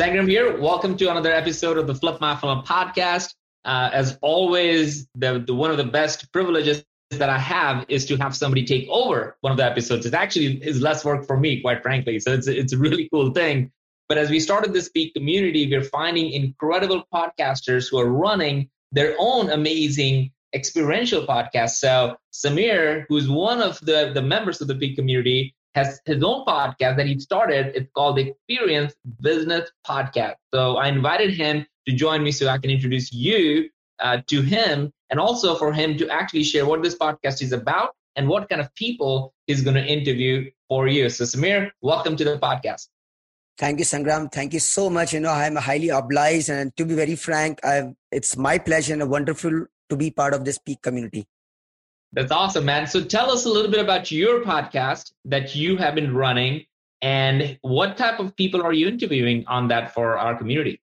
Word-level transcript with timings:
Sangram 0.00 0.26
here. 0.26 0.58
Welcome 0.58 0.96
to 0.96 1.10
another 1.10 1.30
episode 1.30 1.76
of 1.76 1.86
the 1.86 1.94
Flip 1.94 2.22
My 2.22 2.34
Funnel 2.34 2.62
podcast. 2.62 3.34
Uh, 3.66 3.90
as 3.92 4.18
always, 4.22 5.06
the, 5.14 5.44
the 5.46 5.54
one 5.54 5.70
of 5.70 5.76
the 5.76 5.84
best 5.84 6.32
privileges 6.32 6.82
that 7.10 7.28
I 7.28 7.36
have 7.36 7.84
is 7.90 8.06
to 8.06 8.16
have 8.16 8.34
somebody 8.34 8.64
take 8.64 8.88
over 8.88 9.36
one 9.42 9.50
of 9.50 9.58
the 9.58 9.64
episodes. 9.66 10.06
It 10.06 10.14
actually 10.14 10.66
is 10.66 10.80
less 10.80 11.04
work 11.04 11.26
for 11.26 11.36
me, 11.36 11.60
quite 11.60 11.82
frankly. 11.82 12.18
So 12.18 12.32
it's 12.32 12.46
it's 12.46 12.72
a 12.72 12.78
really 12.78 13.10
cool 13.12 13.32
thing. 13.32 13.72
But 14.08 14.16
as 14.16 14.30
we 14.30 14.40
started 14.40 14.72
this 14.72 14.88
Peak 14.88 15.12
community, 15.12 15.68
we're 15.70 15.84
finding 15.84 16.32
incredible 16.32 17.04
podcasters 17.12 17.90
who 17.90 17.98
are 17.98 18.10
running 18.10 18.70
their 18.92 19.14
own 19.18 19.50
amazing 19.50 20.30
experiential 20.54 21.26
podcasts. 21.26 21.76
So 21.76 22.16
Samir, 22.32 23.04
who's 23.10 23.28
one 23.28 23.60
of 23.60 23.78
the, 23.80 24.12
the 24.14 24.22
members 24.22 24.62
of 24.62 24.68
the 24.68 24.76
Peak 24.76 24.96
community, 24.96 25.54
has 25.74 26.00
his 26.04 26.22
own 26.22 26.44
podcast 26.44 26.96
that 26.96 27.06
he 27.06 27.18
started. 27.18 27.72
It's 27.74 27.90
called 27.94 28.16
the 28.16 28.30
Experience 28.30 28.94
Business 29.20 29.70
Podcast. 29.86 30.34
So 30.52 30.76
I 30.76 30.88
invited 30.88 31.32
him 31.34 31.66
to 31.86 31.94
join 31.94 32.22
me 32.22 32.32
so 32.32 32.48
I 32.48 32.58
can 32.58 32.70
introduce 32.70 33.12
you 33.12 33.68
uh, 34.00 34.18
to 34.26 34.42
him 34.42 34.92
and 35.10 35.20
also 35.20 35.54
for 35.54 35.72
him 35.72 35.96
to 35.98 36.08
actually 36.08 36.44
share 36.44 36.66
what 36.66 36.82
this 36.82 36.96
podcast 36.96 37.42
is 37.42 37.52
about 37.52 37.94
and 38.16 38.28
what 38.28 38.48
kind 38.48 38.60
of 38.60 38.74
people 38.74 39.32
he's 39.46 39.62
going 39.62 39.76
to 39.76 39.84
interview 39.84 40.50
for 40.68 40.88
you. 40.88 41.08
So 41.08 41.24
Samir, 41.24 41.70
welcome 41.82 42.16
to 42.16 42.24
the 42.24 42.38
podcast. 42.38 42.88
Thank 43.58 43.78
you, 43.78 43.84
Sangram. 43.84 44.32
Thank 44.32 44.54
you 44.54 44.60
so 44.60 44.88
much. 44.88 45.12
You 45.12 45.20
know, 45.20 45.30
I'm 45.30 45.56
highly 45.56 45.90
obliged, 45.90 46.48
and 46.48 46.74
to 46.76 46.86
be 46.86 46.94
very 46.94 47.14
frank, 47.14 47.62
I've, 47.62 47.92
it's 48.10 48.34
my 48.36 48.56
pleasure 48.56 48.94
and 48.94 49.10
wonderful 49.10 49.66
to 49.90 49.96
be 49.96 50.10
part 50.10 50.32
of 50.32 50.46
this 50.46 50.56
peak 50.56 50.80
community. 50.80 51.26
That's 52.12 52.32
awesome, 52.32 52.64
man. 52.64 52.86
So 52.86 53.04
tell 53.04 53.30
us 53.30 53.44
a 53.44 53.48
little 53.48 53.70
bit 53.70 53.80
about 53.80 54.10
your 54.10 54.40
podcast 54.40 55.12
that 55.26 55.54
you 55.54 55.76
have 55.76 55.94
been 55.94 56.14
running 56.14 56.66
and 57.02 57.58
what 57.62 57.96
type 57.96 58.18
of 58.18 58.36
people 58.36 58.62
are 58.62 58.72
you 58.72 58.88
interviewing 58.88 59.44
on 59.46 59.68
that 59.68 59.94
for 59.94 60.18
our 60.18 60.36
community? 60.36 60.80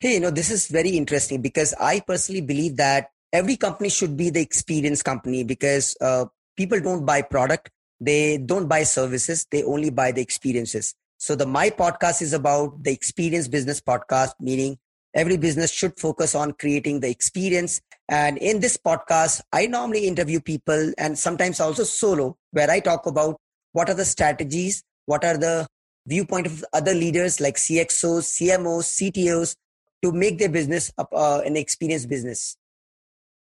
Hey, 0.00 0.14
you 0.14 0.20
know, 0.20 0.30
this 0.30 0.50
is 0.50 0.68
very 0.68 0.90
interesting 0.90 1.42
because 1.42 1.74
I 1.80 2.00
personally 2.00 2.40
believe 2.40 2.76
that 2.76 3.10
every 3.32 3.56
company 3.56 3.88
should 3.88 4.16
be 4.16 4.30
the 4.30 4.40
experience 4.40 5.02
company 5.02 5.42
because 5.42 5.96
uh, 6.00 6.26
people 6.56 6.80
don't 6.80 7.04
buy 7.04 7.22
product, 7.22 7.70
they 8.00 8.38
don't 8.38 8.68
buy 8.68 8.82
services, 8.84 9.46
they 9.50 9.62
only 9.64 9.90
buy 9.90 10.12
the 10.12 10.22
experiences. 10.22 10.94
So 11.18 11.34
the 11.34 11.46
my 11.46 11.70
podcast 11.70 12.22
is 12.22 12.32
about 12.32 12.82
the 12.84 12.92
experience 12.92 13.48
business 13.48 13.80
podcast, 13.80 14.32
meaning 14.38 14.78
every 15.14 15.38
business 15.38 15.72
should 15.72 15.98
focus 15.98 16.34
on 16.34 16.52
creating 16.52 17.00
the 17.00 17.08
experience. 17.08 17.80
And 18.08 18.38
in 18.38 18.60
this 18.60 18.76
podcast, 18.76 19.40
I 19.52 19.66
normally 19.66 20.06
interview 20.06 20.40
people 20.40 20.92
and 20.96 21.18
sometimes 21.18 21.60
also 21.60 21.84
solo, 21.84 22.36
where 22.52 22.70
I 22.70 22.80
talk 22.80 23.06
about 23.06 23.36
what 23.72 23.90
are 23.90 23.94
the 23.94 24.04
strategies, 24.04 24.82
what 25.06 25.24
are 25.24 25.36
the 25.36 25.66
viewpoint 26.06 26.46
of 26.46 26.64
other 26.72 26.94
leaders 26.94 27.40
like 27.40 27.56
CXOs, 27.56 28.40
CMOs, 28.40 29.12
CTOs 29.12 29.56
to 30.02 30.12
make 30.12 30.38
their 30.38 30.48
business 30.48 30.92
uh, 30.98 31.40
an 31.44 31.56
experience 31.56 32.06
business. 32.06 32.56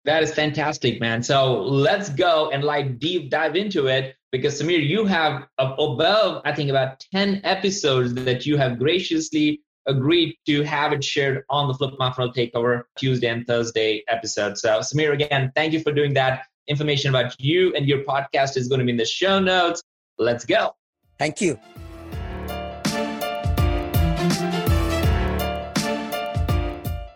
That 0.06 0.24
is 0.24 0.34
fantastic, 0.34 1.00
man. 1.00 1.22
So 1.22 1.62
let's 1.62 2.10
go 2.10 2.50
and 2.52 2.64
like 2.64 3.00
deep 3.00 3.30
dive 3.30 3.56
into 3.56 3.88
it 3.88 4.16
because 4.32 4.60
Samir, 4.60 4.86
you 4.86 5.06
have 5.06 5.48
above, 5.58 6.42
I 6.46 6.54
think, 6.54 6.70
about 6.70 7.06
10 7.12 7.42
episodes 7.44 8.14
that 8.16 8.46
you 8.46 8.58
have 8.58 8.80
graciously 8.80 9.62
agreed 9.90 10.38
to 10.46 10.62
have 10.64 10.94
it 10.94 11.04
shared 11.04 11.44
on 11.50 11.68
the 11.68 11.74
Flip 11.74 11.96
Funnel 11.98 12.32
Takeover 12.32 12.84
Tuesday 12.96 13.28
and 13.28 13.46
Thursday 13.46 14.04
episode. 14.08 14.58
So, 14.58 14.80
Samir, 14.80 15.14
again, 15.14 15.52
thank 15.56 15.74
you 15.74 15.82
for 15.82 15.92
doing 15.92 16.14
that. 16.14 16.46
Information 16.68 17.10
about 17.10 17.36
you 17.40 17.74
and 17.76 17.88
your 17.88 18.04
podcast 18.04 18.56
is 18.56 18.68
going 18.68 18.80
to 18.80 18.86
be 18.86 18.92
in 18.92 18.98
the 18.98 19.06
show 19.06 19.40
notes. 19.40 19.82
Let's 20.20 20.46
go. 20.46 20.76
Thank 21.18 21.42
you. 21.42 21.60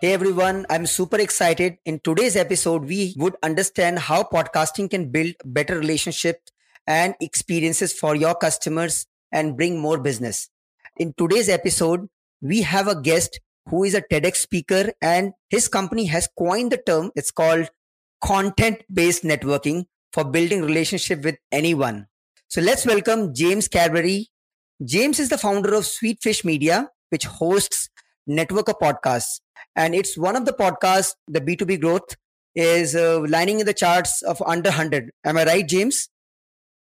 Hey 0.00 0.12
everyone, 0.12 0.66
I'm 0.68 0.84
super 0.84 1.16
excited. 1.16 1.78
In 1.86 1.98
today's 2.00 2.36
episode, 2.36 2.84
we 2.84 3.14
would 3.16 3.36
understand 3.42 4.00
how 4.00 4.24
podcasting 4.24 4.90
can 4.90 5.10
build 5.10 5.34
better 5.46 5.78
relationships 5.78 6.52
and 6.86 7.14
experiences 7.20 7.94
for 7.94 8.14
your 8.14 8.34
customers 8.34 9.06
and 9.32 9.56
bring 9.56 9.80
more 9.80 9.96
business. 9.96 10.50
In 10.98 11.14
today's 11.16 11.48
episode, 11.48 12.08
we 12.40 12.62
have 12.62 12.88
a 12.88 13.00
guest 13.00 13.40
who 13.68 13.84
is 13.84 13.94
a 13.94 14.02
TEDx 14.02 14.36
speaker 14.36 14.92
and 15.00 15.32
his 15.48 15.68
company 15.68 16.06
has 16.06 16.28
coined 16.38 16.72
the 16.72 16.78
term. 16.78 17.10
It's 17.16 17.30
called 17.30 17.68
content 18.22 18.82
based 18.92 19.22
networking 19.22 19.84
for 20.12 20.24
building 20.24 20.62
relationship 20.62 21.24
with 21.24 21.36
anyone. 21.50 22.06
So 22.48 22.60
let's 22.60 22.86
welcome 22.86 23.34
James 23.34 23.68
Carbary. 23.68 24.26
James 24.84 25.18
is 25.18 25.28
the 25.28 25.38
founder 25.38 25.74
of 25.74 25.84
Sweetfish 25.84 26.44
Media, 26.44 26.88
which 27.10 27.24
hosts 27.24 27.88
network 28.26 28.68
of 28.68 28.78
podcasts. 28.78 29.40
And 29.76 29.94
it's 29.94 30.16
one 30.16 30.36
of 30.36 30.44
the 30.44 30.52
podcasts, 30.52 31.14
the 31.26 31.40
B2B 31.40 31.80
growth 31.80 32.16
is 32.54 32.94
uh, 32.94 33.20
lining 33.28 33.60
in 33.60 33.66
the 33.66 33.74
charts 33.74 34.22
of 34.22 34.42
under 34.46 34.70
100. 34.70 35.10
Am 35.24 35.38
I 35.38 35.44
right, 35.44 35.68
James? 35.68 36.08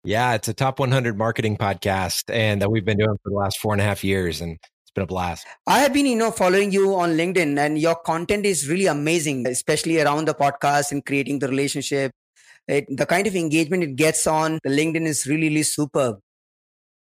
Yeah, 0.03 0.35
it's 0.35 0.47
a 0.47 0.53
top 0.53 0.79
100 0.79 1.17
marketing 1.17 1.57
podcast 1.57 2.31
and 2.31 2.61
that 2.61 2.69
we've 2.69 2.85
been 2.85 2.97
doing 2.97 3.17
for 3.23 3.29
the 3.29 3.35
last 3.35 3.59
four 3.59 3.73
and 3.73 3.81
a 3.81 3.85
half 3.85 4.03
years. 4.03 4.39
And 4.39 4.59
been 4.95 5.03
a 5.03 5.07
blast. 5.07 5.45
I 5.67 5.79
have 5.79 5.93
been, 5.93 6.05
you 6.05 6.15
know, 6.15 6.31
following 6.31 6.71
you 6.71 6.95
on 6.95 7.11
LinkedIn 7.11 7.59
and 7.59 7.77
your 7.77 7.95
content 7.95 8.45
is 8.45 8.67
really 8.67 8.87
amazing, 8.87 9.45
especially 9.45 10.01
around 10.01 10.27
the 10.27 10.33
podcast 10.33 10.91
and 10.91 11.05
creating 11.05 11.39
the 11.39 11.47
relationship. 11.47 12.11
It, 12.67 12.85
the 12.89 13.05
kind 13.05 13.27
of 13.27 13.35
engagement 13.35 13.83
it 13.83 13.95
gets 13.95 14.25
on 14.25 14.59
the 14.63 14.71
LinkedIn 14.71 15.05
is 15.05 15.27
really, 15.27 15.49
really 15.49 15.63
superb. 15.63 16.17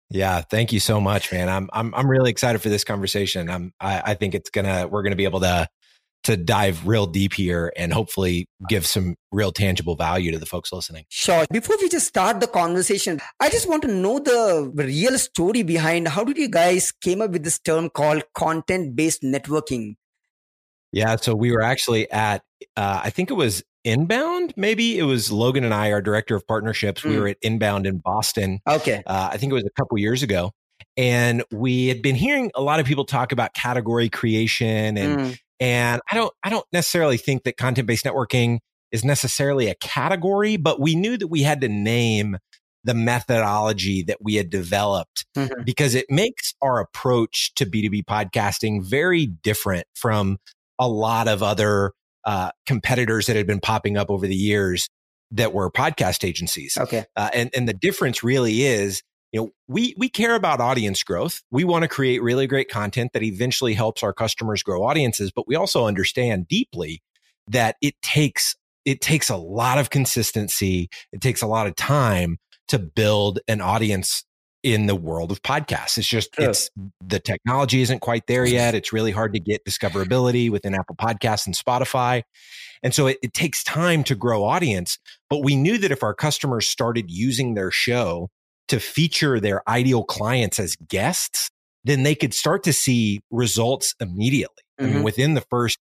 Yeah, 0.09 0.42
thank 0.42 0.72
you 0.72 0.80
so 0.80 1.00
much, 1.00 1.31
man. 1.31 1.47
I'm 1.47 1.69
I'm 1.72 1.96
I'm 1.96 2.09
really 2.09 2.31
excited 2.31 2.62
for 2.62 2.68
this 2.68 2.84
conversation. 2.84 3.50
I'm 3.50 3.74
I, 3.80 4.02
I 4.08 4.13
think 4.13 4.36
it's 4.36 4.50
gonna 4.50 4.88
we're 4.88 5.03
gonna 5.03 5.16
be 5.16 5.24
able 5.24 5.40
to 5.40 5.68
to 6.23 6.37
dive 6.37 6.87
real 6.87 7.07
deep 7.07 7.33
here 7.33 7.73
and 7.75 7.91
hopefully 7.93 8.47
give 8.69 8.85
some 8.85 9.15
real 9.31 9.51
tangible 9.51 9.95
value 9.95 10.31
to 10.31 10.37
the 10.37 10.45
folks 10.45 10.71
listening. 10.71 11.05
Sure. 11.09 11.45
Before 11.51 11.77
we 11.81 11.89
just 11.89 12.07
start 12.07 12.39
the 12.39 12.47
conversation, 12.47 13.19
I 13.39 13.49
just 13.49 13.67
want 13.67 13.81
to 13.83 13.87
know 13.87 14.19
the 14.19 14.71
real 14.73 15.17
story 15.17 15.63
behind 15.63 16.07
how 16.07 16.23
did 16.23 16.37
you 16.37 16.49
guys 16.49 16.91
came 16.91 17.21
up 17.21 17.31
with 17.31 17.43
this 17.43 17.59
term 17.59 17.89
called 17.89 18.23
content 18.35 18.95
based 18.95 19.23
networking? 19.23 19.95
Yeah, 20.91 21.15
so 21.15 21.33
we 21.35 21.51
were 21.51 21.61
actually 21.61 22.11
at 22.11 22.43
uh, 22.75 23.01
I 23.03 23.09
think 23.09 23.31
it 23.31 23.35
was 23.35 23.63
Inbound. 23.83 24.53
Maybe 24.55 24.99
it 24.99 25.03
was 25.03 25.31
Logan 25.31 25.63
and 25.63 25.73
I, 25.73 25.91
our 25.91 26.01
director 26.01 26.35
of 26.35 26.45
partnerships. 26.45 27.01
Mm. 27.01 27.09
We 27.09 27.19
were 27.19 27.27
at 27.29 27.38
Inbound 27.41 27.88
in 27.88 27.97
Boston. 27.97 28.59
Okay, 28.67 29.01
uh, 29.07 29.29
I 29.31 29.38
think 29.38 29.51
it 29.51 29.55
was 29.55 29.63
a 29.63 29.71
couple 29.71 29.97
years 29.97 30.21
ago, 30.21 30.51
and 30.97 31.43
we 31.51 31.88
had 31.88 32.01
been 32.01 32.15
hearing 32.15 32.51
a 32.53 32.61
lot 32.61 32.79
of 32.79 32.85
people 32.85 33.05
talk 33.05 33.31
about 33.31 33.53
category 33.53 34.09
creation 34.09 34.97
and 34.97 35.19
mm. 35.19 35.38
And 35.61 36.01
I 36.11 36.16
don't, 36.16 36.33
I 36.44 36.49
don't 36.49 36.66
necessarily 36.73 37.17
think 37.17 37.44
that 37.44 37.55
content 37.55 37.88
based 37.88 38.03
networking 38.03 38.59
is 38.91 39.05
necessarily 39.05 39.67
a 39.69 39.75
category, 39.75 40.57
but 40.57 40.81
we 40.81 40.95
knew 40.95 41.17
that 41.17 41.27
we 41.27 41.44
had 41.44 41.61
to 41.61 41.69
name 41.69 42.38
the 42.83 42.94
methodology 42.94 44.01
that 44.03 44.17
we 44.21 44.35
had 44.35 44.50
developed 44.50 45.25
mm-hmm. 45.38 45.63
because 45.63 45.94
it 45.94 46.07
makes 46.09 46.55
our 46.61 46.79
approach 46.79 47.53
to 47.53 47.65
B2B 47.65 48.06
podcasting 48.06 48.83
very 48.83 49.27
different 49.27 49.86
from 49.94 50.39
a 50.80 50.88
lot 50.88 51.27
of 51.27 51.44
other 51.44 51.91
uh, 52.25 52.50
competitors 52.65 53.27
that 53.27 53.36
had 53.36 53.45
been 53.45 53.59
popping 53.59 53.97
up 53.97 54.09
over 54.09 54.25
the 54.25 54.36
years 54.36 54.89
that 55.30 55.53
were 55.53 55.71
podcast 55.71 56.27
agencies. 56.27 56.77
Okay. 56.77 57.06
Uh, 57.15 57.30
and, 57.33 57.51
and 57.56 57.68
the 57.68 57.74
difference 57.74 58.24
really 58.24 58.63
is 58.63 59.03
you 59.31 59.42
know, 59.42 59.50
we, 59.68 59.95
we 59.98 60.10
care 60.10 60.36
about 60.36 60.60
audience 60.60 61.04
growth. 61.04 61.42
We 61.51 61.63
want 61.63 61.83
to 61.83 61.88
create 61.88 62.22
really 62.22 62.48
great 62.48 62.69
content 62.69 63.13
that 63.13 63.24
eventually 63.24 63.74
helps 63.74 64.04
our 64.04 64.13
customers 64.13 64.62
grow 64.62 64.83
audiences, 64.83 65.31
but 65.33 65.48
we 65.48 65.56
also 65.56 65.86
understand 65.86 66.48
deeply 66.48 67.01
that 67.48 67.78
it 67.81 67.95
takes, 68.01 68.56
it 68.86 69.01
takes 69.01 69.30
a 69.30 69.38
lot 69.38 69.78
of 69.78 69.89
consistency. 69.89 70.89
It 71.13 71.22
takes 71.22 71.42
a 71.42 71.48
lot 71.48 71.68
of 71.68 71.75
time 71.75 72.38
to 72.68 72.80
build 72.80 73.39
an 73.48 73.62
audience 73.62 74.24
in 74.63 74.86
the 74.86 74.95
world 74.95 75.31
of 75.31 75.42
podcasts. 75.42 75.98
It's 75.98 76.07
just, 76.07 76.36
sure. 76.36 76.50
it's 76.50 76.69
the 77.06 77.19
technology 77.19 77.81
isn't 77.81 78.00
quite 78.00 78.27
there 78.27 78.45
yet. 78.45 78.75
It's 78.75 78.94
really 78.94 79.12
hard 79.12 79.34
to 79.34 79.39
get 79.39 79.66
discoverability 79.66 80.51
within 80.51 80.75
Apple 80.75 80.95
Podcasts 80.95 81.48
and 81.48 81.56
Spotify. 81.56 82.22
And 82.84 82.94
so 82.94 83.07
it, 83.07 83.18
it 83.24 83.34
takes 83.34 83.63
time 83.63 84.04
to 84.04 84.16
grow 84.16 84.44
audience. 84.44 85.00
But 85.30 85.44
we 85.44 85.56
knew 85.56 85.77
that 85.80 85.92
if 85.92 86.04
our 86.04 86.13
customers 86.13 86.68
started 86.68 87.10
using 87.10 87.54
their 87.54 87.72
show 87.72 88.30
to 88.71 88.79
feature 88.79 89.39
their 89.39 89.68
ideal 89.69 90.03
clients 90.03 90.59
as 90.59 90.75
guests, 90.88 91.50
then 91.83 92.03
they 92.03 92.15
could 92.15 92.33
start 92.33 92.63
to 92.63 92.73
see 92.73 93.21
results 93.31 93.95
immediately. 94.00 94.63
I 94.79 94.83
mean, 94.83 94.94
Mhm. 94.95 95.03
within 95.03 95.33
the 95.35 95.41
first 95.50 95.77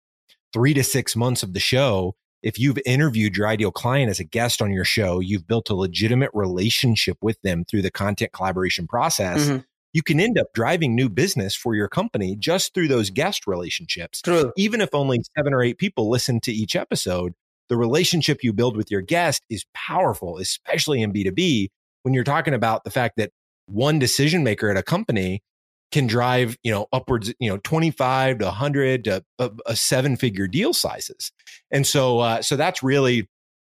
three 0.52 0.74
to 0.74 0.82
six 0.82 1.14
months 1.14 1.42
of 1.42 1.52
the 1.52 1.60
show, 1.60 2.14
if 2.42 2.58
you've 2.58 2.78
interviewed 2.86 3.36
your 3.36 3.46
ideal 3.46 3.70
client 3.70 4.10
as 4.10 4.20
a 4.20 4.24
guest 4.24 4.62
on 4.62 4.72
your 4.72 4.84
show, 4.84 5.20
you've 5.20 5.46
built 5.46 5.70
a 5.70 5.74
legitimate 5.74 6.30
relationship 6.34 7.18
with 7.20 7.40
them 7.42 7.64
through 7.64 7.82
the 7.82 7.90
content 7.90 8.32
collaboration 8.32 8.86
process. 8.86 9.48
Mhm. 9.48 9.64
You 9.92 10.02
can 10.02 10.20
end 10.20 10.38
up 10.38 10.46
driving 10.54 10.94
new 10.94 11.08
business 11.08 11.56
for 11.56 11.74
your 11.74 11.88
company 11.88 12.36
just 12.36 12.74
through 12.74 12.88
those 12.88 13.10
guest 13.10 13.46
relationships. 13.46 14.20
True. 14.22 14.52
Even 14.56 14.80
if 14.80 14.90
only 14.94 15.20
seven 15.36 15.52
or 15.52 15.62
eight 15.62 15.78
people 15.78 16.08
listen 16.08 16.40
to 16.40 16.52
each 16.52 16.76
episode, 16.76 17.32
the 17.68 17.76
relationship 17.76 18.44
you 18.44 18.52
build 18.52 18.76
with 18.76 18.90
your 18.90 19.00
guest 19.02 19.42
is 19.50 19.64
powerful, 19.74 20.38
especially 20.38 21.02
in 21.02 21.12
B2B 21.12 21.68
when 22.02 22.14
you're 22.14 22.24
talking 22.24 22.54
about 22.54 22.84
the 22.84 22.90
fact 22.90 23.16
that 23.16 23.30
one 23.66 23.98
decision 23.98 24.42
maker 24.42 24.70
at 24.70 24.76
a 24.76 24.82
company 24.82 25.42
can 25.90 26.06
drive, 26.06 26.56
you 26.62 26.70
know, 26.70 26.86
upwards, 26.92 27.32
you 27.38 27.48
know, 27.48 27.58
25 27.58 28.38
to 28.38 28.44
100 28.44 29.04
to 29.04 29.24
a, 29.38 29.50
a 29.66 29.76
seven 29.76 30.16
figure 30.16 30.46
deal 30.46 30.74
sizes. 30.74 31.32
And 31.70 31.86
so, 31.86 32.18
uh, 32.18 32.42
so 32.42 32.56
that's 32.56 32.82
really 32.82 33.28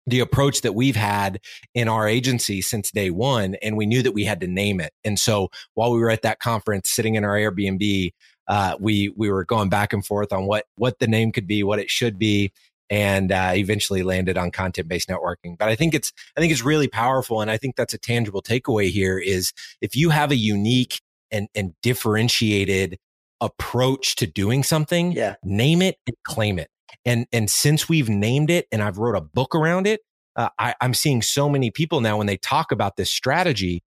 the 0.07 0.21
approach 0.21 0.63
that 0.63 0.75
we've 0.75 0.97
had 0.97 1.39
in 1.75 1.87
our 1.87 2.09
agency 2.09 2.63
since 2.63 2.91
day 2.91 3.11
one. 3.11 3.57
And 3.57 3.77
we 3.77 3.85
knew 3.85 4.03
that 4.03 4.13
we 4.13 4.25
had 4.25 4.41
to 4.41 4.47
name 4.47 4.81
it. 4.81 4.93
And 5.05 5.19
so 5.19 5.51
while 5.75 5.93
we 5.93 6.01
were 6.01 6.11
at 6.11 6.23
that 6.23 6.41
conference 6.41 6.91
sitting 6.91 7.15
in 7.15 7.25
our 7.25 7.37
Airbnb, 7.37 8.13
uh, 8.49 8.77
we, 8.81 9.13
we 9.17 9.31
were 9.31 9.45
going 9.45 9.69
back 9.69 9.93
and 9.93 10.05
forth 10.05 10.33
on 10.33 10.47
what, 10.47 10.65
what 10.77 10.99
the 10.99 11.07
name 11.07 11.31
could 11.31 11.47
be, 11.47 11.63
what 11.63 11.79
it 11.79 11.91
should 11.91 12.19
be. 12.19 12.51
And 12.91 13.33
uh, 13.33 13.53
eventually 13.55 14.03
landed 14.03 14.39
on 14.39 14.51
content 14.51 14.89
based 14.89 15.09
networking. 15.09 15.59
But 15.59 15.69
I 15.69 15.75
think 15.77 15.95
it's 15.95 16.13
I 16.37 16.41
think 16.41 16.53
it's 16.53 16.65
really 16.65 16.89
powerful, 16.89 17.43
and 17.43 17.51
I 17.51 17.59
think 17.59 17.77
that's 17.77 17.93
a 17.93 17.99
tangible 17.99 18.41
takeaway 18.43 18.89
here. 18.91 19.19
Is 19.19 19.53
if 19.83 19.95
you 19.95 20.11
have 20.11 20.31
a 20.31 20.37
unique 20.37 21.01
and 21.31 21.49
and 21.55 21.75
differentiated 21.83 22.99
approach 23.41 24.17
to 24.17 24.27
doing 24.27 24.63
something, 24.63 25.13
Yeah. 25.13 25.37
name 25.45 25.83
it 25.83 25.97
and 26.07 26.17
claim 26.25 26.59
it. 26.59 26.69
And 27.05 27.27
and 27.33 27.51
since 27.51 27.89
we've 27.89 28.09
named 28.09 28.51
it 28.51 28.67
and 28.73 28.83
I've 28.83 28.99
wrote 28.99 29.17
a 29.17 29.21
book 29.21 29.55
around 29.55 29.87
it, 29.87 30.01
uh, 30.37 30.49
I, 30.59 30.75
I'm 30.81 30.95
seeing 30.95 31.21
so 31.23 31.49
many 31.49 31.71
people 31.71 32.01
now 32.01 32.17
when 32.17 32.27
they 32.27 32.37
talk 32.39 32.73
about 32.73 32.97
this 32.97 33.11
strategy, 33.11 33.83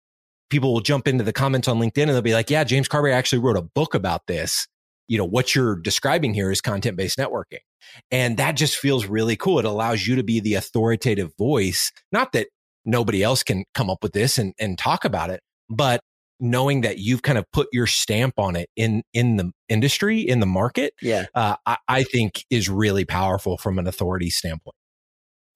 people 0.49 0.73
will 0.73 0.81
jump 0.81 1.07
into 1.07 1.23
the 1.23 1.33
comments 1.33 1.67
on 1.67 1.77
LinkedIn 1.79 2.03
and 2.03 2.09
they'll 2.11 2.21
be 2.21 2.33
like, 2.33 2.49
"Yeah, 2.49 2.63
James 2.63 2.87
Carbary 2.87 3.13
actually 3.13 3.39
wrote 3.39 3.57
a 3.57 3.61
book 3.61 3.93
about 3.93 4.27
this." 4.27 4.67
You 5.07 5.17
know 5.17 5.25
what 5.25 5.55
you're 5.55 5.75
describing 5.75 6.33
here 6.33 6.51
is 6.51 6.59
content 6.61 6.97
based 6.97 7.17
networking, 7.17 7.59
and 8.11 8.37
that 8.37 8.55
just 8.55 8.77
feels 8.77 9.05
really 9.05 9.35
cool. 9.35 9.59
It 9.59 9.65
allows 9.65 10.05
you 10.07 10.15
to 10.15 10.23
be 10.23 10.39
the 10.39 10.55
authoritative 10.55 11.31
voice. 11.37 11.91
Not 12.11 12.31
that 12.33 12.47
nobody 12.85 13.23
else 13.23 13.43
can 13.43 13.65
come 13.73 13.89
up 13.89 13.99
with 14.03 14.13
this 14.13 14.37
and 14.37 14.53
and 14.59 14.77
talk 14.77 15.05
about 15.05 15.29
it, 15.29 15.41
but 15.69 16.01
knowing 16.39 16.81
that 16.81 16.99
you've 16.99 17.23
kind 17.23 17.37
of 17.37 17.45
put 17.51 17.67
your 17.73 17.87
stamp 17.87 18.35
on 18.37 18.55
it 18.55 18.69
in 18.75 19.01
in 19.13 19.37
the 19.37 19.51
industry 19.69 20.19
in 20.21 20.39
the 20.39 20.45
market 20.45 20.93
Yeah. 21.01 21.25
uh, 21.33 21.55
I, 21.65 21.77
I 21.87 22.03
think 22.03 22.45
is 22.51 22.69
really 22.69 23.05
powerful 23.05 23.57
from 23.57 23.79
an 23.79 23.87
authority 23.87 24.29
standpoint 24.29 24.75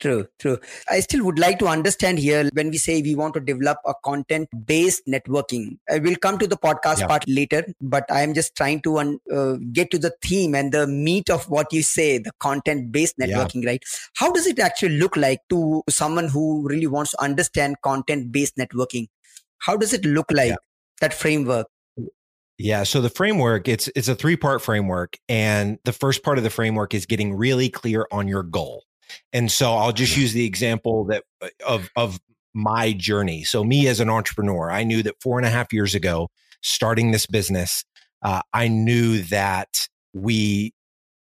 True, 0.02 0.26
true. 0.40 0.58
I 0.90 1.00
still 1.00 1.24
would 1.26 1.38
like 1.38 1.60
to 1.60 1.68
understand 1.68 2.18
here 2.18 2.50
when 2.54 2.72
we 2.72 2.80
say 2.80 3.04
we 3.04 3.14
want 3.14 3.36
to 3.36 3.40
develop 3.40 3.78
a 3.86 3.94
content 4.04 4.50
based 4.66 5.04
networking. 5.08 5.78
I 5.92 6.00
will 6.00 6.16
come 6.16 6.40
to 6.40 6.48
the 6.48 6.58
podcast 6.58 7.02
Yeah. 7.02 7.08
part 7.08 7.24
later, 7.28 7.64
but 7.80 8.12
I 8.12 8.22
am 8.24 8.34
just 8.34 8.56
trying 8.56 8.82
to 8.82 8.98
un- 8.98 9.20
uh, 9.32 9.58
get 9.72 9.92
to 9.92 10.00
the 10.00 10.12
theme 10.24 10.56
and 10.56 10.72
the 10.72 10.88
meat 10.88 11.30
of 11.30 11.48
what 11.52 11.72
you 11.72 11.84
say, 11.84 12.18
the 12.18 12.32
content 12.40 12.92
based 12.92 13.14
Yeah. 13.20 13.28
networking, 13.28 13.64
right? 13.64 13.84
How 14.16 14.32
does 14.32 14.48
it 14.48 14.58
actually 14.58 14.98
look 14.98 15.16
like 15.16 15.42
to 15.50 15.84
someone 15.88 16.30
who 16.30 16.68
really 16.68 16.88
wants 16.88 17.12
to 17.12 17.22
understand 17.22 17.76
content 17.84 18.32
based 18.32 18.58
networking? 18.58 19.08
How 19.60 19.78
does 19.78 19.94
it 19.94 20.04
look 20.04 20.32
like 20.32 20.50
Yeah. 20.50 20.56
that 21.00 21.14
framework? 21.14 21.68
yeah 22.58 22.84
so 22.84 23.02
the 23.02 23.10
framework 23.10 23.68
it's 23.68 23.90
it's 23.96 24.08
a 24.08 24.14
three 24.14 24.36
part 24.36 24.62
framework 24.62 25.18
and 25.28 25.80
the 25.84 25.92
first 25.92 26.22
part 26.22 26.38
of 26.38 26.44
the 26.44 26.50
framework 26.50 26.94
is 26.94 27.08
getting 27.08 27.34
really 27.34 27.70
clear 27.70 28.06
on 28.12 28.28
your 28.28 28.44
goal 28.44 28.84
and 29.34 29.52
so 29.52 29.74
i'll 29.74 29.92
just 29.92 30.16
use 30.18 30.34
the 30.34 30.46
example 30.46 31.06
that 31.06 31.24
uh, 31.42 31.48
of 31.68 31.90
of 31.96 32.20
my 32.54 32.92
journey 32.94 33.44
so 33.44 33.64
me 33.64 33.88
as 33.88 34.00
an 34.00 34.10
entrepreneur 34.10 34.70
i 34.72 34.84
knew 34.84 35.02
that 35.04 35.16
four 35.22 35.38
and 35.40 35.48
a 35.48 35.50
half 35.50 35.72
years 35.72 35.96
ago 35.96 36.28
starting 36.62 37.12
this 37.12 37.26
business 37.26 37.84
uh, 38.24 38.42
i 38.54 38.68
knew 38.68 39.22
that 39.24 39.88
we 40.14 40.74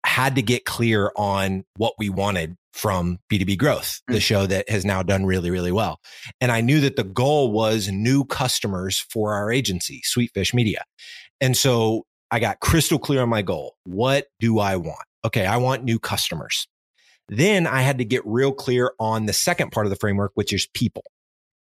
had 0.06 0.36
to 0.36 0.42
get 0.42 0.66
clear 0.66 1.12
on 1.16 1.63
what 1.78 1.94
we 2.00 2.10
wanted 2.10 2.56
from 2.74 3.19
B2B 3.31 3.57
growth, 3.57 4.01
the 4.07 4.16
Mm. 4.16 4.22
show 4.22 4.45
that 4.48 4.68
has 4.69 4.86
now 4.86 5.04
done 5.04 5.25
really, 5.25 5.51
really 5.51 5.72
well. 5.74 6.00
And 6.39 6.51
I 6.51 6.62
knew 6.62 6.80
that 6.80 6.95
the 6.95 7.04
goal 7.04 7.51
was 7.51 7.89
new 7.89 8.24
customers 8.25 9.06
for 9.12 9.34
our 9.34 9.51
agency, 9.51 10.01
Sweetfish 10.06 10.54
Media. 10.54 10.84
And 11.42 11.56
so 11.56 12.06
I 12.31 12.39
got 12.39 12.62
crystal 12.62 12.98
clear 12.98 13.22
on 13.22 13.30
my 13.30 13.42
goal. 13.42 13.75
What 13.84 14.27
do 14.39 14.60
I 14.60 14.77
want? 14.77 15.04
Okay, 15.25 15.45
I 15.45 15.57
want 15.57 15.84
new 15.84 16.00
customers. 16.00 16.68
Then 17.31 17.66
I 17.66 17.81
had 17.81 17.98
to 18.00 18.06
get 18.06 18.22
real 18.25 18.51
clear 18.51 18.92
on 19.00 19.25
the 19.25 19.33
second 19.33 19.72
part 19.72 19.86
of 19.86 19.89
the 19.89 19.95
framework, 19.95 20.33
which 20.36 20.51
is 20.51 20.68
people. 20.68 21.04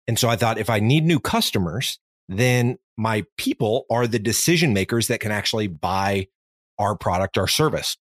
And 0.08 0.18
so 0.18 0.30
I 0.30 0.38
thought 0.38 0.58
if 0.58 0.70
I 0.70 0.80
need 0.80 1.06
new 1.06 1.20
customers, 1.20 2.00
then 2.30 2.78
my 2.98 3.26
people 3.38 3.86
are 3.92 4.08
the 4.08 4.18
decision 4.18 4.74
makers 4.74 5.08
that 5.08 5.20
can 5.20 5.32
actually 5.32 5.68
buy 5.68 6.28
our 6.80 6.96
product, 6.96 7.38
our 7.38 7.50
service. 7.50 7.98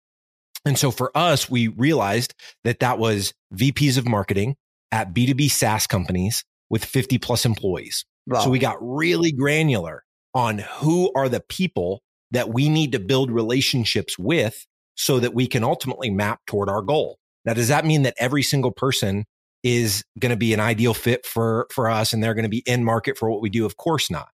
And 0.64 0.78
so 0.78 0.90
for 0.90 1.16
us, 1.16 1.50
we 1.50 1.68
realized 1.68 2.34
that 2.64 2.80
that 2.80 2.98
was 2.98 3.34
VPs 3.54 3.98
of 3.98 4.08
marketing 4.08 4.56
at 4.90 5.12
B2B 5.12 5.50
SaaS 5.50 5.86
companies 5.86 6.44
with 6.70 6.82
50 6.82 7.18
plus 7.18 7.44
employees. 7.44 8.06
Wow. 8.26 8.40
So 8.40 8.50
we 8.50 8.58
got 8.58 8.78
really 8.80 9.32
granular 9.32 10.02
on 10.34 10.58
who 10.58 11.12
are 11.14 11.28
the 11.28 11.40
people 11.40 12.02
that 12.30 12.48
we 12.48 12.70
need 12.70 12.92
to 12.92 12.98
build 12.98 13.30
relationships 13.30 14.18
with 14.18 14.66
so 14.96 15.20
that 15.20 15.34
we 15.34 15.46
can 15.46 15.62
ultimately 15.62 16.08
map 16.08 16.40
toward 16.46 16.70
our 16.70 16.80
goal. 16.80 17.18
Now, 17.44 17.54
does 17.54 17.68
that 17.68 17.84
mean 17.84 18.02
that 18.02 18.14
every 18.18 18.42
single 18.42 18.72
person 18.72 19.24
is 19.62 20.04
going 20.18 20.30
to 20.30 20.36
be 20.36 20.52
an 20.52 20.60
ideal 20.60 20.94
fit 20.94 21.24
for, 21.26 21.66
for 21.72 21.88
us 21.88 22.12
and 22.12 22.22
they're 22.22 22.34
going 22.34 22.44
to 22.44 22.48
be 22.48 22.62
in 22.66 22.84
market 22.84 23.16
for 23.18 23.30
what 23.30 23.40
we 23.40 23.50
do? 23.50 23.64
Of 23.64 23.76
course 23.76 24.10
not. 24.10 24.28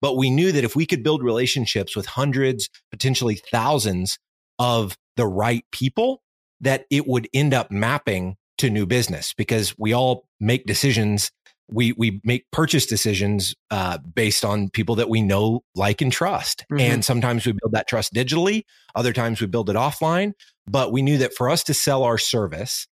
But 0.00 0.16
we 0.16 0.30
knew 0.30 0.52
that 0.52 0.64
if 0.64 0.76
we 0.76 0.86
could 0.86 1.02
build 1.02 1.22
relationships 1.22 1.96
with 1.96 2.06
hundreds, 2.06 2.68
potentially 2.90 3.40
thousands 3.50 4.18
of 4.58 4.96
the 5.16 5.26
right 5.26 5.64
people, 5.72 6.22
that 6.60 6.84
it 6.90 7.06
would 7.06 7.28
end 7.32 7.54
up 7.54 7.70
mapping 7.70 8.36
to 8.58 8.70
new 8.70 8.86
business 8.86 9.32
because 9.34 9.74
we 9.78 9.92
all 9.92 10.26
make 10.40 10.66
decisions. 10.66 11.30
We, 11.70 11.92
we 11.92 12.20
make 12.24 12.44
purchase 12.50 12.84
decisions 12.86 13.54
uh, 13.70 13.98
based 13.98 14.44
on 14.44 14.68
people 14.70 14.94
that 14.96 15.08
we 15.08 15.22
know, 15.22 15.62
like, 15.74 16.02
and 16.02 16.12
trust. 16.12 16.64
Mhm. 16.70 16.80
And 16.80 17.04
sometimes 17.04 17.46
we 17.46 17.52
build 17.52 17.72
that 17.72 17.88
trust 17.88 18.12
digitally. 18.12 18.64
Other 18.94 19.12
times 19.12 19.40
we 19.40 19.46
build 19.46 19.70
it 19.70 19.76
offline. 19.76 20.32
But 20.66 20.92
we 20.92 21.02
knew 21.02 21.18
that 21.18 21.34
for 21.34 21.48
us 21.48 21.64
to 21.64 21.74
sell 21.74 22.02
our 22.02 22.18
service, 22.18 22.86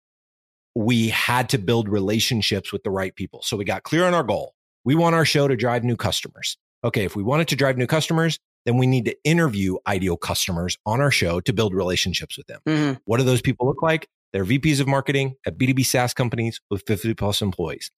we 0.75 1.09
had 1.09 1.49
to 1.49 1.57
build 1.57 1.89
relationships 1.89 2.71
with 2.71 2.83
the 2.83 2.91
right 2.91 3.15
people. 3.15 3.41
So 3.43 3.57
we 3.57 3.65
got 3.65 3.83
clear 3.83 4.05
on 4.05 4.13
our 4.13 4.23
goal. 4.23 4.53
We 4.85 4.95
want 4.95 5.15
our 5.15 5.25
show 5.25 5.47
to 5.47 5.55
drive 5.55 5.83
new 5.83 5.97
customers. 5.97 6.57
Okay, 6.83 7.03
if 7.03 7.15
we 7.15 7.23
want 7.23 7.41
it 7.41 7.47
to 7.49 7.55
drive 7.55 7.77
new 7.77 7.87
customers, 7.87 8.39
then 8.65 8.77
we 8.77 8.87
need 8.87 9.05
to 9.05 9.15
interview 9.23 9.77
ideal 9.87 10.15
customers 10.15 10.77
on 10.85 11.01
our 11.01 11.11
show 11.11 11.39
to 11.41 11.53
build 11.53 11.73
relationships 11.73 12.37
with 12.37 12.47
them. 12.47 12.61
Mhm. 12.67 12.99
What 13.05 13.17
do 13.17 13.23
those 13.23 13.41
people 13.41 13.67
look 13.67 13.81
like? 13.81 14.07
They're 14.31 14.45
VPs 14.45 14.79
of 14.79 14.87
marketing 14.87 15.35
at 15.45 15.57
B2B 15.57 15.83
SaaS 15.83 16.13
companies 16.13 16.61
with 16.69 16.83
50 16.85 17.13
plus 17.15 17.41
employees. 17.41 17.89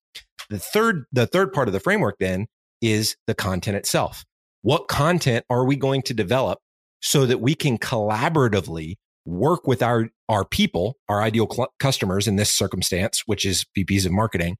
The 0.51 0.59
third, 0.59 1.05
the 1.11 1.25
third 1.25 1.53
part 1.53 1.67
of 1.69 1.73
the 1.73 1.79
framework 1.79 2.17
then 2.19 2.47
is 2.81 3.15
the 3.25 3.33
content 3.33 3.77
itself. 3.77 4.25
What 4.61 4.87
content 4.87 5.45
are 5.49 5.65
we 5.65 5.75
going 5.75 6.01
to 6.03 6.13
develop 6.13 6.59
so 7.01 7.25
that 7.25 7.39
we 7.39 7.55
can 7.55 7.77
collaboratively 7.77 8.97
work 9.25 9.65
with 9.65 9.81
our, 9.81 10.09
our 10.27 10.43
people, 10.43 10.97
our 11.07 11.21
ideal 11.21 11.47
cl- 11.49 11.73
customers 11.79 12.27
in 12.27 12.35
this 12.35 12.51
circumstance, 12.51 13.23
which 13.25 13.45
is 13.45 13.65
VPs 13.77 14.05
of 14.05 14.11
marketing? 14.11 14.57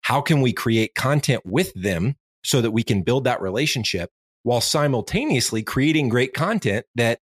How 0.00 0.20
can 0.20 0.40
we 0.40 0.52
create 0.52 0.94
content 0.94 1.42
with 1.44 1.72
them 1.74 2.14
so 2.42 2.60
that 2.60 2.70
we 2.70 2.82
can 2.82 3.02
build 3.02 3.24
that 3.24 3.42
relationship 3.42 4.10
while 4.44 4.60
simultaneously 4.62 5.62
creating 5.62 6.08
great 6.08 6.32
content 6.32 6.86
that 6.94 7.18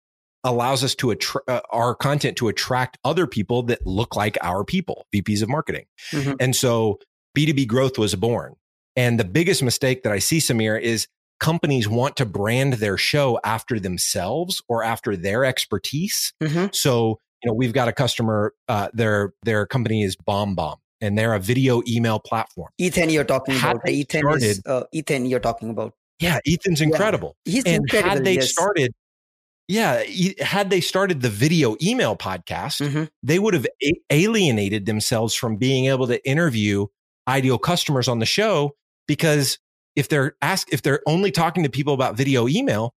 allows 0.44 0.84
us 0.84 0.96
to 0.96 1.12
attract 1.12 1.50
uh, 1.50 1.62
our 1.72 1.94
content 1.94 2.38
to 2.38 2.48
attract 2.48 2.98
other 3.04 3.28
people 3.28 3.64
that 3.64 3.86
look 3.86 4.16
like 4.16 4.38
our 4.42 4.64
people, 4.64 5.06
VPs 5.14 5.42
of 5.44 5.50
marketing. 5.50 5.86
Mhm. 6.12 6.36
And 6.40 6.56
so 6.56 7.00
B2B 7.38 7.68
growth 7.68 7.98
was 8.00 8.16
born. 8.16 8.56
And 8.96 9.20
the 9.20 9.24
biggest 9.26 9.62
mistake 9.62 10.02
that 10.04 10.12
I 10.12 10.18
see, 10.20 10.40
Samir, 10.40 10.80
is 10.82 11.08
companies 11.40 11.88
want 11.88 12.16
to 12.18 12.26
brand 12.26 12.74
their 12.74 12.98
show 12.98 13.40
after 13.44 13.80
themselves 13.80 14.60
or 14.68 14.84
after 14.84 15.16
their 15.16 15.46
expertise. 15.46 16.34
Mhm. 16.42 16.74
So, 16.74 17.20
you 17.44 17.48
know, 17.50 17.54
we've 17.54 17.74
got 17.74 17.88
a 17.88 17.94
customer, 17.94 18.54
uh, 18.68 18.90
their, 18.94 19.34
their 19.44 19.68
company 19.68 20.02
is 20.02 20.16
Bomb 20.16 20.56
Bomb 20.56 20.78
and 21.00 21.16
they're 21.16 21.36
a 21.36 21.40
video 21.40 21.84
email 21.88 22.18
platform. 22.20 22.70
Ethan, 22.80 23.12
you're 23.12 23.24
talking 23.24 23.54
Had 23.54 23.76
about. 23.76 23.88
Ethan 23.90 24.24
is 24.42 24.58
started- 24.58 24.68
uh, 24.68 24.84
Ethan. 24.92 25.26
You're 25.28 25.40
talking 25.40 25.70
about. 25.70 25.94
Yeah. 26.20 26.40
Ethan's 26.48 26.82
incredible. 26.82 27.36
He's 27.46 27.64
and 27.66 27.76
incredible. 27.84 28.10
had 28.16 28.26
they 28.26 28.34
yes. 28.36 28.50
started, 28.50 28.92
yeah, 29.68 30.02
had 30.42 30.72
they 30.72 30.82
started 30.82 31.22
the 31.22 31.30
video 31.30 31.76
email 31.84 32.16
podcast, 32.16 32.82
Mhm. 32.82 33.10
they 33.22 33.38
would 33.38 33.54
have 33.54 33.68
a- 33.84 33.94
alienated 34.10 34.88
themselves 34.88 35.36
from 35.36 35.58
being 35.58 35.86
able 35.86 36.08
to 36.08 36.26
interview 36.28 36.88
ideal 37.28 37.58
customers 37.58 38.08
on 38.08 38.20
the 38.20 38.26
show 38.26 38.72
because 39.08 39.60
if 39.96 40.10
they're 40.10 40.36
asked 40.42 40.72
if 40.72 40.82
they're 40.82 41.02
only 41.08 41.32
talking 41.32 41.64
to 41.64 41.70
people 41.70 41.94
about 41.94 42.16
video 42.16 42.48
email 42.48 42.94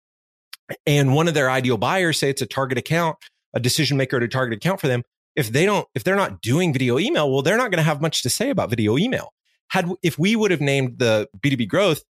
and 0.86 1.14
one 1.14 1.28
of 1.28 1.34
their 1.34 1.50
ideal 1.50 1.76
buyers 1.76 2.18
say 2.18 2.30
it's 2.30 2.42
a 2.42 2.46
target 2.46 2.78
account 2.78 3.16
a 3.54 3.60
decision 3.60 3.96
maker 3.96 4.16
at 4.16 4.22
a 4.22 4.28
target 4.28 4.56
account 4.56 4.80
for 4.80 4.88
them, 4.88 5.02
if 5.36 5.52
they 5.52 5.64
don't, 5.64 5.86
if 5.94 6.04
they're 6.04 6.16
not 6.16 6.40
doing 6.40 6.72
video 6.72 6.98
email, 6.98 7.30
well, 7.30 7.42
they're 7.42 7.56
not 7.56 7.70
going 7.70 7.78
to 7.78 7.84
have 7.84 8.00
much 8.00 8.22
to 8.22 8.30
say 8.30 8.50
about 8.50 8.70
video 8.70 8.98
email. 8.98 9.32
Had 9.68 9.88
if 10.02 10.18
we 10.18 10.34
would 10.34 10.50
have 10.50 10.60
named 10.60 10.98
the 10.98 11.28
B2B 11.38 11.68
growth, 11.68 12.02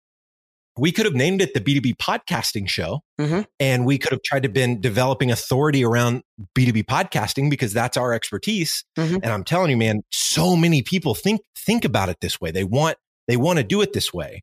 we 0.79 0.93
could 0.93 1.05
have 1.05 1.15
named 1.15 1.43
it 1.43 1.55
the 1.55 1.61
B2B 1.61 1.97
podcasting 1.97 2.69
show 2.69 3.01
mm-hmm. 3.21 3.43
and 3.59 3.85
we 3.85 3.99
could 3.99 4.13
have 4.13 4.23
tried 4.23 4.45
to 4.45 4.49
been 4.49 4.81
developing 4.81 5.31
authority 5.31 5.85
around 5.85 6.23
B2B 6.55 6.85
podcasting 6.85 7.51
because 7.51 7.73
that's 7.73 7.97
our 7.97 8.13
expertise. 8.13 8.85
Mm-hmm. 8.97 9.17
And 9.17 9.27
I'm 9.27 9.45
telling 9.45 9.71
you, 9.71 9.77
man, 9.77 10.03
so 10.11 10.57
many 10.57 10.83
people 10.83 11.15
think, 11.15 11.41
think 11.57 11.85
about 11.85 12.09
it 12.09 12.19
this 12.21 12.41
way. 12.41 12.51
They 12.51 12.65
want, 12.65 12.97
they 13.27 13.37
want 13.37 13.59
to 13.59 13.65
do 13.65 13.81
it 13.81 13.93
this 13.93 14.13
way. 14.13 14.43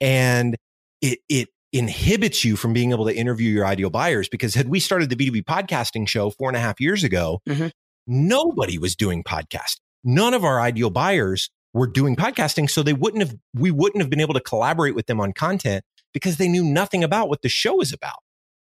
And 0.00 0.56
it, 1.00 1.20
it 1.28 1.48
inhibits 1.72 2.44
you 2.44 2.56
from 2.56 2.72
being 2.72 2.90
able 2.90 3.06
to 3.06 3.14
interview 3.14 3.50
your 3.50 3.66
ideal 3.66 3.90
buyers 3.90 4.28
because 4.28 4.54
had 4.54 4.68
we 4.68 4.80
started 4.80 5.10
the 5.10 5.16
B2B 5.16 5.44
podcasting 5.44 6.08
show 6.08 6.30
four 6.30 6.48
and 6.48 6.56
a 6.56 6.60
half 6.60 6.80
years 6.80 7.04
ago, 7.04 7.40
mm-hmm. 7.48 7.68
nobody 8.06 8.78
was 8.78 8.96
doing 8.96 9.22
podcast. 9.22 9.78
None 10.04 10.34
of 10.34 10.44
our 10.44 10.60
ideal 10.60 10.90
buyers 10.90 11.50
were 11.76 11.86
doing 11.86 12.16
podcasting. 12.16 12.68
So 12.70 12.82
they 12.82 12.92
wouldn't 12.92 13.22
have, 13.22 13.36
we 13.54 13.70
wouldn't 13.70 14.02
have 14.02 14.10
been 14.10 14.20
able 14.20 14.34
to 14.34 14.40
collaborate 14.40 14.94
with 14.94 15.06
them 15.06 15.20
on 15.20 15.32
content 15.32 15.84
because 16.12 16.38
they 16.38 16.48
knew 16.48 16.64
nothing 16.64 17.04
about 17.04 17.28
what 17.28 17.42
the 17.42 17.48
show 17.48 17.80
is 17.80 17.92
about. 17.92 18.18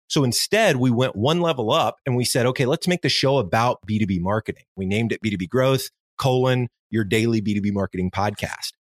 So 0.08 0.24
instead, 0.24 0.76
we 0.76 0.90
went 0.90 1.14
one 1.14 1.40
level 1.40 1.70
up 1.70 1.96
and 2.06 2.16
we 2.16 2.24
said, 2.24 2.46
okay, 2.46 2.66
let's 2.66 2.88
make 2.88 3.02
the 3.02 3.08
show 3.08 3.38
about 3.38 3.78
B2B 3.88 4.20
marketing. 4.20 4.64
We 4.76 4.86
named 4.86 5.12
it 5.12 5.20
B2B 5.22 5.48
growth 5.48 5.90
colon 6.18 6.68
your 6.90 7.04
daily 7.04 7.40
B2B 7.40 7.72
marketing 7.72 8.10
podcast. 8.10 8.72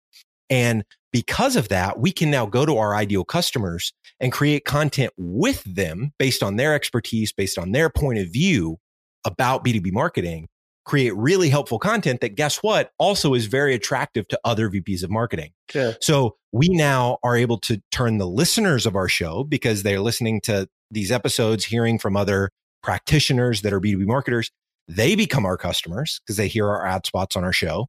And 0.49 0.83
because 1.11 1.55
of 1.55 1.69
that, 1.69 1.99
we 1.99 2.11
can 2.11 2.29
now 2.29 2.45
go 2.45 2.65
to 2.65 2.77
our 2.77 2.95
ideal 2.95 3.23
customers 3.23 3.93
and 4.19 4.31
create 4.31 4.65
content 4.65 5.13
with 5.17 5.63
them 5.63 6.11
based 6.19 6.43
on 6.43 6.55
their 6.55 6.73
expertise, 6.73 7.31
based 7.31 7.57
on 7.57 7.71
their 7.71 7.89
point 7.89 8.19
of 8.19 8.27
view 8.27 8.77
about 9.25 9.63
B2B 9.63 9.91
marketing, 9.91 10.47
create 10.89 11.15
really 11.15 11.49
helpful 11.49 11.77
content 11.77 12.19
that 12.19 12.33
guess 12.33 12.63
what 12.63 12.91
also 12.97 13.35
is 13.35 13.45
very 13.45 13.75
attractive 13.75 14.27
to 14.27 14.39
other 14.43 14.71
VPs 14.71 15.03
of 15.03 15.11
marketing. 15.11 15.51
Sure. 15.69 15.93
So 16.01 16.35
we 16.51 16.67
now 16.67 17.19
are 17.21 17.37
able 17.37 17.59
to 17.59 17.79
turn 17.91 18.17
the 18.17 18.25
listeners 18.25 18.87
of 18.87 18.95
our 18.95 19.07
show 19.07 19.43
because 19.43 19.83
they're 19.83 20.01
listening 20.01 20.41
to 20.41 20.67
these 20.89 21.11
episodes, 21.11 21.65
hearing 21.65 21.99
from 21.99 22.17
other 22.17 22.49
practitioners 22.81 23.61
that 23.61 23.71
are 23.71 23.79
B2B 23.79 24.07
marketers. 24.07 24.49
They 24.87 25.13
become 25.13 25.45
our 25.45 25.57
customers 25.57 26.21
because 26.25 26.37
they 26.37 26.47
hear 26.47 26.67
our 26.67 26.83
ad 26.83 27.05
spots 27.05 27.35
on 27.35 27.43
our 27.43 27.53
show. 27.53 27.85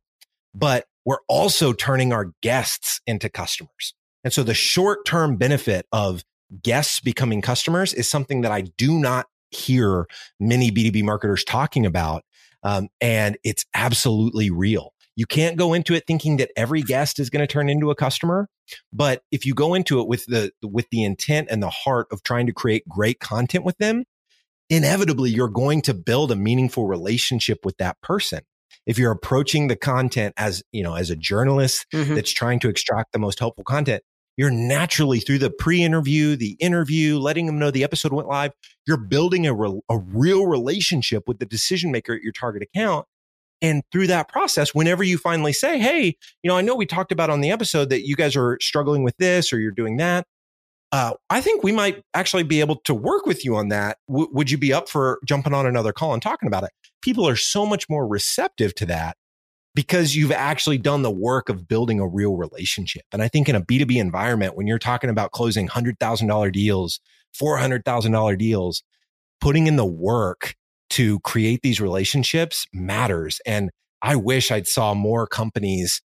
But 0.55 0.85
we're 1.07 1.23
also 1.27 1.73
turning 1.73 2.13
our 2.13 2.33
guests 2.43 3.01
into 3.07 3.31
customers. 3.31 3.95
And 4.25 4.33
so 4.35 4.43
the 4.43 4.53
short 4.53 5.07
term 5.07 5.39
benefit 5.39 5.87
of 5.91 6.23
guests 6.63 7.01
becoming 7.01 7.41
customers 7.41 7.95
is 7.95 8.11
something 8.11 8.43
that 8.43 8.53
I 8.53 8.61
do 8.61 8.99
not 8.99 9.27
hear 9.51 10.07
many 10.39 10.71
B2B 10.71 11.03
marketers 11.03 11.45
talking 11.45 11.87
about. 11.87 12.25
Um, 12.63 12.89
and 13.01 13.39
it's 13.45 13.65
absolutely 13.75 14.51
real. 14.51 14.93
You 15.17 15.27
can't 15.27 15.57
go 15.57 15.75
into 15.75 15.95
it 15.95 16.05
thinking 16.07 16.39
that 16.39 16.51
every 16.57 16.83
guest 16.83 17.19
is 17.19 17.31
going 17.31 17.41
to 17.41 17.53
turn 17.53 17.69
into 17.69 17.91
a 17.91 17.95
customer. 17.95 18.49
But 18.93 19.23
if 19.31 19.45
you 19.45 19.55
go 19.55 19.75
into 19.75 20.01
it 20.01 20.09
with 20.09 20.25
the, 20.27 20.53
with 20.63 20.87
the 20.91 21.05
intent 21.05 21.49
and 21.51 21.63
the 21.63 21.71
heart 21.71 22.07
of 22.13 22.23
trying 22.23 22.47
to 22.47 22.53
create 22.53 22.89
great 22.89 23.21
content 23.21 23.65
with 23.65 23.77
them, 23.79 24.05
inevitably 24.69 25.31
you're 25.31 25.49
going 25.49 25.83
to 25.83 25.95
build 25.95 26.31
a 26.31 26.37
meaningful 26.37 26.87
relationship 26.87 27.59
with 27.65 27.77
that 27.79 28.01
person 28.03 28.41
if 28.87 28.99
you're 28.99 29.13
approaching 29.13 29.69
the 29.69 29.77
content 29.77 30.35
as, 30.37 30.63
you 30.73 30.83
know, 30.83 30.95
as 30.95 31.11
a 31.11 31.17
journalist 31.17 31.87
mm-hmm. 31.93 32.15
that's 32.15 32.33
trying 32.33 32.61
to 32.61 32.69
extract 32.69 33.13
the 33.13 33.19
most 33.19 33.39
helpful 33.39 33.65
content, 33.65 34.03
you're 34.37 34.51
naturally 34.51 35.21
through 35.21 35.39
the 35.39 35.51
pre-interview, 35.51 36.37
the 36.37 36.57
interview, 36.61 37.19
letting 37.19 37.47
them 37.47 37.59
know 37.59 37.71
the 37.71 37.85
episode 37.85 38.13
went 38.13 38.29
live, 38.29 38.53
you're 38.87 38.97
building 38.97 39.47
a, 39.47 39.55
re- 39.55 39.81
a 39.89 39.99
real 39.99 40.47
relationship 40.47 41.25
with 41.27 41.39
the 41.39 41.47
decision 41.47 41.91
maker 41.91 42.15
at 42.15 42.23
your 42.23 42.33
target 42.33 42.63
account. 42.63 43.07
And 43.63 43.83
through 43.93 44.07
that 44.07 44.29
process, 44.29 44.75
whenever 44.75 45.05
you 45.05 45.19
finally 45.19 45.53
say, 45.53 45.79
Hey, 45.79 46.17
you 46.43 46.49
know, 46.49 46.57
I 46.57 46.63
know 46.63 46.75
we 46.75 46.87
talked 46.87 47.13
about 47.13 47.29
on 47.29 47.43
the 47.43 47.51
episode 47.51 47.91
that 47.91 48.07
you 48.07 48.17
guys 48.17 48.35
are 48.35 48.57
struggling 48.61 49.03
with 49.03 49.17
this 49.19 49.53
or 49.53 49.61
you're 49.61 49.71
doing 49.71 49.99
that 49.99 50.27
uh, 50.93 51.13
I 51.29 51.41
think 51.41 51.63
we 51.63 51.73
might 51.73 52.03
actually 52.15 52.43
be 52.43 52.61
able 52.61 52.77
to 52.77 52.95
work 52.95 53.27
with 53.27 53.45
you 53.45 53.57
on 53.57 53.69
that. 53.69 53.99
W- 54.09 54.29
would 54.33 54.51
you 54.51 54.59
be 54.59 54.73
up 54.73 54.89
for 54.89 55.21
jumping 55.25 55.55
on 55.55 55.67
another 55.67 55.93
call 55.93 56.13
and 56.13 56.23
talking 56.23 56.49
about 56.49 56.65
it? 56.65 56.71
People 57.01 57.29
are 57.29 57.37
so 57.37 57.65
much 57.65 57.89
more 57.89 58.07
receptive 58.07 58.75
to 58.77 58.87
that 58.87 59.17
because 59.75 60.17
you've 60.17 60.33
actually 60.33 60.79
done 60.79 61.03
the 61.03 61.11
work 61.11 61.49
of 61.49 61.69
building 61.69 62.01
a 62.01 62.07
real 62.07 62.37
relationship. 62.37 63.03
And 63.13 63.23
I 63.23 63.29
think 63.29 63.49
in 63.49 63.55
a 63.55 63.61
B2B 63.61 63.97
environment, 63.97 64.57
when 64.57 64.67
you're 64.67 64.79
talking 64.79 65.11
about 65.11 65.33
closing 65.33 65.69
$100,000 65.69 66.53
deals, 66.53 67.01
$400,000 67.41 68.39
deals, 68.39 68.83
putting 69.41 69.67
in 69.67 69.77
the 69.77 69.87
work 69.87 70.55
to 70.91 71.21
create 71.21 71.61
these 71.63 71.81
relationships 71.81 72.67
matters. 72.73 73.41
And 73.47 73.71
I 74.03 74.17
wish 74.17 74.51
I'd 74.51 74.67
saw 74.67 74.95
more 74.95 75.27
companies 75.27 76.03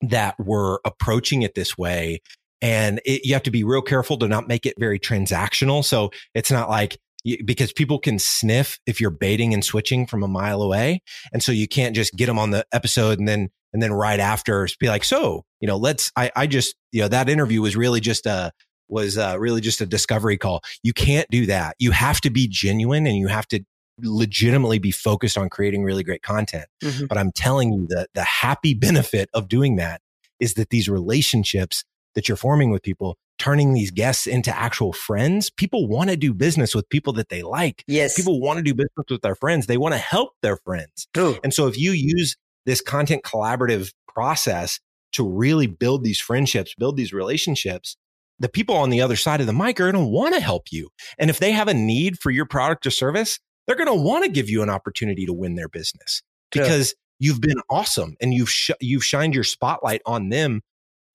that 0.00 0.38
were 0.38 0.80
approaching 0.84 1.42
it 1.42 1.54
this 1.54 1.76
way 1.76 2.20
and 2.62 3.00
it, 3.04 3.24
you 3.24 3.34
have 3.34 3.42
to 3.44 3.50
be 3.50 3.64
real 3.64 3.82
careful 3.82 4.16
to 4.18 4.28
not 4.28 4.48
make 4.48 4.66
it 4.66 4.74
very 4.78 4.98
transactional. 4.98 5.84
So 5.84 6.10
it's 6.34 6.50
not 6.50 6.68
like 6.68 6.98
because 7.44 7.72
people 7.72 7.98
can 7.98 8.18
sniff 8.18 8.78
if 8.86 9.00
you're 9.00 9.10
baiting 9.10 9.52
and 9.52 9.64
switching 9.64 10.06
from 10.06 10.22
a 10.22 10.28
mile 10.28 10.62
away. 10.62 11.02
And 11.32 11.42
so 11.42 11.52
you 11.52 11.66
can't 11.66 11.94
just 11.94 12.14
get 12.14 12.26
them 12.26 12.38
on 12.38 12.50
the 12.50 12.64
episode 12.72 13.18
and 13.18 13.26
then, 13.26 13.48
and 13.72 13.82
then 13.82 13.92
right 13.92 14.20
after 14.20 14.68
be 14.78 14.88
like, 14.88 15.04
so, 15.04 15.44
you 15.60 15.66
know, 15.66 15.76
let's, 15.76 16.12
I, 16.16 16.30
I 16.36 16.46
just, 16.46 16.76
you 16.92 17.02
know, 17.02 17.08
that 17.08 17.28
interview 17.28 17.60
was 17.60 17.76
really 17.76 18.00
just 18.00 18.26
a, 18.26 18.52
was 18.88 19.18
uh, 19.18 19.36
really 19.38 19.60
just 19.60 19.80
a 19.80 19.86
discovery 19.86 20.38
call. 20.38 20.62
You 20.82 20.92
can't 20.92 21.28
do 21.28 21.46
that. 21.46 21.74
You 21.78 21.90
have 21.90 22.20
to 22.20 22.30
be 22.30 22.46
genuine 22.46 23.06
and 23.06 23.16
you 23.16 23.26
have 23.26 23.48
to 23.48 23.64
legitimately 24.00 24.78
be 24.78 24.90
focused 24.90 25.36
on 25.36 25.48
creating 25.48 25.82
really 25.82 26.04
great 26.04 26.22
content. 26.22 26.66
Mm-hmm. 26.82 27.06
But 27.06 27.18
I'm 27.18 27.32
telling 27.32 27.72
you 27.72 27.86
that 27.88 28.08
the 28.14 28.22
happy 28.22 28.74
benefit 28.78 29.28
of 29.34 29.48
doing 29.48 29.76
that 29.76 30.00
is 30.38 30.54
that 30.54 30.70
these 30.70 30.88
relationships 30.88 31.84
that 32.14 32.28
you're 32.28 32.36
forming 32.36 32.70
with 32.70 32.82
people, 32.82 33.16
turning 33.38 33.74
these 33.74 33.90
guests 33.90 34.26
into 34.26 34.56
actual 34.56 34.92
friends. 34.92 35.50
People 35.50 35.88
want 35.88 36.10
to 36.10 36.16
do 36.16 36.32
business 36.32 36.74
with 36.74 36.88
people 36.88 37.12
that 37.14 37.28
they 37.28 37.42
like. 37.42 37.84
Yes. 37.86 38.14
People 38.16 38.40
want 38.40 38.58
to 38.58 38.62
do 38.62 38.74
business 38.74 39.06
with 39.10 39.22
their 39.22 39.34
friends. 39.34 39.66
They 39.66 39.76
want 39.76 39.94
to 39.94 39.98
help 39.98 40.32
their 40.42 40.56
friends. 40.56 41.06
True. 41.14 41.38
And 41.44 41.52
so 41.52 41.66
if 41.66 41.78
you 41.78 41.92
use 41.92 42.36
this 42.64 42.80
content 42.80 43.22
collaborative 43.22 43.92
process 44.08 44.80
to 45.12 45.28
really 45.28 45.66
build 45.66 46.02
these 46.02 46.20
friendships, 46.20 46.74
build 46.78 46.96
these 46.96 47.12
relationships, 47.12 47.96
the 48.38 48.48
people 48.48 48.76
on 48.76 48.90
the 48.90 49.00
other 49.00 49.16
side 49.16 49.40
of 49.40 49.46
the 49.46 49.52
mic 49.52 49.80
are 49.80 49.90
going 49.90 50.04
to 50.04 50.10
want 50.10 50.34
to 50.34 50.40
help 50.40 50.64
you. 50.70 50.90
And 51.18 51.30
if 51.30 51.38
they 51.38 51.52
have 51.52 51.68
a 51.68 51.74
need 51.74 52.18
for 52.18 52.30
your 52.30 52.46
product 52.46 52.86
or 52.86 52.90
service, 52.90 53.38
they're 53.66 53.76
going 53.76 53.86
to 53.86 54.02
want 54.02 54.24
to 54.24 54.30
give 54.30 54.50
you 54.50 54.62
an 54.62 54.70
opportunity 54.70 55.26
to 55.26 55.32
win 55.32 55.54
their 55.54 55.68
business 55.68 56.22
because 56.52 56.94
you've 57.18 57.40
been 57.40 57.60
awesome 57.70 58.16
and 58.20 58.34
you've 58.34 58.50
sh- 58.50 58.70
you've 58.80 59.04
shined 59.04 59.34
your 59.34 59.44
spotlight 59.44 60.02
on 60.06 60.28
them 60.28 60.62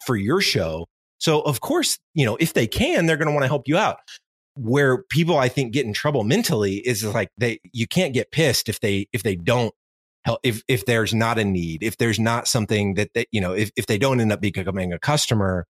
for 0.06 0.16
your 0.16 0.42
show. 0.42 0.88
So 1.22 1.42
of 1.42 1.62
course, 1.62 2.00
you 2.16 2.26
know, 2.26 2.36
if 2.40 2.54
they 2.54 2.66
can, 2.66 3.06
they're 3.06 3.16
going 3.16 3.28
to 3.28 3.34
want 3.34 3.44
to 3.44 3.48
help 3.48 3.68
you 3.68 3.78
out. 3.78 3.98
Where 4.56 5.04
people 5.04 5.38
I 5.38 5.48
think 5.48 5.72
get 5.72 5.86
in 5.86 5.94
trouble 5.94 6.26
mentally 6.26 6.76
is 6.76 7.06
like 7.06 7.30
they 7.38 7.60
you 7.72 7.88
can't 7.88 8.14
get 8.14 8.32
pissed 8.32 8.68
if 8.68 8.82
they 8.82 9.08
if 9.14 9.24
they 9.24 9.38
don't 9.38 9.74
help 10.26 10.40
if 10.44 10.62
if 10.68 10.86
there's 10.86 11.14
not 11.14 11.40
a 11.40 11.46
need, 11.46 11.84
if 11.84 11.96
there's 11.98 12.20
not 12.20 12.50
something 12.50 12.96
that 12.96 13.14
that 13.14 13.28
you 13.32 13.40
know, 13.40 13.54
if 13.54 13.72
if 13.78 13.86
they 13.86 13.98
don't 13.98 14.20
end 14.20 14.34
up 14.34 14.42
becoming 14.42 14.92
a 14.92 15.00
customer, 15.00 15.68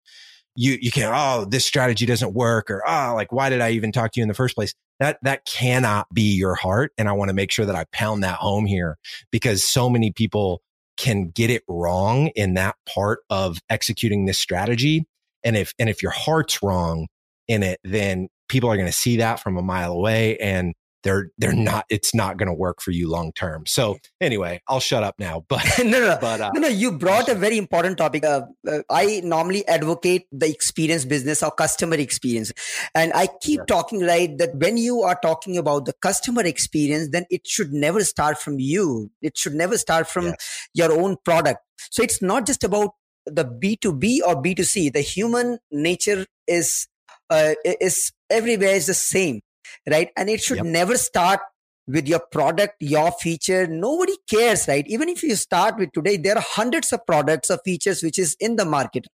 you 0.56 0.80
you 0.82 0.90
can't 0.90 1.14
oh 1.14 1.46
this 1.46 1.64
strategy 1.64 2.08
doesn't 2.08 2.34
work 2.34 2.72
or 2.72 2.82
oh 2.88 3.14
like 3.16 3.32
why 3.32 3.50
did 3.50 3.62
I 3.62 3.72
even 3.72 3.92
talk 3.92 4.14
to 4.14 4.20
you 4.20 4.24
in 4.24 4.30
the 4.30 4.34
first 4.34 4.56
place? 4.56 4.74
That 5.00 5.20
that 5.22 5.46
cannot 5.46 6.08
be 6.12 6.34
your 6.34 6.56
heart 6.56 6.92
and 6.98 7.08
I 7.08 7.12
want 7.12 7.30
to 7.30 7.36
make 7.36 7.52
sure 7.52 7.66
that 7.68 7.76
I 7.76 7.86
pound 7.92 8.24
that 8.24 8.38
home 8.38 8.66
here 8.66 8.98
because 9.32 9.64
so 9.64 9.92
many 9.92 10.12
people 10.12 10.64
can 10.98 11.30
get 11.30 11.50
it 11.50 11.64
wrong 11.68 12.28
in 12.30 12.56
that 12.56 12.76
part 12.88 13.20
of 13.30 13.60
executing 13.70 14.26
this 14.26 14.40
strategy. 14.40 15.06
And 15.44 15.56
if, 15.56 15.74
and 15.80 15.90
if 15.90 16.02
your 16.02 16.12
heart's 16.12 16.62
wrong 16.64 17.08
in 17.48 17.64
it, 17.64 17.80
then 17.84 18.28
people 18.50 18.70
are 18.70 18.76
going 18.76 18.88
to 18.88 18.94
see 18.94 19.18
that 19.18 19.40
from 19.40 19.58
a 19.58 19.62
mile 19.62 19.94
away 19.94 20.38
and 20.38 20.74
they're 21.04 21.32
they're 21.38 21.54
not 21.54 21.86
it's 21.90 22.14
not 22.14 22.38
going 22.38 22.48
to 22.48 22.54
work 22.54 22.80
for 22.82 22.92
you 22.92 23.10
long 23.10 23.32
term. 23.34 23.66
So 23.66 23.98
anyway 24.20 24.62
i'll 24.68 24.80
shut 24.80 25.04
up 25.04 25.16
now 25.18 25.44
but 25.50 25.64
no 25.80 26.00
no 26.00 26.18
but, 26.22 26.42
uh, 26.42 26.52
no 26.54 26.62
no 26.62 26.68
you 26.68 26.92
brought 26.92 27.28
a 27.30 27.36
very 27.36 27.58
important 27.58 27.98
topic 27.98 28.24
uh, 28.24 28.42
uh, 28.68 28.80
i 28.90 29.22
normally 29.24 29.68
advocate 29.68 30.28
the 30.32 30.48
experience 30.48 31.06
business 31.06 31.42
or 31.42 31.50
customer 31.50 31.96
experience 31.96 32.52
and 32.94 33.12
i 33.14 33.28
keep 33.42 33.60
talking 33.68 34.02
right 34.02 34.38
that 34.38 34.56
when 34.56 34.78
you 34.78 35.02
are 35.02 35.18
talking 35.22 35.58
about 35.58 35.86
the 35.86 35.94
customer 35.94 36.46
experience 36.46 37.10
then 37.12 37.26
it 37.30 37.48
should 37.48 37.74
never 37.74 38.04
start 38.04 38.38
from 38.38 38.60
you. 38.60 39.10
It 39.22 39.38
should 39.38 39.54
never 39.54 39.78
start 39.78 40.08
from 40.08 40.34
your 40.74 40.92
own 40.92 41.18
product. 41.24 41.60
So 41.90 42.04
it's 42.04 42.22
not 42.22 42.46
just 42.46 42.64
about 42.64 42.92
the 43.26 43.46
b2b 43.46 44.20
or 44.26 44.42
b2c 44.42 44.92
the 44.94 45.02
human 45.02 45.60
nature 45.72 46.26
is 46.48 46.88
uh, 47.30 47.54
is 47.64 48.12
everywhere 48.30 48.76
is 48.76 48.88
the 48.88 48.94
same 48.94 49.42
right? 49.90 50.10
And 50.16 50.30
it 50.30 50.42
should 50.42 50.58
yep. 50.58 50.66
never 50.66 50.98
start 50.98 51.40
with 51.88 52.08
your 52.08 52.22
product, 52.32 52.76
your 52.80 53.12
feature. 53.12 53.68
Nobody 53.68 54.14
cares, 54.30 54.68
right? 54.68 54.86
Even 54.88 55.10
if 55.10 55.24
you 55.24 55.36
start 55.36 55.78
with 55.78 55.92
today, 55.94 56.18
there 56.18 56.38
are 56.38 56.44
hundreds 56.46 56.94
of 56.94 57.06
products 57.06 57.50
or 57.50 57.58
features 57.66 58.04
which 58.04 58.20
is 58.20 58.36
in 58.40 58.56
the 58.56 58.66
market. 58.66 59.08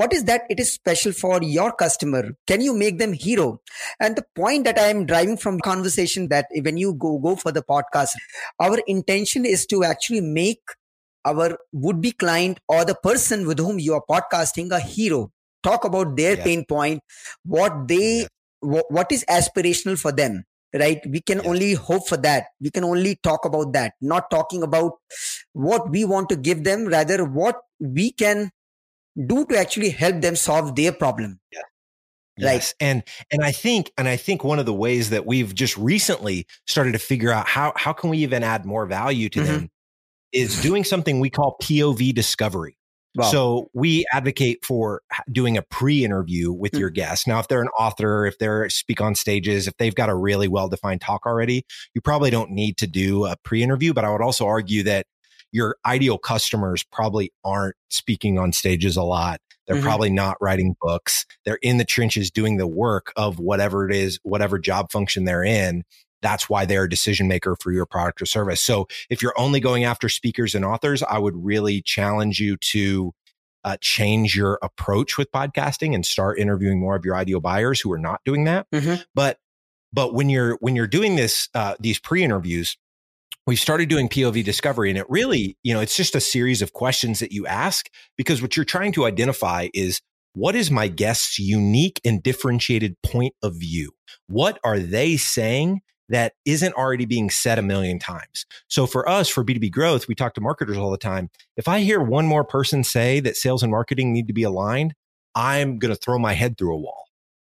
what 0.00 0.12
is 0.16 0.22
that 0.28 0.44
it 0.52 0.60
is 0.62 0.68
special 0.74 1.12
for 1.16 1.34
your 1.54 1.70
customer 1.80 2.20
can 2.50 2.62
you 2.66 2.74
make 2.82 2.94
them 3.00 3.10
hero 3.24 3.46
and 4.06 4.20
the 4.20 4.24
point 4.40 4.68
that 4.68 4.78
i 4.84 4.86
am 4.92 5.02
driving 5.10 5.36
from 5.42 5.58
conversation 5.66 6.28
that 6.30 6.54
when 6.68 6.78
you 6.82 6.92
go 7.04 7.10
go 7.26 7.34
for 7.42 7.52
the 7.56 7.64
podcast 7.72 8.22
our 8.68 8.78
intention 8.94 9.48
is 9.50 9.66
to 9.72 9.82
actually 9.90 10.22
make 10.38 10.74
our 11.24 11.58
would 11.72 12.00
be 12.00 12.12
client 12.12 12.58
or 12.68 12.84
the 12.84 12.94
person 12.94 13.46
with 13.46 13.58
whom 13.58 13.78
you 13.78 13.94
are 13.94 14.04
podcasting 14.10 14.70
a 14.70 14.80
hero 14.80 15.30
talk 15.62 15.84
about 15.84 16.16
their 16.16 16.36
yeah. 16.36 16.44
pain 16.44 16.64
point 16.64 17.00
what 17.44 17.88
they 17.88 18.20
yeah. 18.20 18.26
w- 18.62 18.84
what 18.88 19.10
is 19.12 19.24
aspirational 19.28 19.98
for 19.98 20.12
them 20.12 20.44
right 20.74 21.00
we 21.08 21.20
can 21.20 21.38
yeah. 21.38 21.48
only 21.48 21.74
hope 21.74 22.08
for 22.08 22.16
that 22.16 22.46
we 22.60 22.70
can 22.70 22.84
only 22.84 23.16
talk 23.22 23.44
about 23.44 23.72
that 23.72 23.94
not 24.00 24.30
talking 24.30 24.62
about 24.62 24.92
what 25.52 25.90
we 25.90 26.04
want 26.04 26.28
to 26.28 26.36
give 26.36 26.64
them 26.64 26.86
rather 26.86 27.24
what 27.24 27.60
we 27.78 28.10
can 28.10 28.50
do 29.26 29.44
to 29.46 29.58
actually 29.58 29.90
help 29.90 30.20
them 30.20 30.34
solve 30.34 30.74
their 30.74 30.92
problem 30.92 31.38
yeah 31.52 31.68
Yes. 32.38 32.74
And 32.80 33.02
and 33.30 33.44
I 33.44 33.52
think 33.52 33.92
and 33.98 34.08
I 34.08 34.16
think 34.16 34.42
one 34.42 34.58
of 34.58 34.66
the 34.66 34.72
ways 34.72 35.10
that 35.10 35.26
we've 35.26 35.54
just 35.54 35.76
recently 35.76 36.46
started 36.66 36.92
to 36.92 36.98
figure 36.98 37.30
out 37.30 37.46
how 37.46 37.72
how 37.76 37.92
can 37.92 38.10
we 38.10 38.18
even 38.18 38.42
add 38.42 38.64
more 38.64 38.86
value 38.86 39.28
to 39.30 39.40
mm-hmm. 39.40 39.52
them 39.52 39.70
is 40.32 40.60
doing 40.62 40.84
something 40.84 41.20
we 41.20 41.30
call 41.30 41.56
POV 41.62 42.14
discovery. 42.14 42.76
Wow. 43.14 43.30
So 43.30 43.70
we 43.74 44.06
advocate 44.12 44.64
for 44.64 45.02
doing 45.30 45.58
a 45.58 45.62
pre-interview 45.62 46.50
with 46.50 46.72
mm-hmm. 46.72 46.80
your 46.80 46.90
guest. 46.90 47.28
Now, 47.28 47.40
if 47.40 47.48
they're 47.48 47.60
an 47.60 47.68
author, 47.78 48.24
if 48.24 48.38
they're 48.38 48.70
speak 48.70 49.02
on 49.02 49.14
stages, 49.14 49.68
if 49.68 49.76
they've 49.76 49.94
got 49.94 50.08
a 50.08 50.14
really 50.14 50.48
well-defined 50.48 51.02
talk 51.02 51.26
already, 51.26 51.66
you 51.94 52.00
probably 52.00 52.30
don't 52.30 52.50
need 52.50 52.78
to 52.78 52.86
do 52.86 53.26
a 53.26 53.36
pre-interview. 53.44 53.92
But 53.92 54.06
I 54.06 54.10
would 54.10 54.22
also 54.22 54.46
argue 54.46 54.82
that 54.84 55.06
your 55.52 55.76
ideal 55.84 56.16
customers 56.16 56.82
probably 56.90 57.32
aren't 57.44 57.76
speaking 57.90 58.38
on 58.38 58.52
stages 58.52 58.96
a 58.96 59.02
lot. 59.02 59.40
They're 59.66 59.76
mm-hmm. 59.76 59.84
probably 59.84 60.10
not 60.10 60.38
writing 60.40 60.74
books. 60.80 61.26
They're 61.44 61.58
in 61.60 61.76
the 61.76 61.84
trenches 61.84 62.30
doing 62.30 62.56
the 62.56 62.66
work 62.66 63.12
of 63.14 63.38
whatever 63.38 63.86
it 63.86 63.94
is, 63.94 64.18
whatever 64.22 64.58
job 64.58 64.90
function 64.90 65.24
they're 65.24 65.44
in. 65.44 65.84
That's 66.22 66.48
why 66.48 66.64
they're 66.64 66.84
a 66.84 66.88
decision 66.88 67.28
maker 67.28 67.56
for 67.60 67.72
your 67.72 67.86
product 67.86 68.22
or 68.22 68.26
service. 68.26 68.60
So 68.60 68.86
if 69.10 69.22
you're 69.22 69.38
only 69.38 69.60
going 69.60 69.84
after 69.84 70.08
speakers 70.08 70.54
and 70.54 70.64
authors, 70.64 71.02
I 71.02 71.18
would 71.18 71.34
really 71.36 71.82
challenge 71.82 72.40
you 72.40 72.56
to 72.56 73.12
uh, 73.64 73.76
change 73.80 74.36
your 74.36 74.58
approach 74.62 75.18
with 75.18 75.30
podcasting 75.30 75.94
and 75.94 76.04
start 76.04 76.38
interviewing 76.38 76.80
more 76.80 76.96
of 76.96 77.04
your 77.04 77.16
ideal 77.16 77.40
buyers 77.40 77.80
who 77.80 77.92
are 77.92 77.98
not 77.98 78.20
doing 78.24 78.44
that. 78.44 78.66
Mm-hmm. 78.72 79.02
But 79.14 79.38
but 79.92 80.14
when 80.14 80.30
you're 80.30 80.56
when 80.60 80.74
you're 80.74 80.86
doing 80.86 81.16
this 81.16 81.48
uh, 81.54 81.74
these 81.78 81.98
pre-interviews, 81.98 82.76
we 83.46 83.56
started 83.56 83.88
doing 83.88 84.08
POV 84.08 84.44
discovery 84.44 84.90
and 84.90 84.98
it 84.98 85.06
really, 85.08 85.56
you 85.62 85.74
know, 85.74 85.80
it's 85.80 85.96
just 85.96 86.14
a 86.14 86.20
series 86.20 86.62
of 86.62 86.72
questions 86.72 87.18
that 87.20 87.32
you 87.32 87.46
ask 87.46 87.88
because 88.16 88.40
what 88.40 88.56
you're 88.56 88.64
trying 88.64 88.92
to 88.92 89.04
identify 89.04 89.68
is 89.74 90.00
what 90.34 90.54
is 90.54 90.70
my 90.70 90.88
guest's 90.88 91.38
unique 91.38 92.00
and 92.04 92.22
differentiated 92.22 92.96
point 93.02 93.34
of 93.42 93.54
view? 93.54 93.92
What 94.28 94.58
are 94.64 94.78
they 94.78 95.16
saying 95.16 95.82
that 96.08 96.34
isn't 96.44 96.74
already 96.74 97.06
being 97.06 97.30
said 97.30 97.58
a 97.58 97.62
million 97.62 97.98
times? 97.98 98.46
So 98.68 98.86
for 98.86 99.08
us, 99.08 99.28
for 99.28 99.44
B2B 99.44 99.70
growth, 99.72 100.08
we 100.08 100.14
talk 100.14 100.34
to 100.34 100.40
marketers 100.40 100.76
all 100.76 100.90
the 100.90 100.98
time. 100.98 101.30
If 101.56 101.68
I 101.68 101.80
hear 101.80 102.00
one 102.00 102.26
more 102.26 102.44
person 102.44 102.84
say 102.84 103.20
that 103.20 103.36
sales 103.36 103.62
and 103.62 103.70
marketing 103.72 104.12
need 104.12 104.26
to 104.28 104.32
be 104.32 104.42
aligned, 104.42 104.94
I'm 105.34 105.78
going 105.78 105.94
to 105.94 106.00
throw 106.00 106.18
my 106.18 106.34
head 106.34 106.58
through 106.58 106.74
a 106.74 106.78
wall. 106.78 107.06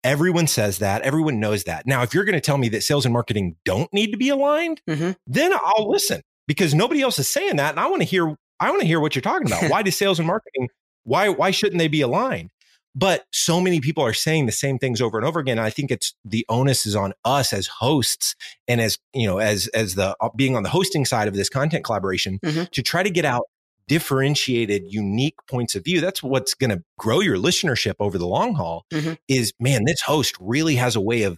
Everyone 0.04 0.48
says 0.48 0.80
that. 0.80 1.01
Everyone 1.01 1.39
knows 1.39 1.66
that. 1.66 1.86
Now, 1.86 2.01
if 2.04 2.13
you're 2.13 2.24
going 2.24 2.36
to 2.36 2.42
tell 2.42 2.58
me 2.58 2.70
that 2.70 2.84
sales 2.84 3.06
and 3.06 3.13
marketing 3.13 3.58
don't 3.66 3.92
need 3.92 4.12
to 4.12 4.18
be 4.18 4.30
aligned, 4.30 4.82
mm-hmm. 4.88 5.12
then 5.25 5.54
I'll 5.54 5.89
listen 5.89 6.22
because 6.48 6.74
nobody 6.74 7.01
else 7.01 7.20
is 7.20 7.27
saying 7.27 7.58
that. 7.58 7.72
And 7.72 7.80
I 7.80 7.88
want 7.88 8.01
to 8.01 8.08
hear, 8.08 8.36
I 8.60 8.70
want 8.70 8.82
to 8.82 8.88
hear 8.88 9.00
what 9.00 9.16
you're 9.16 9.22
talking 9.22 9.48
about. 9.48 9.63
why 9.70 9.82
does 9.82 9.98
sales 9.98 10.20
and 10.20 10.27
marketing, 10.27 10.70
why, 11.04 11.30
why 11.30 11.51
shouldn't 11.51 11.80
they 11.80 11.88
be 11.88 12.01
aligned? 12.01 12.51
But 12.98 13.25
so 13.32 13.62
many 13.62 13.80
people 13.80 14.04
are 14.04 14.13
saying 14.13 14.48
the 14.48 14.51
same 14.51 14.80
things 14.80 15.01
over 15.01 15.20
and 15.20 15.25
over 15.25 15.39
again. 15.39 15.60
I 15.60 15.70
think 15.70 15.92
it's 15.92 16.16
the 16.25 16.44
onus 16.50 16.88
is 16.88 16.96
on 16.96 17.13
us 17.24 17.54
as 17.54 17.68
hosts 17.68 18.36
and 18.68 18.82
as, 18.82 18.98
you 19.13 19.27
know, 19.27 19.38
as, 19.38 19.68
as 19.68 19.94
the 19.94 20.16
uh, 20.20 20.30
being 20.36 20.56
on 20.56 20.63
the 20.63 20.70
hosting 20.70 21.06
side 21.06 21.28
of 21.28 21.36
this 21.36 21.48
content 21.48 21.86
collaboration 21.86 22.39
mm-hmm. 22.43 22.63
to 22.71 22.82
try 22.82 23.04
to 23.04 23.12
get 23.12 23.24
out 23.24 23.43
differentiated, 23.88 24.84
unique 24.88 25.36
points 25.48 25.76
of 25.76 25.84
view. 25.84 26.02
That's 26.02 26.24
what's 26.24 26.56
going 26.56 26.71
to 26.71 26.84
grow 26.98 27.19
your 27.19 27.38
listenership 27.38 27.93
over 28.00 28.17
the 28.17 28.28
long 28.28 28.56
haul 28.56 28.86
mm-hmm. 28.91 29.13
is 29.28 29.54
man, 29.60 29.86
this 29.86 30.02
host 30.02 30.36
really 30.39 30.76
has 30.78 30.95
a 30.95 31.02
way 31.02 31.21
of 31.21 31.38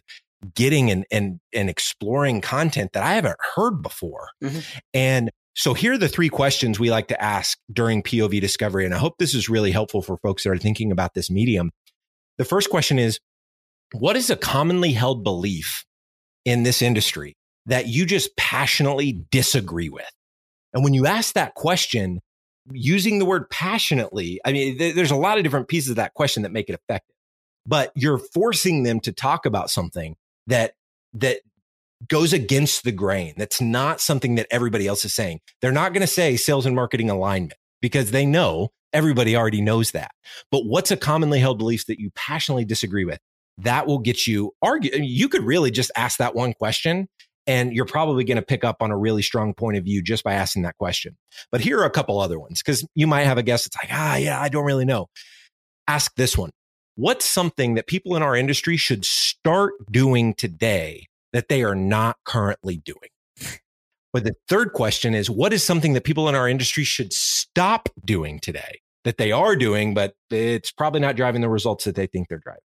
getting 0.55 0.89
and, 0.89 1.05
and, 1.11 1.41
and 1.53 1.69
exploring 1.69 2.39
content 2.39 2.93
that 2.93 3.03
I 3.03 3.15
haven't 3.15 3.35
heard 3.55 3.81
before. 3.81 4.29
Mm-hmm. 4.41 4.59
And 4.93 5.31
so 5.59 5.73
here 5.73 5.91
are 5.91 5.97
the 5.97 6.07
three 6.07 6.29
questions 6.29 6.79
we 6.79 6.89
like 6.89 7.09
to 7.09 7.21
ask 7.21 7.59
during 7.69 8.01
POV 8.01 8.39
discovery. 8.39 8.85
And 8.85 8.93
I 8.93 8.97
hope 8.97 9.17
this 9.19 9.35
is 9.35 9.49
really 9.49 9.71
helpful 9.71 10.01
for 10.01 10.15
folks 10.19 10.45
that 10.45 10.51
are 10.51 10.57
thinking 10.57 10.89
about 10.89 11.15
this 11.15 11.29
medium. 11.29 11.71
The 12.37 12.45
first 12.45 12.69
question 12.69 12.97
is, 12.97 13.19
what 13.91 14.15
is 14.15 14.29
a 14.29 14.37
commonly 14.37 14.93
held 14.93 15.21
belief 15.21 15.83
in 16.45 16.63
this 16.63 16.81
industry 16.81 17.35
that 17.65 17.87
you 17.87 18.05
just 18.05 18.37
passionately 18.37 19.25
disagree 19.31 19.89
with? 19.89 20.09
And 20.73 20.81
when 20.81 20.93
you 20.93 21.05
ask 21.05 21.33
that 21.33 21.55
question, 21.55 22.21
using 22.71 23.19
the 23.19 23.25
word 23.25 23.49
passionately, 23.49 24.39
I 24.45 24.53
mean, 24.53 24.77
th- 24.77 24.95
there's 24.95 25.11
a 25.11 25.17
lot 25.17 25.37
of 25.37 25.43
different 25.43 25.67
pieces 25.67 25.89
of 25.89 25.95
that 25.97 26.13
question 26.13 26.43
that 26.43 26.53
make 26.53 26.69
it 26.69 26.79
effective, 26.79 27.17
but 27.65 27.91
you're 27.95 28.21
forcing 28.33 28.83
them 28.83 29.01
to 29.01 29.11
talk 29.11 29.45
about 29.45 29.69
something 29.69 30.15
that, 30.47 30.71
that 31.15 31.41
goes 32.07 32.33
against 32.33 32.83
the 32.83 32.91
grain. 32.91 33.33
That's 33.37 33.61
not 33.61 34.01
something 34.01 34.35
that 34.35 34.47
everybody 34.49 34.87
else 34.87 35.03
is 35.05 35.13
saying. 35.13 35.39
They're 35.61 35.71
not 35.71 35.93
going 35.93 36.01
to 36.01 36.07
say 36.07 36.37
sales 36.37 36.65
and 36.65 36.75
marketing 36.75 37.09
alignment 37.09 37.55
because 37.81 38.11
they 38.11 38.25
know 38.25 38.69
everybody 38.93 39.35
already 39.35 39.61
knows 39.61 39.91
that. 39.91 40.11
But 40.51 40.65
what's 40.65 40.91
a 40.91 40.97
commonly 40.97 41.39
held 41.39 41.57
belief 41.57 41.85
that 41.87 41.99
you 41.99 42.11
passionately 42.15 42.65
disagree 42.65 43.05
with? 43.05 43.19
That 43.59 43.87
will 43.87 43.99
get 43.99 44.25
you 44.25 44.53
argue. 44.61 44.91
You 44.95 45.27
could 45.27 45.43
really 45.43 45.71
just 45.71 45.91
ask 45.95 46.17
that 46.17 46.33
one 46.33 46.53
question 46.53 47.07
and 47.45 47.73
you're 47.73 47.85
probably 47.85 48.23
going 48.23 48.37
to 48.37 48.43
pick 48.43 48.63
up 48.63 48.77
on 48.81 48.91
a 48.91 48.97
really 48.97 49.21
strong 49.21 49.53
point 49.53 49.77
of 49.77 49.83
view 49.83 50.01
just 50.01 50.23
by 50.23 50.33
asking 50.33 50.61
that 50.61 50.77
question. 50.77 51.17
But 51.51 51.61
here 51.61 51.79
are 51.79 51.85
a 51.85 51.89
couple 51.89 52.19
other 52.19 52.39
ones 52.39 52.61
because 52.63 52.87
you 52.95 53.07
might 53.07 53.23
have 53.23 53.37
a 53.37 53.43
guess 53.43 53.65
that's 53.65 53.75
like, 53.83 53.91
ah, 53.91 54.15
yeah, 54.15 54.39
I 54.39 54.49
don't 54.49 54.65
really 54.65 54.85
know. 54.85 55.07
Ask 55.87 56.15
this 56.15 56.37
one. 56.37 56.51
What's 56.95 57.25
something 57.25 57.75
that 57.75 57.87
people 57.87 58.15
in 58.15 58.23
our 58.23 58.35
industry 58.35 58.77
should 58.77 59.03
start 59.03 59.73
doing 59.91 60.33
today 60.35 61.08
that 61.33 61.47
they 61.49 61.63
are 61.63 61.75
not 61.75 62.17
currently 62.25 62.77
doing? 62.77 63.57
But 64.11 64.23
the 64.23 64.33
third 64.47 64.73
question 64.73 65.13
is, 65.13 65.29
what 65.29 65.53
is 65.53 65.63
something 65.63 65.93
that 65.93 66.03
people 66.03 66.27
in 66.29 66.35
our 66.35 66.49
industry 66.49 66.83
should 66.83 67.13
stop 67.13 67.89
doing 68.03 68.39
today 68.39 68.81
that 69.03 69.17
they 69.17 69.31
are 69.31 69.55
doing, 69.55 69.93
but 69.93 70.13
it's 70.29 70.71
probably 70.71 70.99
not 70.99 71.15
driving 71.15 71.41
the 71.41 71.49
results 71.49 71.85
that 71.85 71.95
they 71.95 72.07
think 72.07 72.27
they're 72.27 72.39
driving? 72.39 72.61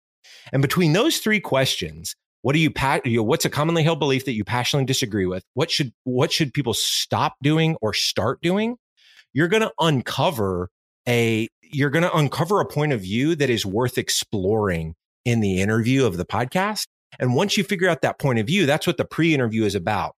And 0.52 0.62
between 0.62 0.92
those 0.92 1.18
three 1.18 1.40
questions, 1.40 2.14
what 2.42 2.56
you, 2.56 2.72
you 3.04 3.22
what's 3.22 3.44
a 3.44 3.50
commonly 3.50 3.82
held 3.82 3.98
belief 3.98 4.24
that 4.24 4.32
you 4.32 4.44
passionately 4.44 4.86
disagree 4.86 5.26
with? 5.26 5.44
What 5.54 5.70
should, 5.70 5.92
what 6.04 6.32
should 6.32 6.54
people 6.54 6.74
stop 6.74 7.34
doing 7.42 7.76
or 7.80 7.92
start 7.92 8.40
doing? 8.40 8.76
You're 9.32 9.48
going 9.48 9.62
to 9.62 9.72
uncover 9.80 10.68
a, 11.08 11.48
you're 11.62 11.90
going 11.90 12.02
to 12.04 12.16
uncover 12.16 12.60
a 12.60 12.66
point 12.66 12.92
of 12.92 13.00
view 13.00 13.34
that 13.36 13.50
is 13.50 13.66
worth 13.66 13.98
exploring 13.98 14.94
in 15.24 15.40
the 15.40 15.60
interview 15.60 16.04
of 16.06 16.16
the 16.16 16.24
podcast. 16.24 16.86
And 17.18 17.34
once 17.34 17.56
you 17.56 17.64
figure 17.64 17.88
out 17.88 18.02
that 18.02 18.18
point 18.18 18.38
of 18.38 18.46
view, 18.46 18.66
that's 18.66 18.86
what 18.86 18.96
the 18.96 19.04
pre-interview 19.04 19.64
is 19.64 19.74
about. 19.74 20.14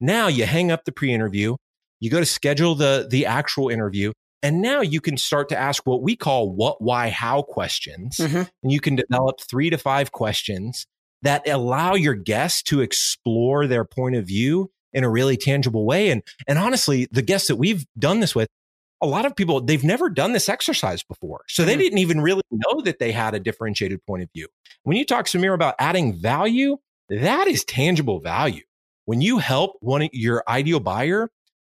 Now 0.00 0.28
you 0.28 0.46
hang 0.46 0.70
up 0.70 0.84
the 0.84 0.92
pre-interview, 0.92 1.56
you 2.00 2.10
go 2.10 2.20
to 2.20 2.26
schedule 2.26 2.74
the, 2.74 3.06
the 3.10 3.26
actual 3.26 3.68
interview. 3.68 4.12
And 4.42 4.60
now 4.60 4.80
you 4.80 5.00
can 5.00 5.16
start 5.16 5.48
to 5.48 5.58
ask 5.58 5.86
what 5.86 6.02
we 6.02 6.14
call 6.14 6.52
what, 6.52 6.80
why, 6.80 7.08
how 7.08 7.42
questions. 7.42 8.18
Mm-hmm. 8.18 8.42
And 8.62 8.72
you 8.72 8.80
can 8.80 8.94
develop 8.94 9.40
three 9.40 9.70
to 9.70 9.78
five 9.78 10.12
questions 10.12 10.86
that 11.22 11.48
allow 11.48 11.94
your 11.94 12.14
guests 12.14 12.62
to 12.64 12.80
explore 12.80 13.66
their 13.66 13.84
point 13.84 14.14
of 14.14 14.26
view 14.26 14.70
in 14.92 15.04
a 15.04 15.10
really 15.10 15.36
tangible 15.36 15.84
way. 15.84 16.10
And, 16.10 16.22
and 16.46 16.58
honestly, 16.58 17.08
the 17.10 17.22
guests 17.22 17.48
that 17.48 17.56
we've 17.56 17.86
done 17.98 18.20
this 18.20 18.34
with, 18.34 18.48
a 19.02 19.06
lot 19.06 19.26
of 19.26 19.34
people, 19.34 19.60
they've 19.60 19.82
never 19.82 20.08
done 20.08 20.32
this 20.32 20.48
exercise 20.48 21.02
before. 21.02 21.40
So 21.48 21.64
they 21.64 21.72
mm-hmm. 21.72 21.80
didn't 21.80 21.98
even 21.98 22.20
really 22.20 22.42
know 22.50 22.82
that 22.82 22.98
they 22.98 23.12
had 23.12 23.34
a 23.34 23.40
differentiated 23.40 24.04
point 24.06 24.22
of 24.22 24.28
view. 24.34 24.48
When 24.86 24.96
you 24.96 25.04
talk, 25.04 25.26
Samir, 25.26 25.52
about 25.52 25.74
adding 25.80 26.14
value, 26.14 26.76
that 27.08 27.48
is 27.48 27.64
tangible 27.64 28.20
value. 28.20 28.62
When 29.04 29.20
you 29.20 29.38
help 29.38 29.72
one 29.80 30.08
your 30.12 30.44
ideal 30.46 30.78
buyer, 30.78 31.28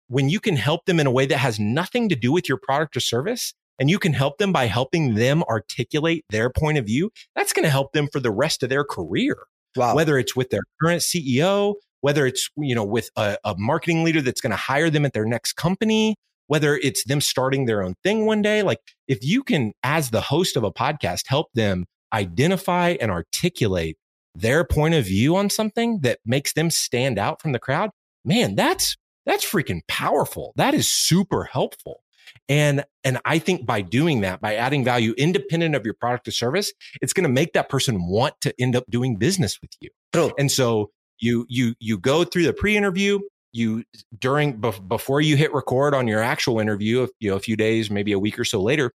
when 0.07 0.29
you 0.29 0.39
can 0.39 0.55
help 0.55 0.85
them 0.85 1.01
in 1.01 1.09
a 1.09 1.11
way 1.11 1.27
that 1.27 1.39
has 1.39 1.59
nothing 1.59 2.09
to 2.11 2.15
do 2.15 2.31
with 2.31 2.49
your 2.49 2.59
product 2.59 2.97
or 2.97 3.01
service, 3.01 3.53
and 3.81 3.91
you 3.91 3.99
can 3.99 4.13
help 4.13 4.39
them 4.39 4.53
by 4.53 4.67
helping 4.67 5.17
them 5.17 5.43
articulate 5.43 6.25
their 6.31 6.51
point 6.51 6.79
of 6.79 6.87
view, 6.87 7.11
that's 7.35 7.53
going 7.53 7.65
to 7.65 7.69
help 7.69 7.95
them 7.95 8.07
for 8.13 8.21
the 8.21 8.31
rest 8.31 8.63
of 8.63 8.69
their 8.69 8.85
career. 8.85 9.39
Wow. 9.75 9.97
Whether 9.97 10.17
it's 10.17 10.37
with 10.37 10.51
their 10.51 10.63
current 10.81 11.03
CEO, 11.03 11.75
whether 12.03 12.27
it's, 12.27 12.49
you 12.59 12.77
know, 12.77 12.85
with 12.85 13.11
a, 13.17 13.37
a 13.43 13.57
marketing 13.59 14.05
leader 14.05 14.23
that's 14.23 14.41
going 14.41 14.53
to 14.53 14.57
hire 14.57 14.89
them 14.89 15.05
at 15.05 15.15
their 15.15 15.27
next 15.27 15.55
company, 15.55 16.15
whether 16.47 16.77
it's 16.77 17.03
them 17.03 17.21
starting 17.21 17.65
their 17.65 17.83
own 17.83 17.97
thing 18.05 18.25
one 18.25 18.41
day. 18.41 18.63
Like 18.63 18.79
if 19.09 19.25
you 19.25 19.43
can, 19.43 19.73
as 19.83 20.11
the 20.11 20.21
host 20.21 20.57
of 20.57 20.63
a 20.63 20.71
podcast, 20.71 21.23
help 21.27 21.49
them 21.55 21.87
identify 22.13 22.97
and 23.01 23.11
articulate 23.11 23.97
their 24.35 24.65
point 24.65 24.95
of 24.95 25.05
view 25.05 25.37
on 25.37 25.51
something 25.51 26.01
that 26.01 26.19
makes 26.25 26.53
them 26.53 26.71
stand 26.71 27.19
out 27.19 27.43
from 27.43 27.53
the 27.53 27.59
crowd, 27.59 27.91
man, 28.25 28.55
that's, 28.55 28.97
that's 29.27 29.45
freaking 29.45 29.81
powerful. 29.89 30.53
That 30.57 30.75
is 30.75 30.91
super 30.91 31.45
helpful. 31.45 32.03
And, 32.49 32.85
and 33.03 33.19
I 33.25 33.39
think 33.39 33.67
by 33.67 33.81
doing 33.81 34.21
that, 34.21 34.41
by 34.41 34.55
adding 34.55 34.85
value 34.85 35.15
independent 35.19 35.75
of 35.75 35.85
your 35.85 35.95
product 35.95 36.29
or 36.29 36.31
service, 36.31 36.73
it's 37.03 37.13
going 37.13 37.25
to 37.25 37.33
make 37.33 37.55
that 37.55 37.69
person 37.69 38.09
want 38.09 38.35
to 38.43 38.55
end 38.61 38.77
up 38.77 38.85
doing 38.89 39.17
business 39.17 39.59
with 39.61 39.71
you. 39.81 39.91
True. 40.13 40.33
And 40.39 40.51
so 40.51 40.91
you, 41.19 41.45
you, 41.49 41.75
you 41.81 41.99
go 41.99 42.25
through 42.25 42.45
the 42.45 42.53
pre-interview, 42.53 43.19
you 43.53 43.83
during 44.17 44.61
before 44.61 45.21
you 45.21 45.37
hit 45.37 45.53
record 45.53 45.93
on 45.93 46.07
your 46.07 46.23
actual 46.23 46.61
interview, 46.61 47.09
you 47.19 47.31
know, 47.31 47.37
a 47.37 47.41
few 47.41 47.57
days, 47.57 47.91
maybe 47.91 48.13
a 48.13 48.19
week 48.19 48.39
or 48.39 48.45
so 48.45 48.63
later, 48.63 48.93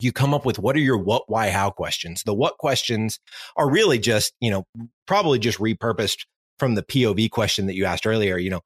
you 0.00 0.12
come 0.12 0.34
up 0.34 0.44
with 0.44 0.58
what 0.58 0.76
are 0.76 0.80
your 0.80 0.98
what, 0.98 1.24
why, 1.28 1.50
how 1.50 1.70
questions. 1.70 2.22
The 2.24 2.34
what 2.34 2.58
questions 2.58 3.18
are 3.56 3.70
really 3.70 3.98
just, 3.98 4.34
you 4.40 4.50
know, 4.50 4.66
probably 5.06 5.38
just 5.38 5.58
repurposed 5.58 6.26
from 6.58 6.74
the 6.74 6.82
POV 6.82 7.30
question 7.30 7.66
that 7.66 7.74
you 7.74 7.84
asked 7.84 8.06
earlier, 8.06 8.38
you 8.38 8.50
know, 8.50 8.60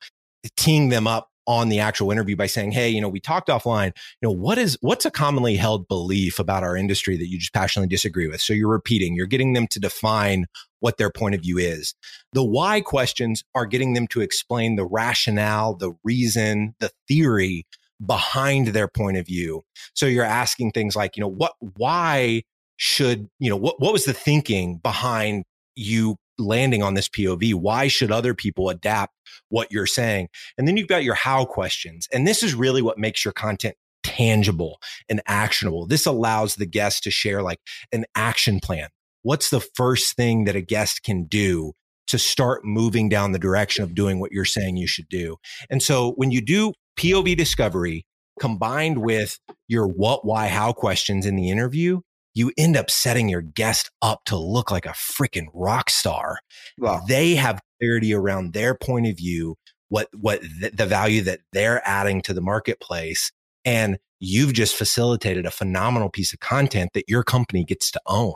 teeing 0.57 0.89
them 0.89 1.07
up 1.07 1.29
on 1.47 1.69
the 1.69 1.81
actual 1.81 2.13
interview 2.13 2.37
by 2.37 2.47
saying, 2.47 2.71
Hey, 2.71 2.89
you 2.91 3.01
know, 3.01 3.09
we 3.09 3.19
talked 3.19 3.49
offline, 3.49 3.93
you 4.21 4.29
know, 4.29 4.31
what 4.31 4.59
is, 4.59 4.79
what's 4.83 5.05
a 5.05 5.11
commonly 5.11 5.57
held 5.57 5.89
belief 5.89 6.39
about 6.39 6.63
our 6.63 6.77
industry 6.77 7.17
that 7.17 7.29
you 7.29 7.39
just 7.39 7.53
passionately 7.53 7.89
disagree 7.89 8.29
with? 8.29 8.41
So 8.41 8.53
you're 8.53 8.69
repeating, 8.69 9.17
you're 9.17 9.27
getting 9.27 9.55
them 9.55 9.67
to 9.69 9.81
define 9.81 10.47
what 10.81 10.97
their 10.97 11.11
point 11.11 11.35
of 11.35 11.43
view 11.43 11.59
is. 11.59 11.95
The 12.33 12.45
why 12.45 12.81
questions 12.81 13.43
are 13.55 13.67
getting 13.67 13.95
them 13.95 14.07
to 14.09 14.21
explain 14.21 14.77
the 14.77 14.87
rationale, 14.87 15.75
the 15.75 15.93
reason, 16.05 16.75
the 16.79 16.91
theory 17.09 17.67
behind 18.05 18.69
their 18.69 18.89
point 18.89 19.17
of 19.17 19.27
view. 19.27 19.63
So 19.95 20.07
you're 20.07 20.25
asking 20.25 20.73
things 20.73 20.97
like, 20.97 21.17
you 21.17 21.21
know, 21.21 21.29
what, 21.29 21.53
why 21.77 22.43
should, 22.77 23.29
you 23.39 23.51
know, 23.51 23.57
what, 23.57 23.81
what 23.81 23.93
was 23.93 24.05
the 24.05 24.15
thinking 24.15 24.79
behind 24.79 25.45
you 25.77 26.17
landing 26.39 26.83
on 26.83 26.95
this 26.95 27.09
POV? 27.09 27.55
Why 27.55 27.89
should 27.89 28.11
other 28.11 28.35
people 28.35 28.71
adapt 28.71 29.15
what 29.51 29.71
you're 29.71 29.87
saying? 29.87 30.29
And 30.57 30.67
then 30.67 30.77
you've 30.77 30.89
got 30.89 31.05
your 31.05 31.15
how 31.15 31.45
questions. 31.45 32.09
And 32.13 32.27
this 32.27 32.43
is 32.43 32.55
really 32.55 32.83
what 32.83 32.99
makes 32.99 33.25
your 33.25 33.33
content 33.33 33.77
tangible 34.03 34.79
and 35.09 35.21
actionable. 35.27 35.87
This 35.87 36.07
allows 36.07 36.55
the 36.55 36.67
guest 36.67 37.03
to 37.05 37.11
share 37.11 37.43
like 37.43 37.61
an 37.93 38.07
action 38.15 38.61
plan. 38.61 38.89
What's 39.23 39.51
the 39.51 39.61
first 39.61 40.17
thing 40.17 40.45
that 40.45 40.57
a 40.57 40.63
guest 40.63 41.03
can 41.03 41.25
do 41.25 41.73
to 42.07 42.19
start 42.19 42.65
moving 42.65 43.09
down 43.09 43.33
the 43.33 43.39
direction 43.39 43.85
of 43.85 43.95
doing 43.95 44.19
what 44.19 44.33
you're 44.33 44.47
saying 44.47 44.77
you 44.77 44.87
should 44.87 45.09
do? 45.09 45.37
And 45.69 45.83
so 45.83 46.13
when 46.13 46.31
you 46.31 46.41
do 46.41 46.73
POV 47.01 47.35
discovery 47.35 48.05
combined 48.39 48.99
with 48.99 49.39
your 49.69 49.87
what, 49.87 50.25
why, 50.25 50.49
how 50.49 50.73
questions 50.73 51.25
in 51.25 51.35
the 51.35 51.51
interview, 51.51 52.01
you 52.35 52.53
end 52.59 52.77
up 52.77 52.91
setting 52.91 53.29
your 53.29 53.41
guest 53.41 53.91
up 54.03 54.21
to 54.27 54.37
look 54.37 54.71
like 54.71 54.85
a 54.85 54.91
freaking 54.91 55.47
rock 55.55 55.89
star. 55.89 56.39
Wow. 56.79 57.01
They 57.09 57.37
have 57.37 57.61
clarity 57.81 58.13
around 58.13 58.53
their 58.53 58.75
point 58.75 59.07
of 59.07 59.17
view, 59.17 59.57
what, 59.89 60.09
what 60.13 60.43
th- 60.43 60.75
the 60.75 60.85
value 60.85 61.23
that 61.23 61.41
they're 61.53 61.87
adding 61.89 62.21
to 62.23 62.35
the 62.35 62.43
marketplace. 62.43 63.33
And 63.65 63.99
you've 64.19 64.53
just 64.53 64.77
facilitated 64.77 65.47
a 65.47 65.51
phenomenal 65.51 66.11
piece 66.11 66.35
of 66.35 66.41
content 66.41 66.91
that 66.93 67.09
your 67.09 67.25
company 67.25 67.65
gets 67.65 67.91
to 67.93 68.01
own. 68.07 68.35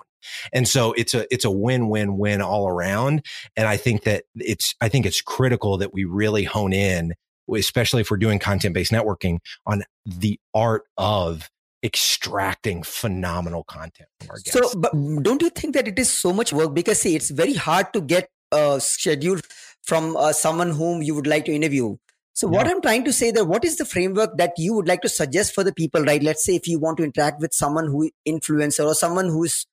And 0.55 0.67
so 0.67 0.95
it's 0.95 1.13
a, 1.13 1.27
it's 1.33 1.45
a 1.45 1.51
win, 1.51 1.91
win, 1.91 2.17
win 2.17 2.41
all 2.41 2.67
around. 2.67 3.27
And 3.57 3.69
I 3.69 3.77
think 3.77 4.05
that 4.05 4.25
it's, 4.37 4.75
I 4.81 4.89
think 4.89 5.05
it's 5.05 5.21
critical 5.21 5.77
that 5.77 5.93
we 5.93 6.05
really 6.05 6.45
hone 6.45 6.73
in, 6.73 7.13
especially 7.53 8.01
if 8.01 8.11
we're 8.11 8.17
doing 8.17 8.39
content 8.39 8.75
based 8.75 8.93
networking 8.93 9.39
on 9.67 9.83
the 10.05 10.39
art 10.55 10.83
of 10.97 11.51
extracting 11.85 12.83
phenomenal 12.83 13.63
content 13.65 14.09
from 14.19 14.31
our 14.31 14.37
guests. 14.37 14.73
So, 14.73 14.79
but 14.79 14.93
don't 15.23 15.43
you 15.43 15.51
think 15.51 15.75
that 15.75 15.87
it 15.87 15.99
is 15.99 16.11
so 16.11 16.33
much 16.33 16.53
work? 16.53 16.75
Because 16.75 17.01
see, 17.01 17.15
it's 17.15 17.31
very 17.31 17.55
hard 17.55 17.93
to 17.93 18.01
get 18.01 18.29
a 18.51 18.81
schedule 18.81 19.39
from 19.83 20.17
uh, 20.17 20.33
someone 20.33 20.71
whom 20.71 21.03
you 21.03 21.15
would 21.15 21.27
like 21.27 21.45
to 21.45 21.53
interview. 21.53 21.97
So, 22.33 22.51
yeah. 22.51 22.57
what 22.57 22.67
I'm 22.67 22.81
trying 22.81 23.05
to 23.05 23.13
say 23.13 23.31
that 23.31 23.45
what 23.45 23.65
is 23.65 23.77
the 23.77 23.85
framework 23.85 24.39
that 24.39 24.55
you 24.57 24.75
would 24.75 24.89
like 24.89 25.03
to 25.03 25.09
suggest 25.09 25.55
for 25.55 25.63
the 25.63 25.73
people, 25.73 26.03
right? 26.03 26.23
Let's 26.23 26.45
say 26.45 26.57
if 26.57 26.67
you 26.67 26.81
want 26.81 26.97
to 26.97 27.05
interact 27.05 27.41
with 27.41 27.53
someone 27.53 27.87
who 27.87 28.11
influencer 28.27 28.85
or 28.85 28.95
someone 28.95 29.27
who's 29.27 29.67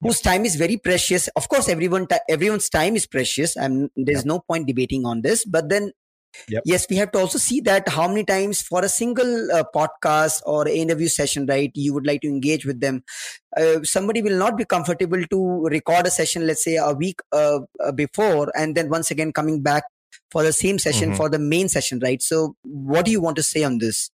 whose 0.00 0.20
time 0.20 0.44
is 0.44 0.56
very 0.56 0.76
precious. 0.76 1.28
Of 1.28 1.48
course, 1.48 1.68
everyone 1.68 2.06
everyone's 2.28 2.68
time 2.68 2.96
is 2.96 3.06
precious, 3.06 3.56
and 3.56 3.90
there's 3.96 4.26
no 4.26 4.40
point 4.40 4.66
debating 4.66 5.06
on 5.06 5.22
this. 5.22 5.44
But 5.44 5.68
then 5.68 5.92
Yep. 6.48 6.62
Yes, 6.64 6.86
we 6.88 6.96
have 6.96 7.12
to 7.12 7.18
also 7.18 7.38
see 7.38 7.60
that 7.62 7.88
how 7.88 8.08
many 8.08 8.24
times 8.24 8.62
for 8.62 8.84
a 8.84 8.88
single 8.88 9.50
uh, 9.52 9.64
podcast 9.74 10.42
or 10.46 10.68
interview 10.68 11.08
session, 11.08 11.46
right, 11.46 11.70
you 11.74 11.92
would 11.94 12.06
like 12.06 12.20
to 12.22 12.28
engage 12.28 12.66
with 12.66 12.80
them. 12.80 13.02
Uh, 13.56 13.82
somebody 13.82 14.22
will 14.22 14.38
not 14.38 14.56
be 14.56 14.64
comfortable 14.64 15.22
to 15.24 15.66
record 15.66 16.06
a 16.06 16.10
session, 16.10 16.46
let's 16.46 16.64
say 16.64 16.76
a 16.76 16.92
week 16.92 17.20
uh, 17.32 17.60
uh 17.84 17.92
before, 17.92 18.50
and 18.54 18.74
then 18.74 18.88
once 18.88 19.10
again 19.10 19.32
coming 19.32 19.62
back 19.62 19.84
for 20.30 20.42
the 20.42 20.52
same 20.52 20.78
session 20.78 21.10
mm-hmm. 21.10 21.16
for 21.16 21.28
the 21.28 21.38
main 21.38 21.68
session, 21.68 22.00
right? 22.02 22.22
So, 22.22 22.56
what 22.62 23.04
do 23.04 23.10
you 23.10 23.20
want 23.20 23.36
to 23.36 23.42
say 23.42 23.64
on 23.64 23.78
this? 23.78 24.10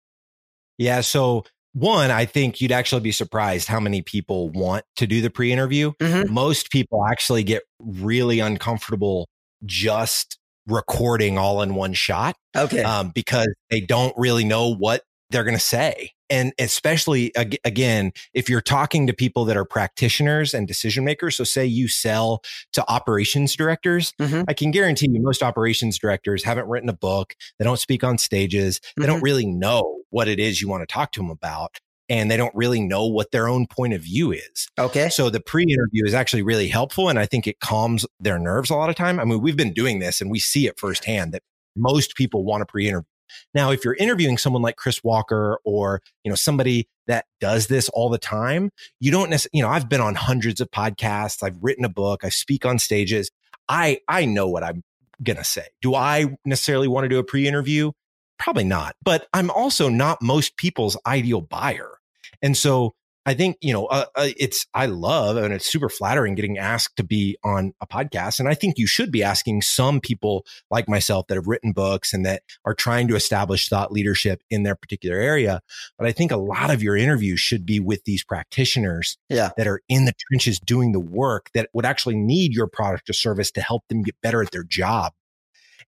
Yeah. 0.78 1.02
So, 1.02 1.44
one, 1.74 2.12
I 2.12 2.26
think 2.26 2.60
you'd 2.60 2.72
actually 2.72 3.02
be 3.02 3.12
surprised 3.12 3.68
how 3.68 3.80
many 3.80 4.02
people 4.02 4.50
want 4.50 4.86
to 4.96 5.08
do 5.08 5.22
the 5.22 5.30
pre 5.30 5.52
interview. 5.52 5.94
Mm-hmm. 6.00 6.34
Most 6.34 6.72
people 6.72 7.06
actually 7.06 7.44
get 7.44 7.64
really 7.80 8.40
uncomfortable 8.40 9.28
just 9.66 10.38
recording 10.68 11.38
all 11.38 11.62
in 11.62 11.76
one 11.76 11.94
shot. 11.94 12.36
Okay. 12.56 12.84
Um, 12.84 13.12
because 13.14 13.54
they 13.70 13.82
don't 13.82 14.14
really 14.18 14.44
know 14.44 14.74
what 14.74 15.04
they're 15.30 15.44
going 15.44 15.58
to 15.58 15.60
say. 15.60 16.12
And 16.30 16.54
especially 16.60 17.32
again, 17.64 18.12
if 18.34 18.50
you're 18.50 18.62
talking 18.62 19.08
to 19.08 19.14
people 19.14 19.46
that 19.46 19.56
are 19.56 19.64
practitioners 19.64 20.54
and 20.54 20.68
decision 20.68 21.06
makers, 21.06 21.38
so 21.38 21.46
say 21.46 21.66
you 21.66 21.88
sell 21.88 22.42
to 22.74 22.84
operations 22.90 23.56
directors, 23.56 24.14
mm-hmm. 24.20 24.44
I 24.48 24.54
can 24.54 24.72
guarantee 24.72 25.08
you 25.10 25.22
most 25.22 25.42
operations 25.42 25.98
directors 25.98 26.44
haven't 26.44 26.68
written 26.68 26.90
a 26.90 26.94
book. 26.94 27.34
They 27.60 27.66
don't 27.66 27.80
speak 27.80 28.04
on 28.04 28.18
stages. 28.18 28.82
They 28.98 29.04
mm-hmm. 29.04 29.14
don't 29.14 29.22
really 29.22 29.46
know 29.46 30.00
what 30.10 30.28
it 30.28 30.40
is 30.40 30.62
you 30.62 30.68
want 30.68 30.82
to 30.82 30.94
talk 30.94 31.14
to 31.14 31.22
them 31.22 31.30
about 31.30 31.78
and 32.10 32.32
they 32.32 32.38
don't 32.38 32.56
really 32.56 32.82
know 32.82 33.06
what 33.06 33.32
their 33.32 33.48
own 33.48 33.68
point 33.68 33.94
of 33.94 34.02
view 34.02 34.32
is. 34.32 34.68
Okay. 34.80 35.10
So 35.10 35.30
the 35.30 35.40
pre-interview 35.40 36.06
is 36.06 36.14
actually 36.14 36.42
really 36.42 36.68
helpful 36.68 37.10
and 37.10 37.20
I 37.20 37.26
think 37.26 37.48
it 37.48 37.60
calms 37.60 38.06
their 38.20 38.40
nerves 38.40 38.70
a 38.70 38.76
lot 38.76 38.90
of 38.90 38.96
time. 38.96 39.20
I 39.20 39.26
mean, 39.26 39.42
we've 39.42 39.58
been 39.58 39.74
doing 39.74 40.00
this 40.00 40.22
and 40.22 40.32
we 40.32 40.40
see 40.40 40.68
it 40.68 40.80
firsthand 40.80 41.34
that 41.34 41.44
most 41.76 42.16
people 42.16 42.44
want 42.44 42.64
a 42.64 42.66
pre-interview. 42.66 43.06
Now, 43.54 43.72
if 43.72 43.84
you're 43.84 43.96
interviewing 43.96 44.38
someone 44.38 44.62
like 44.62 44.78
Chris 44.78 45.04
Walker 45.04 45.60
or, 45.66 46.02
you 46.24 46.30
know, 46.30 46.36
somebody 46.36 46.88
that 47.08 47.26
does 47.40 47.68
this 47.68 47.90
all 47.90 48.10
the 48.10 48.18
time, 48.18 48.70
you 49.00 49.12
don't 49.12 49.30
necessarily, 49.30 49.58
you 49.58 49.64
know, 49.64 49.70
I've 49.70 49.90
been 49.90 50.02
on 50.02 50.16
hundreds 50.16 50.62
of 50.62 50.72
podcasts. 50.72 51.44
I've 51.44 51.58
written 51.62 51.84
a 51.84 51.90
book. 51.90 52.24
I 52.24 52.30
speak 52.30 52.66
on 52.66 52.80
stages. 52.80 53.30
I, 53.68 54.00
I 54.08 54.26
know 54.26 54.48
what 54.48 54.64
I'm 54.64 54.82
going 55.24 55.38
to 55.38 55.44
say. 55.44 55.68
Do 55.82 55.96
I 55.96 56.38
necessarily 56.46 56.88
want 56.88 57.06
to 57.06 57.10
do 57.10 57.20
a 57.20 57.24
pre-interview? 57.24 57.92
Probably 58.40 58.64
not, 58.64 58.96
but 59.04 59.28
I'm 59.34 59.50
also 59.50 59.90
not 59.90 60.22
most 60.22 60.58
people's 60.58 60.96
ideal 61.06 61.42
buyer. 61.42 61.97
And 62.42 62.56
so 62.56 62.94
I 63.28 63.34
think, 63.34 63.58
you 63.60 63.74
know, 63.74 63.88
uh, 63.88 64.06
uh, 64.16 64.30
it's, 64.38 64.66
I 64.74 64.86
love 64.86 65.36
and 65.36 65.54
it's 65.54 65.70
super 65.70 65.90
flattering 65.90 66.34
getting 66.34 66.58
asked 66.58 66.96
to 66.96 67.04
be 67.04 67.38
on 67.44 67.74
a 67.82 67.86
podcast. 67.86 68.40
And 68.40 68.48
I 68.48 68.54
think 68.54 68.78
you 68.78 68.88
should 68.88 69.12
be 69.12 69.22
asking 69.22 69.64
some 69.64 70.00
people 70.00 70.46
like 70.72 70.88
myself 70.88 71.28
that 71.28 71.36
have 71.36 71.46
written 71.46 71.74
books 71.74 72.14
and 72.14 72.26
that 72.26 72.44
are 72.64 72.74
trying 72.74 73.10
to 73.10 73.18
establish 73.18 73.68
thought 73.68 73.92
leadership 73.92 74.44
in 74.50 74.64
their 74.64 74.76
particular 74.76 75.18
area. 75.18 75.60
But 75.98 76.08
I 76.08 76.14
think 76.14 76.32
a 76.32 76.38
lot 76.38 76.72
of 76.72 76.82
your 76.82 76.96
interviews 76.96 77.42
should 77.42 77.66
be 77.66 77.82
with 77.82 78.06
these 78.06 78.24
practitioners 78.24 79.18
yeah. 79.28 79.50
that 79.58 79.68
are 79.68 79.82
in 79.90 80.06
the 80.06 80.14
trenches 80.30 80.58
doing 80.58 80.94
the 80.94 81.02
work 81.02 81.50
that 81.54 81.70
would 81.74 81.86
actually 81.86 82.16
need 82.16 82.54
your 82.54 82.68
product 82.68 83.10
or 83.10 83.14
service 83.14 83.52
to 83.52 83.62
help 83.62 83.84
them 83.90 84.04
get 84.04 84.16
better 84.24 84.42
at 84.42 84.52
their 84.52 84.64
job. 84.64 85.12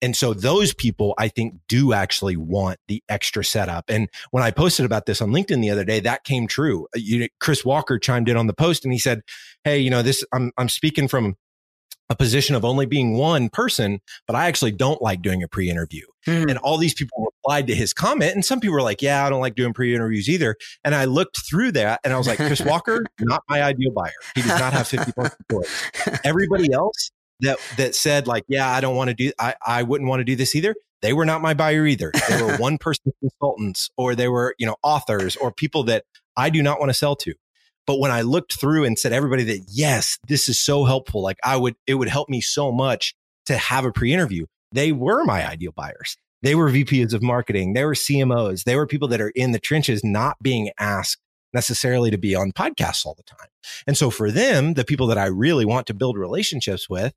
And 0.05 0.15
so 0.15 0.35
those 0.35 0.71
people, 0.71 1.15
I 1.17 1.29
think, 1.29 1.55
do 1.67 1.91
actually 1.91 2.37
want 2.37 2.77
the 2.87 3.01
extra 3.09 3.43
setup. 3.43 3.85
And 3.89 4.07
when 4.29 4.43
I 4.43 4.51
posted 4.51 4.85
about 4.85 5.07
this 5.07 5.19
on 5.19 5.31
LinkedIn 5.31 5.63
the 5.63 5.71
other 5.71 5.83
day, 5.83 5.99
that 5.99 6.23
came 6.25 6.45
true. 6.45 6.85
Uh, 6.95 6.99
you, 7.01 7.27
Chris 7.39 7.65
Walker 7.65 7.97
chimed 7.97 8.29
in 8.29 8.37
on 8.37 8.45
the 8.45 8.53
post 8.53 8.85
and 8.85 8.93
he 8.93 8.99
said, 8.99 9.23
Hey, 9.63 9.79
you 9.79 9.89
know, 9.89 10.03
this, 10.03 10.23
I'm, 10.31 10.51
I'm 10.59 10.69
speaking 10.69 11.07
from 11.07 11.37
a 12.07 12.15
position 12.15 12.55
of 12.55 12.63
only 12.63 12.85
being 12.85 13.17
one 13.17 13.49
person, 13.49 13.99
but 14.27 14.35
I 14.35 14.45
actually 14.45 14.73
don't 14.73 15.01
like 15.01 15.23
doing 15.23 15.41
a 15.41 15.47
pre 15.47 15.71
interview. 15.71 16.05
Mm. 16.27 16.51
And 16.51 16.59
all 16.59 16.77
these 16.77 16.93
people 16.93 17.25
replied 17.43 17.65
to 17.65 17.73
his 17.73 17.91
comment. 17.91 18.35
And 18.35 18.45
some 18.45 18.59
people 18.59 18.75
were 18.75 18.83
like, 18.83 19.01
yeah, 19.01 19.25
I 19.25 19.31
don't 19.31 19.41
like 19.41 19.55
doing 19.55 19.73
pre 19.73 19.95
interviews 19.95 20.29
either. 20.29 20.55
And 20.83 20.93
I 20.93 21.05
looked 21.05 21.39
through 21.49 21.71
that 21.71 21.99
and 22.03 22.13
I 22.13 22.19
was 22.19 22.27
like, 22.27 22.37
Chris 22.37 22.61
Walker, 22.65 23.03
not 23.21 23.41
my 23.49 23.63
ideal 23.63 23.89
buyer. 23.89 24.11
He 24.35 24.43
does 24.43 24.59
not 24.59 24.71
have 24.71 24.87
50 24.87 25.13
plus 25.13 25.35
Everybody 26.23 26.71
else 26.71 27.09
that 27.41 27.59
that 27.77 27.95
said 27.95 28.27
like, 28.27 28.43
yeah, 28.47 28.69
I 28.69 28.81
don't 28.81 28.95
want 28.95 29.09
to 29.09 29.13
do 29.13 29.31
I, 29.39 29.55
I 29.65 29.83
wouldn't 29.83 30.09
want 30.09 30.19
to 30.19 30.25
do 30.25 30.35
this 30.35 30.55
either. 30.55 30.75
They 31.01 31.13
were 31.13 31.25
not 31.25 31.41
my 31.41 31.53
buyer 31.53 31.85
either. 31.85 32.11
They 32.29 32.41
were 32.41 32.57
one 32.57 32.77
person 32.77 33.13
consultants 33.19 33.89
or 33.97 34.15
they 34.15 34.27
were, 34.27 34.55
you 34.57 34.65
know, 34.65 34.75
authors 34.83 35.35
or 35.35 35.51
people 35.51 35.83
that 35.83 36.05
I 36.35 36.49
do 36.49 36.63
not 36.63 36.79
want 36.79 36.89
to 36.89 36.93
sell 36.93 37.15
to. 37.17 37.33
But 37.85 37.99
when 37.99 38.11
I 38.11 38.21
looked 38.21 38.59
through 38.59 38.85
and 38.85 38.97
said 38.97 39.13
everybody 39.13 39.43
that 39.43 39.65
yes, 39.69 40.17
this 40.27 40.49
is 40.49 40.59
so 40.59 40.85
helpful, 40.85 41.21
like 41.21 41.37
I 41.43 41.57
would 41.57 41.75
it 41.85 41.95
would 41.95 42.09
help 42.09 42.29
me 42.29 42.41
so 42.41 42.71
much 42.71 43.13
to 43.45 43.57
have 43.57 43.85
a 43.85 43.91
pre-interview. 43.91 44.45
They 44.71 44.91
were 44.91 45.23
my 45.23 45.47
ideal 45.47 45.71
buyers. 45.71 46.17
They 46.41 46.55
were 46.55 46.69
VPs 46.69 47.13
of 47.13 47.21
marketing. 47.21 47.73
They 47.73 47.85
were 47.85 47.93
CMOs. 47.93 48.63
They 48.63 48.75
were 48.75 48.87
people 48.87 49.07
that 49.09 49.21
are 49.21 49.31
in 49.35 49.51
the 49.51 49.59
trenches, 49.59 50.03
not 50.03 50.37
being 50.41 50.71
asked 50.79 51.19
necessarily 51.53 52.11
to 52.11 52.17
be 52.17 52.35
on 52.35 52.51
podcasts 52.51 53.05
all 53.05 53.15
the 53.15 53.23
time. 53.23 53.47
And 53.87 53.97
so 53.97 54.11
for 54.11 54.29
them, 54.29 54.73
the 54.73 54.85
people 54.85 55.07
that 55.07 55.17
I 55.17 55.25
really 55.25 55.65
want 55.65 55.87
to 55.87 55.93
build 55.93 56.17
relationships 56.17 56.89
with, 56.89 57.13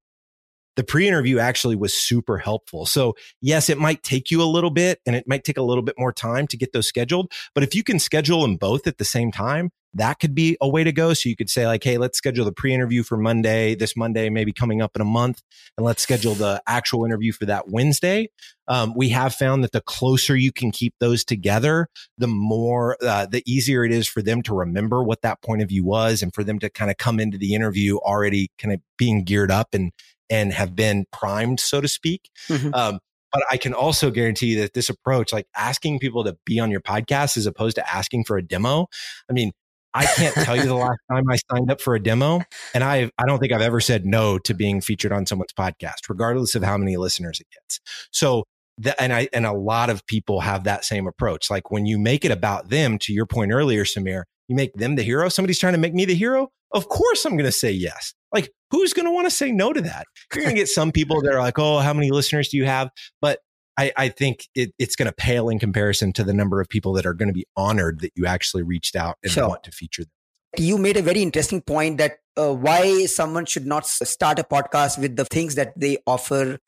the 0.79 0.85
pre-interview 0.85 1.41
actually 1.41 1.75
was 1.75 1.93
super 1.93 2.38
helpful. 2.38 2.87
So 2.87 3.17
yes, 3.41 3.69
it 3.69 3.79
might 3.79 4.05
take 4.05 4.31
you 4.31 4.41
a 4.41 4.45
little 4.45 4.71
bit 4.71 5.01
and 5.07 5.17
it 5.17 5.25
might 5.27 5.43
take 5.43 5.57
a 5.57 5.62
little 5.62 5.83
bit 5.83 5.97
more 5.99 6.12
time 6.12 6.47
to 6.47 6.57
get 6.57 6.73
those 6.73 6.87
scheduled. 6.87 7.33
But 7.53 7.64
if 7.64 7.75
you 7.75 7.83
can 7.83 7.99
schedule 7.99 8.43
them 8.43 8.55
both 8.55 8.87
at 8.87 8.99
the 8.99 9.05
same 9.05 9.33
time, 9.33 9.71
that 9.95 10.21
could 10.21 10.37
be 10.37 10.57
a 10.61 10.69
way 10.69 10.85
to 10.85 10.93
go. 10.93 11.14
So 11.14 11.29
you 11.29 11.35
could 11.35 11.51
say 11.51 11.67
like, 11.67 11.83
Hey, 11.83 11.99
let's 11.99 12.17
schedule 12.17 12.45
the 12.45 12.53
pre-interview 12.53 13.03
for 13.03 13.17
Monday, 13.17 13.75
this 13.75 13.97
Monday, 13.97 14.31
maybe 14.31 14.53
coming 14.53 14.81
up 14.81 14.95
in 14.95 15.03
a 15.03 15.05
month. 15.05 15.43
And 15.77 15.85
let's 15.85 16.01
schedule 16.01 16.35
the 16.35 16.62
actual 16.69 17.05
interview 17.05 17.33
for 17.33 17.47
that 17.47 17.69
Wednesday. 17.69 18.29
Um, 18.69 18.93
we 18.95 19.09
have 19.09 19.35
found 19.35 19.64
that 19.64 19.73
the 19.73 19.81
closer 19.81 20.37
you 20.37 20.53
can 20.53 20.71
keep 20.71 20.95
those 21.01 21.25
together, 21.25 21.88
the 22.19 22.29
more, 22.29 22.97
uh, 23.03 23.27
the 23.27 23.43
easier 23.51 23.85
it 23.85 23.91
is 23.91 24.07
for 24.07 24.23
them 24.23 24.43
to 24.43 24.55
remember 24.55 25.03
what 25.03 25.23
that 25.23 25.43
point 25.43 25.61
of 25.61 25.71
view 25.71 25.85
was 25.85 26.23
and 26.23 26.33
for 26.33 26.45
them 26.45 26.61
to 26.61 26.71
kind 26.71 26.88
of 26.88 26.99
come 26.99 27.19
into 27.19 27.37
the 27.37 27.55
interview 27.55 27.97
already 27.97 28.53
kind 28.59 28.73
of 28.73 28.81
being 28.97 29.25
geared 29.25 29.51
up 29.51 29.75
and, 29.75 29.91
and 30.31 30.53
have 30.53 30.75
been 30.75 31.07
primed, 31.12 31.61
so 31.61 31.81
to 31.81 31.88
speak. 31.88 32.31
Mm-hmm. 32.49 32.75
Um, 32.75 32.99
but 33.33 33.43
I 33.51 33.57
can 33.57 33.75
also 33.75 34.11
guarantee 34.11 34.55
that 34.57 34.75
this 34.75 34.88
approach, 34.88 35.33
like 35.33 35.47
asking 35.57 35.99
people 35.99 36.25
to 36.25 36.37
be 36.47 36.61
on 36.61 36.71
your 36.71 36.81
podcast 36.81 37.37
as 37.37 37.47
opposed 37.47 37.77
to 37.77 37.95
asking 37.95 38.25
for 38.25 38.38
a 38.38 38.43
demo. 38.43 38.87
I 39.29 39.33
mean, 39.33 39.53
I 39.95 40.07
can't 40.07 40.35
tell 40.35 40.57
you 40.57 40.64
the 40.64 40.75
last 40.75 40.99
time 41.11 41.25
I 41.31 41.37
signed 41.51 41.71
up 41.71 41.81
for 41.81 41.95
a 41.95 42.03
demo, 42.03 42.41
and 42.75 42.85
I 42.85 43.11
I 43.19 43.27
don't 43.27 43.38
think 43.38 43.53
I've 43.53 43.61
ever 43.61 43.81
said 43.81 44.07
no 44.07 44.38
to 44.41 44.55
being 44.55 44.81
featured 44.81 45.12
on 45.12 45.27
someone's 45.27 45.53
podcast, 45.53 46.09
regardless 46.09 46.55
of 46.55 46.62
how 46.62 46.79
many 46.79 46.97
listeners 46.97 47.41
it 47.41 47.47
gets. 47.53 47.81
So 48.12 48.45
that, 48.79 49.01
and 49.01 49.12
I 49.12 49.29
and 49.33 49.47
a 49.47 49.53
lot 49.53 49.91
of 49.91 50.07
people 50.07 50.41
have 50.41 50.64
that 50.64 50.85
same 50.85 51.07
approach. 51.07 51.51
Like 51.51 51.71
when 51.71 51.87
you 51.87 51.99
make 51.99 52.25
it 52.25 52.31
about 52.31 52.71
them, 52.71 52.99
to 52.99 53.12
your 53.12 53.27
point 53.27 53.53
earlier, 53.53 53.85
Samir, 53.85 54.25
you 54.47 54.57
make 54.57 54.75
them 54.75 54.97
the 54.97 55.03
hero. 55.03 55.29
Somebody's 55.29 55.59
trying 55.59 55.75
to 55.75 55.79
make 55.79 55.95
me 55.95 56.05
the 56.05 56.14
hero. 56.14 56.49
Of 56.73 56.88
course, 56.88 57.25
I'm 57.25 57.33
going 57.33 57.45
to 57.45 57.53
say 57.53 57.73
yes. 57.73 58.14
Like 58.33 58.51
who's 58.70 58.92
going 58.92 59.07
to 59.07 59.12
want 59.12 59.26
to 59.26 59.31
say 59.31 59.52
no 59.52 59.72
to 59.72 59.81
that? 59.81 60.07
You're 60.35 60.44
going 60.44 60.54
to 60.54 60.61
get 60.61 60.68
some 60.68 60.92
people 60.92 61.22
that 61.22 61.33
are 61.33 61.40
like, 61.40 61.59
oh, 61.59 61.78
how 61.78 61.92
many 61.92 62.11
listeners 62.11 62.48
do 62.48 62.57
you 62.57 62.66
have? 62.66 62.90
But 63.20 63.40
I, 63.78 63.92
I 63.96 64.09
think 64.09 64.48
it, 64.54 64.72
it's 64.78 64.96
going 64.96 65.07
to 65.07 65.14
pale 65.14 65.48
in 65.48 65.59
comparison 65.59 66.12
to 66.14 66.24
the 66.24 66.35
number 66.35 66.61
of 66.61 66.68
people 66.68 66.92
that 66.94 67.07
are 67.07 67.14
going 67.14 67.28
to 67.28 67.33
be 67.33 67.46
honored 67.57 68.00
that 68.00 68.12
you 68.16 68.26
actually 68.26 68.64
reached 68.64 68.96
out 68.96 69.16
and 69.22 69.31
sure. 69.31 69.48
want 69.48 69.62
to 69.64 69.70
feature 69.70 70.02
them. 70.02 70.11
You 70.57 70.78
made 70.78 70.96
a 70.96 71.02
very 71.02 71.22
interesting 71.22 71.62
point 71.62 71.98
that 71.98 72.18
uh, 72.37 72.52
why 72.52 73.07
someone 73.07 73.46
should 73.46 73.66
not 73.66 73.87
start 73.87 74.38
a 74.38 74.44
podcast 74.44 74.98
with 74.98 75.16
the 75.16 75.24
things 75.24 75.54
that 75.54 75.78
they 75.78 75.98
offer. 76.07 76.59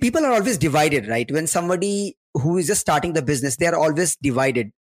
People 0.00 0.24
are 0.26 0.32
always 0.32 0.58
divided, 0.58 1.08
right? 1.08 1.30
When 1.30 1.46
somebody 1.46 2.16
who 2.34 2.58
is 2.58 2.66
just 2.66 2.80
starting 2.80 3.12
the 3.12 3.22
business, 3.22 3.56
they 3.56 3.66
are 3.66 3.76
always 3.76 4.16
divided. 4.16 4.72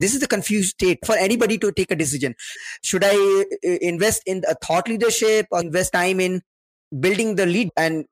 This 0.00 0.14
is 0.14 0.20
the 0.20 0.26
confused 0.26 0.70
state 0.70 0.98
for 1.04 1.14
anybody 1.16 1.58
to 1.58 1.70
take 1.72 1.90
a 1.90 1.96
decision. 1.96 2.34
Should 2.82 3.04
I 3.04 3.14
uh, 3.14 3.78
invest 3.80 4.22
in 4.26 4.42
a 4.48 4.54
thought 4.54 4.88
leadership 4.88 5.46
or 5.50 5.60
invest 5.60 5.92
time 5.92 6.18
in 6.20 6.42
building 6.98 7.36
the 7.36 7.46
lead 7.46 7.70
and 7.76 8.06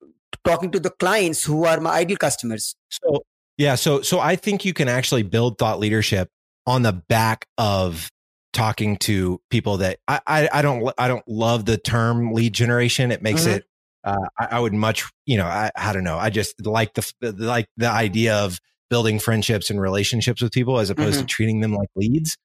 talking 0.45 0.71
to 0.71 0.81
the 0.81 0.91
clients 0.91 1.45
who 1.45 1.65
are 1.65 1.81
my 1.81 1.91
ideal 1.91 2.17
customers. 2.17 2.77
So 2.91 3.23
yeah, 3.57 3.75
so 3.75 4.03
so 4.03 4.21
I 4.21 4.37
think 4.37 4.65
you 4.65 4.73
can 4.73 4.89
actually 4.89 5.23
build 5.23 5.59
thought 5.59 5.79
leadership 5.79 6.31
on 6.67 6.83
the 6.83 6.93
back 6.93 7.47
of 7.57 8.11
talking 8.53 8.97
to 8.99 9.41
people 9.51 9.79
that 9.79 9.99
I 10.07 10.21
I, 10.27 10.49
I 10.53 10.63
don't 10.63 10.93
I 10.99 11.09
don't 11.09 11.27
love 11.27 11.65
the 11.65 11.79
term 11.79 12.33
lead 12.33 12.53
generation. 12.53 13.11
It 13.11 13.23
makes 13.23 13.43
mm-hmm. 13.43 13.57
it 13.57 13.65
uh, 14.05 14.29
I, 14.39 14.47
I, 14.53 14.61
would 14.61 14.75
much 14.75 15.05
you 15.27 15.37
know 15.37 15.47
I 15.47 15.71
I 15.77 15.93
don't 15.93 16.05
know 16.05 16.19
I 16.19 16.31
just 16.31 16.65
like 16.65 16.95
the 16.95 17.35
like 17.37 17.67
the 17.77 17.91
idea 17.91 18.37
of 18.37 18.59
building 18.91 19.19
friendships 19.19 19.71
and 19.71 19.81
relationships 19.81 20.43
with 20.43 20.53
people 20.53 20.79
as 20.79 20.91
opposed 20.91 21.17
mm-hmm. 21.17 21.27
to 21.27 21.27
treating 21.27 21.61
them 21.61 21.75
like 21.75 21.89
leads 21.97 22.37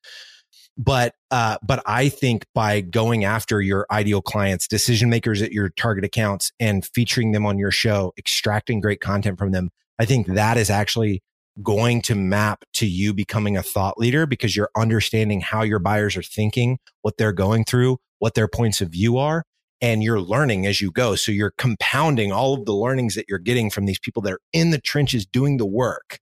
but 0.77 1.13
uh, 1.31 1.57
but 1.63 1.83
I 1.85 2.09
think 2.09 2.45
by 2.53 2.81
going 2.81 3.23
after 3.25 3.61
your 3.61 3.85
ideal 3.91 4.21
clients, 4.21 4.67
decision 4.67 5.09
makers 5.09 5.41
at 5.41 5.51
your 5.51 5.69
target 5.69 6.03
accounts, 6.03 6.51
and 6.59 6.85
featuring 6.85 7.31
them 7.31 7.45
on 7.45 7.57
your 7.59 7.71
show, 7.71 8.13
extracting 8.17 8.79
great 8.79 8.99
content 8.99 9.37
from 9.37 9.51
them, 9.51 9.69
I 9.99 10.05
think 10.05 10.27
that 10.27 10.57
is 10.57 10.69
actually 10.69 11.21
going 11.61 12.01
to 12.01 12.15
map 12.15 12.65
to 12.73 12.87
you 12.87 13.13
becoming 13.13 13.55
a 13.55 13.61
thought 13.63 13.99
leader 13.99 14.25
because 14.25 14.55
you're 14.55 14.71
understanding 14.75 15.41
how 15.41 15.61
your 15.61 15.77
buyers 15.77 16.17
are 16.17 16.23
thinking, 16.23 16.79
what 17.03 17.17
they're 17.17 17.31
going 17.31 17.63
through, 17.63 17.97
what 18.17 18.33
their 18.33 18.47
points 18.47 18.81
of 18.81 18.89
view 18.89 19.19
are, 19.19 19.43
and 19.79 20.01
you're 20.01 20.19
learning 20.19 20.65
as 20.65 20.81
you 20.81 20.89
go. 20.89 21.13
So 21.13 21.31
you're 21.31 21.53
compounding 21.59 22.31
all 22.31 22.55
of 22.55 22.65
the 22.65 22.73
learnings 22.73 23.13
that 23.13 23.25
you're 23.29 23.37
getting 23.37 23.69
from 23.69 23.85
these 23.85 23.99
people 23.99 24.23
that 24.23 24.33
are 24.33 24.41
in 24.51 24.71
the 24.71 24.81
trenches 24.81 25.27
doing 25.27 25.57
the 25.57 25.67
work 25.67 26.19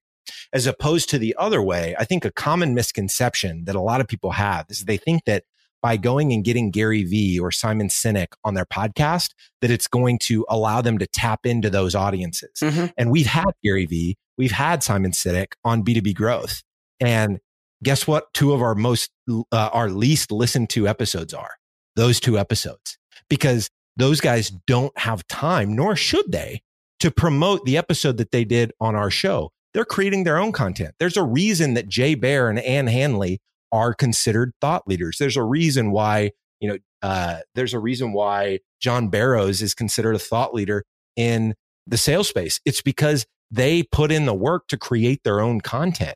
as 0.54 0.68
opposed 0.68 1.10
to 1.10 1.18
the 1.18 1.36
other 1.38 1.62
way. 1.62 1.96
I 1.98 2.06
think 2.06 2.26
a 2.26 2.32
common 2.32 2.74
misconception 2.74 3.66
that 3.66 3.76
a 3.76 3.82
lot 3.82 4.02
of 4.02 4.08
people 4.08 4.32
have 4.32 4.66
is 4.70 4.86
they 4.86 4.98
think 4.98 5.26
that 5.26 5.44
by 5.82 5.98
going 5.98 6.32
and 6.32 6.44
getting 6.44 6.70
Gary 6.70 7.04
Vee 7.04 7.40
or 7.40 7.52
Simon 7.52 7.88
Sinek 7.88 8.34
on 8.44 8.54
their 8.54 8.66
podcast, 8.66 9.32
that 9.62 9.72
it's 9.72 9.88
going 9.88 10.20
to 10.20 10.46
allow 10.48 10.82
them 10.82 11.00
to 11.00 11.08
tap 11.08 11.46
into 11.46 11.70
those 11.70 11.96
audiences. 11.96 12.52
Mm-hmm. 12.62 12.88
And 12.98 13.12
we've 13.12 13.26
had 13.26 13.52
Gary 13.64 13.86
Vee, 13.86 14.18
we've 14.38 14.52
had 14.52 14.84
Simon 14.84 15.12
Sinek 15.12 15.54
on 15.64 15.84
B2B 15.84 16.14
growth. 16.14 16.62
And 17.00 17.40
guess 17.84 18.06
what? 18.06 18.32
Two 18.34 18.54
of 18.54 18.62
our 18.62 18.76
most, 18.76 19.10
uh, 19.30 19.44
our 19.52 19.90
least 19.90 20.32
listened 20.32 20.70
to 20.72 20.88
episodes 20.88 21.34
are 21.34 21.56
those 21.96 22.20
two 22.20 22.38
episodes 22.38 22.98
because 23.28 23.70
those 23.98 24.22
guys 24.22 24.52
don't 24.68 24.96
have 24.98 25.28
time, 25.28 25.76
nor 25.76 25.96
should 25.96 26.32
they, 26.32 26.62
to 27.00 27.10
promote 27.10 27.66
the 27.66 27.78
episode 27.78 28.18
that 28.18 28.32
they 28.32 28.46
did 28.46 28.72
on 28.80 28.96
our 28.96 29.10
show 29.10 29.52
they're 29.74 29.86
creating 29.86 30.24
their 30.24 30.38
own 30.38 30.52
content. 30.52 30.96
There's 31.00 31.18
a 31.18 31.24
reason 31.24 31.74
that 31.76 31.88
Jay 31.88 32.16
Baer 32.16 32.50
and 32.50 32.60
Ann 32.60 32.88
Handley 32.88 33.40
are 33.72 33.94
considered 33.94 34.54
thought 34.60 34.88
leaders. 34.88 35.18
There's 35.18 35.38
a 35.38 35.44
reason 35.44 35.92
why, 35.92 36.32
you 36.60 36.70
know, 36.70 36.78
uh, 37.02 37.40
there's 37.56 37.74
a 37.74 37.80
reason 37.80 38.14
why 38.14 38.60
John 38.80 39.08
Barrows 39.08 39.62
is 39.62 39.74
considered 39.74 40.16
a 40.16 40.20
thought 40.20 40.54
leader 40.54 40.84
in 41.16 41.56
the 41.88 41.98
sales 41.98 42.28
space. 42.28 42.60
It's 42.66 42.82
because 42.82 43.26
they 43.50 43.84
put 43.84 44.12
in 44.12 44.26
the 44.26 44.34
work 44.34 44.68
to 44.68 44.78
create 44.78 45.24
their 45.24 45.42
own 45.42 45.62
content 45.62 46.16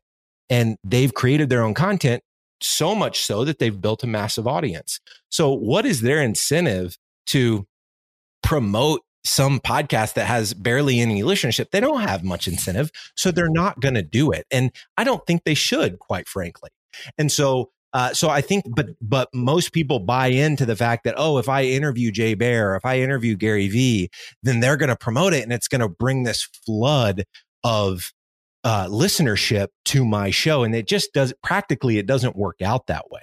and 0.49 0.77
they've 0.83 1.13
created 1.13 1.49
their 1.49 1.63
own 1.63 1.73
content 1.73 2.23
so 2.61 2.95
much 2.95 3.21
so 3.21 3.43
that 3.45 3.59
they've 3.59 3.81
built 3.81 4.03
a 4.03 4.07
massive 4.07 4.47
audience. 4.47 4.99
So 5.29 5.51
what 5.51 5.85
is 5.85 6.01
their 6.01 6.21
incentive 6.21 6.97
to 7.27 7.65
promote 8.43 9.01
some 9.25 9.59
podcast 9.59 10.13
that 10.13 10.25
has 10.25 10.53
barely 10.53 10.99
any 10.99 11.23
listenership, 11.23 11.71
they 11.71 11.79
don't 11.79 12.01
have 12.01 12.23
much 12.23 12.47
incentive. 12.47 12.91
So 13.15 13.31
they're 13.31 13.49
not 13.49 13.79
going 13.79 13.95
to 13.95 14.03
do 14.03 14.31
it. 14.31 14.45
And 14.51 14.71
I 14.97 15.03
don't 15.03 15.25
think 15.25 15.43
they 15.43 15.55
should, 15.55 15.99
quite 15.99 16.27
frankly. 16.27 16.69
And 17.17 17.31
so, 17.31 17.71
uh, 17.93 18.13
so 18.13 18.29
I 18.29 18.41
think, 18.41 18.65
but, 18.75 18.89
but 19.01 19.29
most 19.33 19.73
people 19.73 19.99
buy 19.99 20.27
into 20.27 20.65
the 20.65 20.75
fact 20.75 21.05
that, 21.05 21.15
oh, 21.17 21.37
if 21.37 21.49
I 21.49 21.63
interview 21.63 22.11
Jay 22.11 22.33
Baer, 22.33 22.75
if 22.75 22.85
I 22.85 22.99
interview 22.99 23.35
Gary 23.35 23.67
Vee, 23.67 24.09
then 24.43 24.59
they're 24.59 24.77
going 24.77 24.89
to 24.89 24.95
promote 24.95 25.33
it 25.33 25.43
and 25.43 25.51
it's 25.51 25.67
going 25.67 25.81
to 25.81 25.89
bring 25.89 26.23
this 26.23 26.43
flood 26.65 27.23
of 27.63 28.11
uh, 28.63 28.87
listenership 28.87 29.67
to 29.85 30.05
my 30.05 30.29
show. 30.29 30.63
And 30.63 30.75
it 30.75 30.87
just 30.87 31.13
does 31.13 31.33
practically, 31.41 31.97
it 31.97 32.05
doesn't 32.05 32.35
work 32.35 32.61
out 32.61 32.87
that 32.87 33.09
way. 33.11 33.21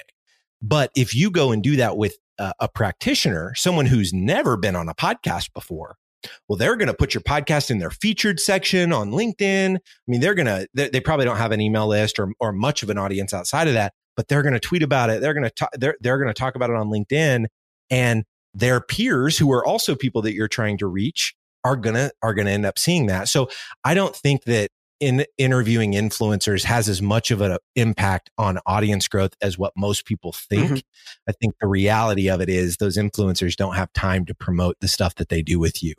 But 0.63 0.91
if 0.97 1.15
you 1.15 1.31
go 1.31 1.53
and 1.53 1.63
do 1.63 1.77
that 1.77 1.97
with 1.97 2.17
a, 2.39 2.53
a 2.61 2.69
practitioner, 2.69 3.55
someone 3.55 3.87
who's 3.87 4.13
never 4.13 4.57
been 4.57 4.77
on 4.77 4.89
a 4.89 4.95
podcast 4.95 5.53
before, 5.53 5.97
well, 6.49 6.57
they're 6.57 6.77
going 6.77 6.89
to 6.89 6.95
put 6.95 7.15
your 7.15 7.23
podcast 7.23 7.71
in 7.71 7.79
their 7.79 7.91
featured 7.91 8.41
section 8.41 8.93
on 8.93 9.11
LinkedIn. 9.11 9.77
I 9.77 9.81
mean, 10.07 10.21
they're 10.21 10.35
going 10.35 10.47
to, 10.47 10.69
they, 10.75 10.89
they, 10.89 11.01
probably 11.01 11.25
don't 11.25 11.37
have 11.37 11.53
an 11.53 11.61
email 11.61 11.89
list 11.89 12.19
or, 12.19 12.33
or 12.41 12.53
much 12.53 12.83
of 12.83 12.91
an 12.91 12.99
audience 12.99 13.35
outside 13.35 13.69
of 13.69 13.75
that, 13.75 13.93
but 14.17 14.29
they're 14.29 14.43
going 14.43 14.55
to 14.55 14.61
tweet 14.61 14.83
about 14.83 15.11
it. 15.11 15.21
They're 15.21 15.35
going 15.35 15.51
to, 15.51 15.69
they're, 15.75 15.97
they're 16.01 16.19
going 16.19 16.29
to 16.29 16.35
talk 16.35 16.55
about 16.55 16.71
it 16.71 16.77
on 16.77 16.89
LinkedIn 16.89 17.47
and 17.91 18.25
their 18.55 18.81
peers 18.81 19.39
who 19.39 19.51
are 19.53 19.65
also 19.65 19.95
people 19.95 20.23
that 20.23 20.35
you're 20.35 20.49
trying 20.49 20.79
to 20.79 20.87
reach 20.87 21.35
are 21.65 21.77
going 21.77 21.95
to, 21.95 22.13
are 22.23 22.35
going 22.35 22.47
to 22.47 22.53
end 22.53 22.67
up 22.67 22.79
seeing 22.79 23.07
that. 23.07 23.29
So 23.29 23.49
I 23.85 23.95
don't 23.95 24.15
think 24.15 24.45
that 24.45 24.71
in 25.03 25.27
interviewing 25.37 25.95
influencers 25.95 26.63
has 26.63 26.89
as 26.89 27.03
much 27.03 27.33
of 27.33 27.41
an 27.41 27.59
impact 27.75 28.31
on 28.39 28.61
audience 28.67 29.09
growth 29.09 29.35
as 29.43 29.59
what 29.59 29.73
most 29.77 30.07
people 30.07 30.31
think. 30.31 30.71
Mm-hmm. 30.71 31.29
I 31.29 31.33
think 31.33 31.55
the 31.61 31.67
reality 31.67 32.31
of 32.31 32.41
it 32.41 32.49
is 32.49 32.77
those 32.77 32.97
influencers 32.97 33.57
don't 33.57 33.75
have 33.75 33.93
time 33.95 34.25
to 34.27 34.35
promote 34.35 34.77
the 34.81 34.87
stuff 34.87 35.17
that 35.17 35.29
they 35.29 35.43
do 35.43 35.59
with 35.59 35.83
you. 35.83 35.95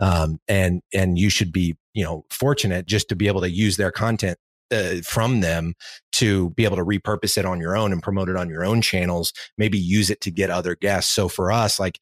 Um, 0.00 0.38
and, 0.48 0.80
and 0.94 1.18
you 1.18 1.28
should 1.28 1.52
be, 1.52 1.76
you 1.92 2.02
know, 2.02 2.24
fortunate 2.30 2.86
just 2.86 3.10
to 3.10 3.14
be 3.14 3.26
able 3.26 3.42
to 3.42 3.50
use 3.50 3.76
their 3.76 3.90
content 3.90 4.38
uh, 4.70 4.96
from 5.04 5.40
them 5.40 5.74
to 6.12 6.48
be 6.50 6.64
able 6.64 6.76
to 6.76 6.84
repurpose 6.84 7.36
it 7.36 7.44
on 7.44 7.60
your 7.60 7.76
own 7.76 7.92
and 7.92 8.02
promote 8.02 8.30
it 8.30 8.36
on 8.36 8.48
your 8.48 8.64
own 8.64 8.80
channels, 8.80 9.34
maybe 9.58 9.76
use 9.76 10.08
it 10.08 10.22
to 10.22 10.30
get 10.30 10.48
other 10.48 10.74
guests. 10.74 11.12
So 11.12 11.28
for 11.28 11.52
us, 11.52 11.78
like 11.78 12.00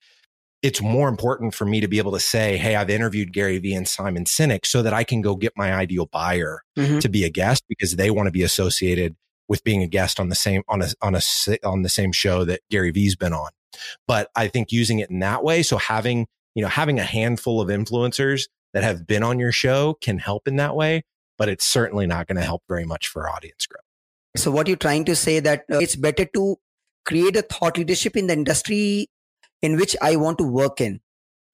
it's 0.65 0.81
more 0.81 1.11
important 1.11 1.53
for 1.53 1.67
me 1.67 1.79
to 1.83 1.87
be 1.87 1.99
able 1.99 2.13
to 2.13 2.19
say, 2.19 2.57
Hey, 2.57 2.75
I've 2.75 2.89
interviewed 2.89 3.35
Gary 3.35 3.59
Vee 3.59 3.75
and 3.75 3.87
Simon 3.87 4.25
Sinek 4.25 4.65
so 4.65 4.81
that 4.81 4.95
I 4.95 5.05
can 5.05 5.21
go 5.21 5.37
get 5.37 5.53
my 5.57 5.75
ideal 5.75 6.07
buyer 6.07 6.63
mm-hmm. 6.75 7.01
to 7.01 7.09
be 7.11 7.23
a 7.25 7.29
guest 7.29 7.65
because 7.69 7.97
they 7.97 8.11
want 8.11 8.29
to 8.29 8.33
be 8.33 8.43
associated 8.43 9.15
with 9.47 9.63
being 9.63 9.83
a 9.83 9.87
guest 9.87 10.19
on 10.19 10.31
the 10.31 10.35
same, 10.35 10.63
on 10.67 10.81
a, 10.81 10.89
on 11.03 11.15
a, 11.15 11.21
on 11.65 11.83
the 11.83 11.91
same 11.91 12.13
show 12.13 12.47
that 12.47 12.63
Gary 12.71 12.91
Vee's 12.91 13.15
been 13.15 13.35
on. 13.35 13.51
But 14.09 14.31
I 14.35 14.49
think 14.49 14.73
using 14.73 15.01
it 15.01 15.11
in 15.11 15.19
that 15.19 15.45
way. 15.45 15.63
So 15.63 15.77
having, 15.77 16.27
you 16.55 16.63
know, 16.63 16.71
having 16.71 16.99
a 16.99 17.05
handful 17.05 17.61
of 17.61 17.69
influencers 17.69 18.49
that 18.73 18.83
have 18.83 19.07
been 19.07 19.23
on 19.23 19.39
your 19.39 19.53
show 19.53 19.99
can 20.01 20.17
help 20.17 20.49
in 20.49 20.57
that 20.57 20.75
way, 20.75 21.03
but 21.37 21.51
it's 21.51 21.67
certainly 21.67 22.07
not 22.07 22.27
going 22.27 22.37
to 22.37 22.43
help 22.43 22.63
very 22.71 22.87
much 22.87 23.09
for 23.09 23.29
audience 23.29 23.67
growth. 23.67 23.85
So 24.35 24.51
what 24.51 24.67
you're 24.67 24.79
trying 24.79 25.05
to 25.05 25.15
say 25.15 25.41
that 25.41 25.67
uh, 25.71 25.81
it's 25.81 25.95
better 25.95 26.25
to 26.25 26.57
create 27.05 27.37
a 27.37 27.43
thought 27.43 27.77
leadership 27.77 28.17
in 28.17 28.29
the 28.29 28.33
industry 28.33 29.09
in 29.65 29.77
which 29.77 29.97
I 30.03 30.17
want 30.17 30.37
to 30.39 30.45
work 30.45 30.81
in. 30.81 31.01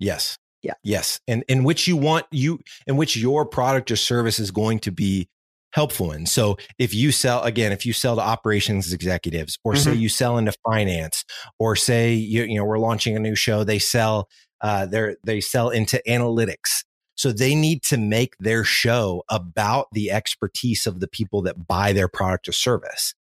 Yes. 0.00 0.36
Yeah. 0.62 0.74
Yes. 0.82 1.20
And 1.28 1.44
in 1.48 1.62
which 1.62 1.86
you 1.86 1.96
want 1.96 2.26
you 2.32 2.58
in 2.86 2.96
which 2.96 3.16
your 3.16 3.46
product 3.46 3.90
or 3.90 3.96
service 3.96 4.38
is 4.40 4.50
going 4.50 4.80
to 4.80 4.90
be 4.90 5.28
helpful 5.72 6.10
in. 6.10 6.26
So 6.26 6.58
if 6.78 6.92
you 6.92 7.12
sell 7.12 7.42
again, 7.44 7.70
if 7.70 7.86
you 7.86 7.92
sell 7.92 8.16
to 8.16 8.20
operations 8.20 8.92
executives 8.92 9.58
or 9.62 9.74
mm-hmm. 9.74 9.92
say 9.92 9.94
you 9.94 10.08
sell 10.08 10.36
into 10.36 10.52
finance 10.68 11.24
or 11.60 11.76
say 11.76 12.12
you, 12.12 12.42
you 12.42 12.58
know, 12.58 12.64
we're 12.64 12.80
launching 12.80 13.16
a 13.16 13.20
new 13.20 13.36
show, 13.36 13.62
they 13.62 13.78
sell 13.78 14.28
uh 14.60 14.86
they 14.86 15.14
they 15.24 15.40
sell 15.40 15.70
into 15.70 16.02
analytics. 16.08 16.84
So 17.14 17.30
they 17.32 17.54
need 17.54 17.84
to 17.84 17.96
make 17.96 18.34
their 18.38 18.64
show 18.64 19.22
about 19.28 19.86
the 19.92 20.10
expertise 20.10 20.86
of 20.86 20.98
the 20.98 21.08
people 21.08 21.42
that 21.42 21.68
buy 21.68 21.92
their 21.92 22.08
product 22.08 22.48
or 22.48 22.52
service. 22.52 23.14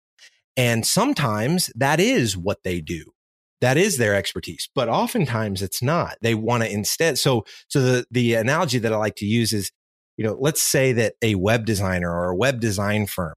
And 0.57 0.87
sometimes 0.87 1.71
that 1.75 2.01
is 2.01 2.37
what 2.37 2.63
they 2.65 2.81
do. 2.81 3.13
That 3.61 3.77
is 3.77 3.97
their 3.97 4.15
expertise, 4.15 4.69
but 4.75 4.89
oftentimes 4.89 5.63
it's 5.63 5.83
not. 5.83 6.17
They 6.23 6.35
want 6.35 6.63
to 6.63 6.73
instead. 6.73 7.19
So, 7.19 7.45
so 7.69 7.81
the, 7.81 8.07
the 8.11 8.35
analogy 8.35 8.79
that 8.79 8.93
I 8.93 8.97
like 8.97 9.17
to 9.17 9.27
use 9.27 9.53
is, 9.53 9.73
you 10.17 10.25
know, 10.25 10.37
let's 10.39 10.63
say 10.63 10.93
that 10.93 11.15
a 11.23 11.35
web 11.35 11.67
designer 11.67 12.11
or 12.11 12.31
a 12.31 12.37
web 12.37 12.61
design 12.61 13.07
firm, 13.07 13.35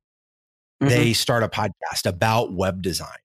mm-hmm. 0.81 0.89
they 0.89 1.13
start 1.13 1.43
a 1.43 1.47
podcast 1.47 2.05
about 2.05 2.53
web 2.53 2.81
design. 2.81 3.17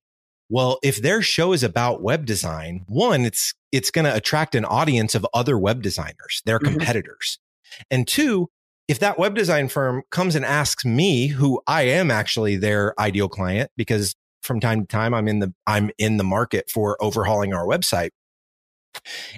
Well, 0.49 0.79
if 0.83 1.03
their 1.03 1.23
show 1.23 1.53
is 1.53 1.63
about 1.63 2.03
web 2.03 2.25
design, 2.25 2.85
one, 2.87 3.25
it's, 3.25 3.53
it's 3.73 3.91
going 3.91 4.05
to 4.05 4.15
attract 4.15 4.55
an 4.55 4.65
audience 4.65 5.15
of 5.15 5.27
other 5.35 5.59
web 5.59 5.83
designers, 5.83 6.41
their 6.47 6.59
mm-hmm. 6.59 6.73
competitors. 6.73 7.39
And 7.91 8.07
two, 8.07 8.49
if 8.89 9.01
that 9.01 9.19
web 9.19 9.35
design 9.35 9.69
firm 9.69 10.03
comes 10.11 10.35
and 10.35 10.45
asks 10.45 10.85
me, 10.85 11.27
who 11.27 11.61
I 11.67 11.83
am 11.83 12.11
actually 12.11 12.57
their 12.57 12.99
ideal 13.01 13.29
client, 13.29 13.71
because 13.77 14.15
from 14.47 14.61
time 14.61 14.83
to 14.83 14.87
time 14.87 15.13
I'm 15.13 15.29
in 15.29 15.41
the 15.41 15.53
I'm 15.67 15.91
in 15.99 16.17
the 16.17 16.25
market 16.25 16.71
for 16.71 16.97
overhauling 17.03 17.53
our 17.53 17.67
website. 17.67 18.11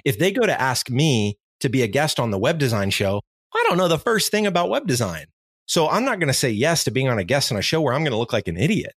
If 0.05 0.17
they 0.19 0.31
go 0.31 0.45
to 0.45 0.61
ask 0.61 0.89
me 0.89 1.37
to 1.59 1.69
be 1.69 1.81
a 1.81 1.87
guest 1.87 2.19
on 2.19 2.31
the 2.31 2.39
web 2.39 2.57
design 2.59 2.91
show, 2.91 3.21
I 3.53 3.65
don't 3.67 3.77
know 3.77 3.87
the 3.87 3.99
first 3.99 4.31
thing 4.31 4.47
about 4.47 4.69
web 4.69 4.87
design. 4.87 5.25
So 5.67 5.89
I'm 5.89 6.05
not 6.05 6.19
going 6.19 6.27
to 6.27 6.33
say 6.33 6.49
yes 6.49 6.83
to 6.85 6.91
being 6.91 7.09
on 7.09 7.19
a 7.19 7.23
guest 7.23 7.51
on 7.51 7.57
a 7.57 7.61
show 7.61 7.81
where 7.81 7.93
I'm 7.93 8.01
going 8.01 8.11
to 8.11 8.17
look 8.17 8.33
like 8.33 8.47
an 8.47 8.57
idiot. 8.57 8.93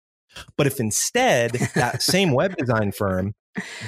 But 0.58 0.68
if 0.68 0.80
instead 0.80 1.52
that 1.76 2.02
same 2.02 2.32
web 2.32 2.56
design 2.56 2.92
firm 2.92 3.34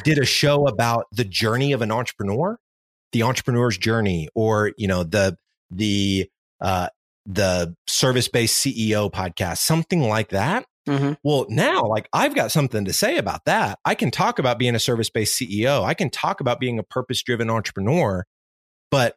did 0.03 0.17
a 0.17 0.25
show 0.25 0.67
about 0.67 1.05
the 1.11 1.23
journey 1.23 1.71
of 1.71 1.81
an 1.81 1.91
entrepreneur, 1.91 2.57
the 3.11 3.23
entrepreneur's 3.23 3.77
journey, 3.77 4.27
or 4.35 4.73
you 4.77 4.87
know 4.87 5.03
the 5.03 5.37
the 5.71 6.29
uh, 6.59 6.89
the 7.25 7.75
service 7.87 8.27
based 8.27 8.63
CEO 8.63 9.11
podcast, 9.11 9.59
something 9.59 10.01
like 10.01 10.29
that. 10.29 10.65
Mm-hmm. 10.87 11.13
Well, 11.23 11.45
now, 11.49 11.85
like 11.85 12.09
I've 12.11 12.35
got 12.35 12.51
something 12.51 12.85
to 12.85 12.93
say 12.93 13.17
about 13.17 13.45
that. 13.45 13.79
I 13.85 13.95
can 13.95 14.11
talk 14.11 14.39
about 14.39 14.59
being 14.59 14.75
a 14.75 14.79
service 14.79 15.09
based 15.09 15.39
CEO. 15.39 15.83
I 15.83 15.93
can 15.93 16.09
talk 16.09 16.41
about 16.41 16.59
being 16.59 16.79
a 16.79 16.83
purpose 16.83 17.23
driven 17.23 17.49
entrepreneur, 17.49 18.25
but 18.91 19.15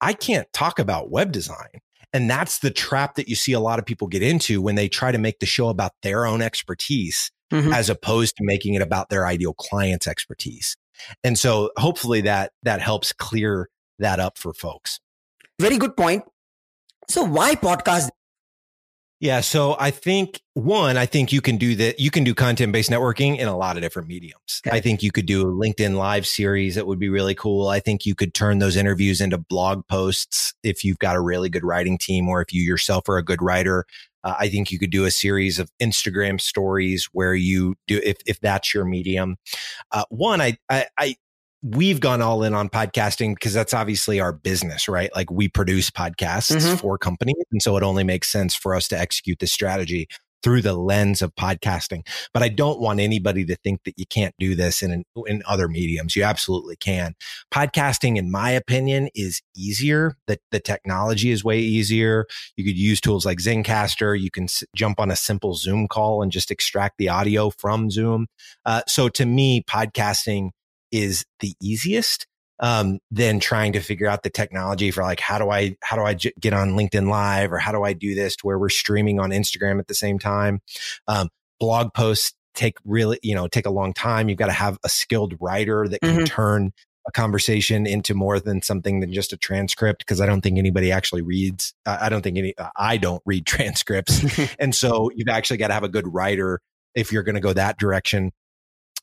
I 0.00 0.12
can't 0.12 0.50
talk 0.52 0.78
about 0.78 1.10
web 1.10 1.32
design. 1.32 1.80
And 2.12 2.30
that's 2.30 2.60
the 2.60 2.70
trap 2.70 3.16
that 3.16 3.28
you 3.28 3.34
see 3.34 3.52
a 3.52 3.60
lot 3.60 3.78
of 3.78 3.84
people 3.84 4.06
get 4.06 4.22
into 4.22 4.62
when 4.62 4.76
they 4.76 4.88
try 4.88 5.10
to 5.10 5.18
make 5.18 5.40
the 5.40 5.46
show 5.46 5.68
about 5.68 5.92
their 6.02 6.26
own 6.26 6.40
expertise 6.40 7.30
mm-hmm. 7.52 7.72
as 7.72 7.90
opposed 7.90 8.36
to 8.36 8.44
making 8.44 8.74
it 8.74 8.82
about 8.82 9.08
their 9.08 9.26
ideal 9.26 9.52
client's 9.54 10.06
expertise. 10.06 10.76
And 11.22 11.38
so 11.38 11.70
hopefully 11.76 12.20
that 12.22 12.52
that 12.62 12.80
helps 12.80 13.12
clear 13.12 13.68
that 13.98 14.20
up 14.20 14.38
for 14.38 14.54
folks. 14.54 15.00
Very 15.60 15.76
good 15.76 15.96
point. 15.96 16.24
So 17.08 17.24
why 17.24 17.54
podcast? 17.56 18.08
Yeah. 19.20 19.40
So 19.40 19.76
I 19.78 19.90
think 19.90 20.40
one, 20.54 20.96
I 20.96 21.06
think 21.06 21.32
you 21.32 21.40
can 21.40 21.56
do 21.56 21.74
that. 21.76 21.98
You 21.98 22.10
can 22.10 22.24
do 22.24 22.34
content 22.34 22.72
based 22.72 22.90
networking 22.90 23.38
in 23.38 23.48
a 23.48 23.56
lot 23.56 23.76
of 23.76 23.82
different 23.82 24.08
mediums. 24.08 24.60
Okay. 24.66 24.76
I 24.76 24.80
think 24.80 25.02
you 25.02 25.12
could 25.12 25.26
do 25.26 25.42
a 25.42 25.52
LinkedIn 25.52 25.96
live 25.96 26.26
series 26.26 26.74
that 26.74 26.86
would 26.86 26.98
be 26.98 27.08
really 27.08 27.34
cool. 27.34 27.68
I 27.68 27.80
think 27.80 28.04
you 28.04 28.14
could 28.14 28.34
turn 28.34 28.58
those 28.58 28.76
interviews 28.76 29.20
into 29.20 29.38
blog 29.38 29.86
posts 29.86 30.52
if 30.62 30.84
you've 30.84 30.98
got 30.98 31.16
a 31.16 31.20
really 31.20 31.48
good 31.48 31.64
writing 31.64 31.96
team 31.96 32.28
or 32.28 32.42
if 32.42 32.52
you 32.52 32.62
yourself 32.62 33.08
are 33.08 33.16
a 33.16 33.24
good 33.24 33.40
writer. 33.40 33.86
Uh, 34.24 34.34
I 34.38 34.48
think 34.48 34.72
you 34.72 34.78
could 34.78 34.90
do 34.90 35.04
a 35.04 35.10
series 35.10 35.58
of 35.58 35.70
Instagram 35.80 36.40
stories 36.40 37.08
where 37.12 37.34
you 37.34 37.76
do, 37.86 38.00
if, 38.02 38.16
if 38.26 38.40
that's 38.40 38.74
your 38.74 38.84
medium. 38.84 39.36
Uh, 39.92 40.04
one, 40.08 40.40
I, 40.40 40.58
I, 40.68 40.86
I, 40.98 41.16
we've 41.64 41.98
gone 41.98 42.20
all 42.20 42.42
in 42.42 42.52
on 42.52 42.68
podcasting 42.68 43.34
because 43.34 43.54
that's 43.54 43.72
obviously 43.72 44.20
our 44.20 44.32
business, 44.32 44.86
right? 44.86 45.10
Like 45.14 45.30
we 45.30 45.48
produce 45.48 45.90
podcasts 45.90 46.54
mm-hmm. 46.54 46.76
for 46.76 46.98
companies. 46.98 47.42
And 47.50 47.62
so 47.62 47.76
it 47.78 47.82
only 47.82 48.04
makes 48.04 48.30
sense 48.30 48.54
for 48.54 48.74
us 48.74 48.86
to 48.88 48.98
execute 48.98 49.38
this 49.38 49.52
strategy 49.52 50.06
through 50.42 50.60
the 50.60 50.74
lens 50.74 51.22
of 51.22 51.34
podcasting. 51.36 52.06
But 52.34 52.42
I 52.42 52.50
don't 52.50 52.78
want 52.78 53.00
anybody 53.00 53.46
to 53.46 53.56
think 53.56 53.80
that 53.84 53.98
you 53.98 54.04
can't 54.04 54.34
do 54.38 54.54
this 54.54 54.82
in, 54.82 55.02
in 55.26 55.42
other 55.46 55.68
mediums. 55.68 56.16
You 56.16 56.24
absolutely 56.24 56.76
can. 56.76 57.14
Podcasting, 57.50 58.18
in 58.18 58.30
my 58.30 58.50
opinion, 58.50 59.08
is 59.14 59.40
easier. 59.56 60.16
The, 60.26 60.38
the 60.50 60.60
technology 60.60 61.30
is 61.30 61.42
way 61.42 61.60
easier. 61.60 62.26
You 62.58 62.64
could 62.66 62.76
use 62.76 63.00
tools 63.00 63.24
like 63.24 63.38
Zencastr. 63.38 64.20
You 64.20 64.30
can 64.30 64.44
s- 64.44 64.64
jump 64.76 65.00
on 65.00 65.10
a 65.10 65.16
simple 65.16 65.54
Zoom 65.54 65.88
call 65.88 66.22
and 66.22 66.30
just 66.30 66.50
extract 66.50 66.98
the 66.98 67.08
audio 67.08 67.48
from 67.48 67.90
Zoom. 67.90 68.26
Uh, 68.66 68.82
so 68.86 69.08
to 69.08 69.24
me, 69.24 69.62
podcasting 69.62 70.50
is 70.94 71.24
the 71.40 71.54
easiest 71.60 72.26
um, 72.60 73.00
than 73.10 73.40
trying 73.40 73.72
to 73.72 73.80
figure 73.80 74.06
out 74.06 74.22
the 74.22 74.30
technology 74.30 74.90
for 74.90 75.02
like 75.02 75.20
how 75.20 75.38
do 75.38 75.50
I 75.50 75.76
how 75.82 75.96
do 75.96 76.04
I 76.04 76.14
j- 76.14 76.32
get 76.40 76.52
on 76.52 76.70
LinkedIn 76.70 77.10
Live 77.10 77.52
or 77.52 77.58
how 77.58 77.72
do 77.72 77.82
I 77.82 77.92
do 77.92 78.14
this 78.14 78.36
to 78.36 78.46
where 78.46 78.58
we're 78.58 78.68
streaming 78.68 79.18
on 79.18 79.30
Instagram 79.30 79.80
at 79.80 79.88
the 79.88 79.94
same 79.94 80.18
time. 80.18 80.60
Um, 81.08 81.28
blog 81.58 81.92
posts 81.94 82.32
take 82.54 82.76
really 82.84 83.18
you 83.22 83.34
know 83.34 83.48
take 83.48 83.66
a 83.66 83.70
long 83.70 83.92
time. 83.92 84.28
You've 84.28 84.38
got 84.38 84.46
to 84.46 84.52
have 84.52 84.78
a 84.84 84.88
skilled 84.88 85.34
writer 85.40 85.88
that 85.88 86.00
can 86.00 86.16
mm-hmm. 86.16 86.24
turn 86.24 86.72
a 87.06 87.12
conversation 87.12 87.86
into 87.86 88.14
more 88.14 88.40
than 88.40 88.62
something 88.62 89.00
than 89.00 89.12
just 89.12 89.32
a 89.32 89.36
transcript 89.36 89.98
because 89.98 90.20
I 90.20 90.26
don't 90.26 90.40
think 90.40 90.56
anybody 90.56 90.90
actually 90.90 91.22
reads. 91.22 91.74
I 91.84 92.08
don't 92.08 92.22
think 92.22 92.38
any. 92.38 92.54
I 92.76 92.96
don't 92.98 93.22
read 93.26 93.46
transcripts, 93.46 94.22
and 94.58 94.74
so 94.74 95.10
you've 95.14 95.28
actually 95.28 95.56
got 95.56 95.68
to 95.68 95.74
have 95.74 95.84
a 95.84 95.88
good 95.88 96.12
writer 96.12 96.60
if 96.94 97.10
you're 97.12 97.24
going 97.24 97.34
to 97.34 97.40
go 97.40 97.52
that 97.52 97.78
direction. 97.78 98.30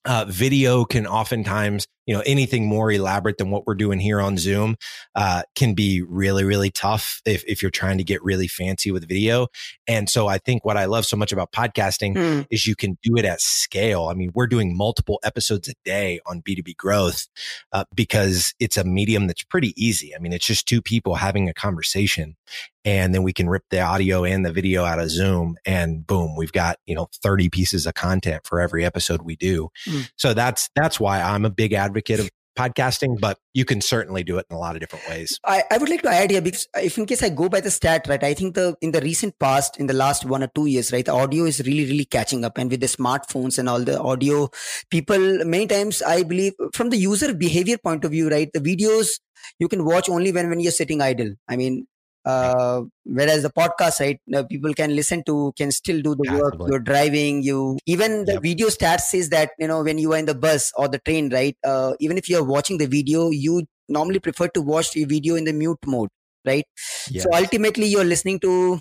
Uh, 0.04 0.26
video 0.28 0.84
can 0.84 1.06
oftentimes, 1.06 1.86
you 2.06 2.14
know, 2.14 2.24
anything 2.26 2.66
more 2.66 2.92
elaborate 2.92 3.38
than 3.38 3.52
what 3.52 3.68
we're 3.68 3.76
doing 3.76 4.00
here 4.00 4.20
on 4.20 4.38
Zoom, 4.38 4.76
uh, 5.16 5.44
can 5.56 5.74
be 5.74 6.02
really, 6.02 6.44
really 6.44 6.72
tough 6.72 7.22
if, 7.26 7.44
if 7.48 7.62
you're 7.62 7.72
trying 7.72 7.98
to 7.98 8.04
get 8.04 8.24
really 8.24 8.48
fancy 8.48 8.92
with 8.92 9.08
video. 9.08 9.48
And 9.88 10.10
so 10.10 10.28
I 10.28 10.38
think 10.38 10.66
what 10.66 10.78
I 10.78 10.86
love 10.86 11.06
so 11.06 11.18
much 11.18 11.32
about 11.32 11.52
podcasting 11.52 12.16
mm. 12.16 12.48
is 12.50 12.68
you 12.68 12.76
can 12.76 12.98
do 13.04 13.18
it 13.18 13.26
at 13.26 13.42
scale. 13.42 14.08
I 14.08 14.14
mean, 14.14 14.32
we're 14.34 14.48
doing 14.48 14.76
multiple 14.76 15.20
episodes 15.24 15.68
a 15.70 15.74
day 15.86 16.20
on 16.26 16.42
B2B 16.42 16.78
growth, 16.78 17.28
uh, 17.72 17.86
because 17.94 18.54
it's 18.60 18.78
a 18.78 18.84
medium 18.84 19.28
that's 19.28 19.44
pretty 19.44 19.74
easy. 19.82 20.16
I 20.16 20.20
mean, 20.20 20.34
it's 20.34 20.46
just 20.46 20.68
two 20.68 20.82
people 20.82 21.16
having 21.16 21.50
a 21.50 21.54
conversation 21.54 22.36
and 22.84 23.14
then 23.14 23.24
we 23.24 23.34
can 23.34 23.48
rip 23.48 23.64
the 23.70 23.80
audio 23.80 24.24
and 24.24 24.46
the 24.46 24.52
video 24.52 24.84
out 24.84 25.00
of 25.00 25.10
Zoom 25.10 25.56
and 25.66 26.06
boom, 26.06 26.36
we've 26.36 26.52
got, 26.52 26.78
you 26.86 26.96
know, 26.96 27.08
30 27.22 27.50
pieces 27.50 27.86
of 27.86 27.94
content 27.94 28.42
for 28.46 28.60
every 28.60 28.84
episode 28.84 29.22
we 29.22 29.36
do. 29.36 29.70
Mm. 29.88 30.10
So 30.16 30.34
that's, 30.34 30.70
that's 30.76 31.00
why 31.00 31.22
I'm 31.22 31.46
a 31.46 31.52
big 31.52 31.74
advocate 31.74 31.90
of 32.19 32.30
podcasting, 32.58 33.19
but 33.19 33.38
you 33.54 33.65
can 33.65 33.82
certainly 33.82 34.23
do 34.23 34.38
it 34.38 34.45
in 34.49 34.56
a 34.56 34.60
lot 34.60 34.75
of 34.75 34.82
different 34.82 35.08
ways. 35.08 35.38
I, 35.45 35.63
I 35.71 35.77
would 35.77 35.89
like 35.89 36.01
to 36.04 36.10
add 36.10 36.32
here 36.32 36.41
because 36.41 36.67
if 36.75 36.97
in 36.97 37.06
case 37.06 37.23
I 37.23 37.30
go 37.30 37.49
by 37.49 37.62
the 37.62 37.71
stat, 37.71 38.06
right, 38.08 38.23
I 38.23 38.34
think 38.34 38.56
the 38.56 38.75
in 38.82 38.91
the 38.91 39.01
recent 39.01 39.38
past, 39.39 39.80
in 39.80 39.88
the 39.88 39.93
last 39.93 40.25
one 40.25 40.43
or 40.43 40.49
two 40.54 40.65
years, 40.65 40.91
right, 40.91 41.06
the 41.06 41.13
audio 41.13 41.45
is 41.45 41.60
really, 41.65 41.86
really 41.86 42.06
catching 42.06 42.43
up. 42.43 42.58
And 42.58 42.69
with 42.69 42.82
the 42.82 42.88
smartphones 42.88 43.58
and 43.58 43.69
all 43.69 43.80
the 43.80 43.99
audio, 43.99 44.49
people 44.89 45.45
many 45.45 45.67
times 45.67 46.01
I 46.01 46.23
believe 46.23 46.54
from 46.73 46.89
the 46.89 46.97
user 46.97 47.34
behavior 47.34 47.77
point 47.77 48.06
of 48.06 48.12
view, 48.12 48.30
right, 48.30 48.49
the 48.54 48.60
videos 48.60 49.19
you 49.60 49.67
can 49.67 49.86
watch 49.86 50.10
only 50.10 50.32
when 50.32 50.49
when 50.49 50.60
you're 50.60 50.71
sitting 50.71 51.01
idle. 51.01 51.34
I 51.47 51.56
mean, 51.56 51.88
uh, 52.26 52.82
whereas 53.04 53.44
the 53.44 53.50
podcast 53.50 54.00
right 54.00 54.20
uh, 54.36 54.44
people 54.44 54.74
can 54.74 54.96
listen 54.96 55.24
to 55.24 55.54
can 55.58 55.72
still 55.72 56.02
do 56.02 56.16
the 56.16 56.32
work 56.40 56.56
you're 56.70 56.80
driving 56.80 57.42
you 57.42 57.78
even 57.86 58.26
the 58.26 58.34
yep. 58.34 58.42
video 58.42 58.68
stats 58.68 59.10
says 59.12 59.30
that 59.30 59.52
you 59.58 59.68
know 59.68 59.84
when 59.84 59.98
you 59.98 60.14
are 60.14 60.18
in 60.18 60.26
the 60.26 60.36
bus 60.36 60.72
or 60.78 60.88
the 60.88 61.00
train 61.00 61.30
right 61.30 61.58
uh, 61.64 61.94
even 62.00 62.18
if 62.18 62.30
you're 62.30 62.44
watching 62.44 62.78
the 62.78 62.86
video 62.86 63.30
you 63.30 63.64
normally 63.90 64.20
prefer 64.20 64.48
to 64.48 64.62
watch 64.62 64.92
the 64.94 65.04
video 65.06 65.36
in 65.36 65.46
the 65.46 65.54
mute 65.54 65.80
mode 65.86 66.10
right? 66.46 66.66
Yes. 67.10 67.24
so 67.24 67.30
ultimately 67.34 67.88
you're 67.88 68.04
listening 68.06 68.40
to 68.42 68.80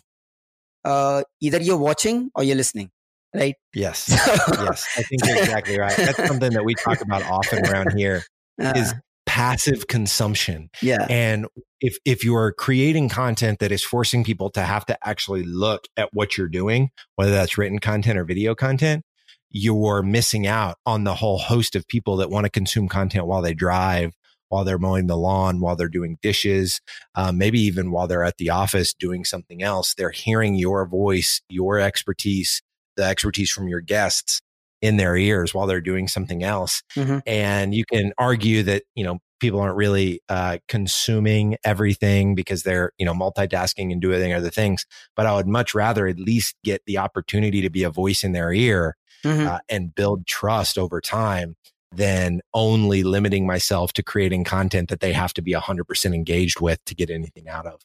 uh, 0.85 1.23
either 1.41 1.61
you're 1.61 1.79
watching 1.79 2.31
or 2.35 2.45
you're 2.45 2.57
listening 2.57 2.91
right? 3.35 3.55
Yes. 3.75 4.09
Yes. 4.61 4.87
I 4.97 5.03
think 5.03 5.25
you're 5.25 5.39
exactly 5.39 5.79
right. 5.79 5.97
That's 5.97 6.27
something 6.27 6.53
that 6.53 6.65
we 6.65 6.75
talk 6.75 7.01
about 7.01 7.23
often 7.23 7.65
around 7.67 7.97
here 7.97 8.25
is 8.59 8.93
uh 8.93 8.95
passive 9.31 9.87
consumption. 9.87 10.69
Yeah. 10.83 11.07
And 11.09 11.47
if 11.81 11.99
if 12.05 12.25
you 12.25 12.35
are 12.35 12.53
creating 12.53 13.09
content 13.09 13.61
that 13.61 13.71
is 13.71 13.85
forcing 13.85 14.25
people 14.25 14.51
to 14.51 14.63
have 14.63 14.85
to 14.87 14.99
actually 15.07 15.45
look 15.45 15.87
at 15.97 16.09
what 16.13 16.37
you're 16.37 16.49
doing, 16.49 16.91
whether 17.15 17.31
that's 17.31 17.57
written 17.57 17.79
content 17.79 18.19
or 18.19 18.25
video 18.25 18.57
content, 18.57 19.05
you're 19.49 20.03
missing 20.03 20.49
out 20.49 20.79
on 20.85 21.05
the 21.05 21.15
whole 21.15 21.39
host 21.39 21.77
of 21.77 21.87
people 21.87 22.17
that 22.17 22.29
want 22.29 22.45
to 22.45 22.51
consume 22.51 22.89
content 22.89 23.27
while 23.27 23.41
they 23.41 23.55
drive, 23.55 24.15
while 24.49 24.65
they're 24.65 24.79
mowing 24.79 25.07
the 25.07 25.17
lawn, 25.17 25.61
while 25.61 25.77
they're 25.77 25.89
doing 25.89 26.19
dishes, 26.23 26.81
um, 27.15 27.39
maybe 27.39 27.61
even 27.61 27.93
while 27.93 28.09
they're 28.09 28.25
at 28.25 28.39
the 28.39 28.51
office 28.51 28.93
doing 28.93 29.25
something 29.25 29.63
else. 29.63 29.95
They're 29.95 30.11
hearing 30.11 30.57
your 30.57 30.87
voice, 30.87 31.41
your 31.49 31.79
expertise, 31.79 32.63
the 32.97 33.05
expertise 33.05 33.51
from 33.51 33.69
your 33.69 33.81
guests 33.81 34.41
in 34.83 34.97
their 34.97 35.17
ears 35.17 35.55
while 35.55 35.67
they're 35.67 35.81
doing 35.81 36.09
something 36.09 36.43
else. 36.43 36.83
Mm-hmm. 36.97 37.19
And 37.27 37.75
you 37.75 37.85
can 37.85 38.13
argue 38.19 38.63
that, 38.65 38.85
you 38.95 39.05
know, 39.05 39.19
people 39.41 39.61
aren't 39.61 39.77
really 39.77 40.21
uh, 40.29 40.59
consuming 40.69 41.57
everything 41.65 42.35
because 42.35 42.63
they're 42.63 42.93
you 42.99 43.07
know 43.07 43.15
multitasking 43.15 43.91
and 43.91 44.01
doing 44.01 44.33
other 44.33 44.51
things. 44.51 44.87
But 45.17 45.27
I 45.27 45.35
would 45.35 45.49
much 45.49 45.75
rather 45.75 46.07
at 46.07 46.19
least 46.19 46.55
get 46.63 46.83
the 46.87 46.99
opportunity 46.99 47.63
to 47.63 47.71
be 47.71 47.83
a 47.83 47.91
voice 47.91 48.23
in 48.23 48.33
their 48.33 48.53
ear 48.53 48.97
mm-hmm. 49.25 49.49
uh, 49.49 49.59
and 49.69 49.95
build 49.95 50.27
trust 50.27 50.79
over 50.79 51.01
time 51.01 51.57
than 51.93 52.41
only 52.55 53.03
limiting 53.03 53.47
myself 53.47 53.93
to 53.95 54.03
creating 54.03 54.45
content 54.45 54.91
that 54.91 55.01
they 55.01 55.13
have 55.13 55.35
to 55.35 55.43
be 55.43 55.53
100% 55.53 56.15
engaged 56.15 56.61
with 56.61 56.85
to 56.85 56.95
get 56.95 57.11
anything 57.11 57.49
out 57.49 57.67
of. 57.67 57.81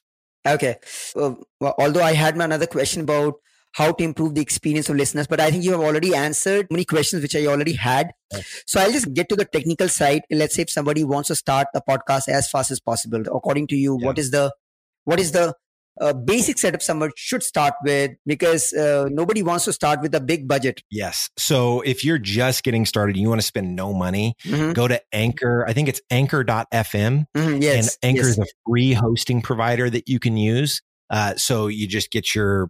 Okay. 0.46 0.76
Well, 1.16 1.41
although 1.60 2.04
I 2.04 2.14
had 2.14 2.36
another 2.36 2.68
question 2.68 3.02
about 3.02 3.36
how 3.76 3.91
to 3.91 4.03
improve 4.05 4.34
the 4.36 4.41
experience 4.41 4.88
of 4.88 4.95
listeners, 4.95 5.28
but 5.28 5.41
I 5.41 5.51
think 5.51 5.65
you 5.65 5.71
have 5.71 5.82
already 5.82 6.15
answered 6.15 6.67
many 6.71 6.86
questions 6.86 7.21
which 7.21 7.36
I 7.36 7.45
already 7.45 7.73
had. 7.73 8.11
So 8.65 8.80
I'll 8.80 8.91
just 8.91 9.13
get 9.13 9.28
to 9.30 9.36
the 9.36 9.43
technical 9.43 9.89
side. 9.89 10.21
Let's 10.32 10.55
say 10.55 10.61
if 10.61 10.69
somebody 10.69 11.03
wants 11.03 11.28
to 11.28 11.36
start 11.36 11.67
a 11.76 11.82
podcast 11.82 12.30
as 12.30 12.49
fast 12.49 12.71
as 12.71 12.80
possible, 12.80 13.21
according 13.28 13.67
to 13.67 13.76
you, 13.76 13.97
yeah. 13.99 14.05
what 14.05 14.17
is 14.17 14.32
the 14.32 14.53
what 15.03 15.19
is 15.19 15.34
the 15.34 15.53
a 15.99 16.13
basic 16.13 16.57
setup 16.57 16.82
someone 16.82 17.11
should 17.17 17.43
start 17.43 17.73
with 17.84 18.11
because 18.26 18.71
uh, 18.73 19.07
nobody 19.11 19.43
wants 19.43 19.65
to 19.65 19.73
start 19.73 20.01
with 20.01 20.15
a 20.15 20.21
big 20.21 20.47
budget. 20.47 20.82
Yes. 20.89 21.30
So 21.38 21.82
if 21.82 22.03
you're 22.03 22.17
just 22.17 22.63
getting 22.63 22.86
started, 22.86 23.17
you 23.17 23.28
want 23.28 23.41
to 23.41 23.47
spend 23.47 23.76
no 23.76 23.93
money, 23.93 24.36
mm-hmm. 24.43 24.71
go 24.71 24.88
to 24.88 25.01
Anchor. 25.13 25.65
I 25.67 25.73
think 25.73 25.89
it's 25.89 26.01
anchor.fm. 26.11 27.26
Mm-hmm, 27.36 27.61
yes. 27.61 27.97
And 28.01 28.15
Anchor 28.15 28.28
yes. 28.28 28.38
is 28.38 28.39
a 28.39 28.45
free 28.67 28.93
hosting 28.93 29.41
provider 29.41 29.89
that 29.89 30.07
you 30.07 30.19
can 30.19 30.38
use. 30.38 30.82
Uh, 31.09 31.36
so 31.36 31.67
you 31.67 31.88
just 31.88 32.11
get 32.11 32.34
your 32.34 32.67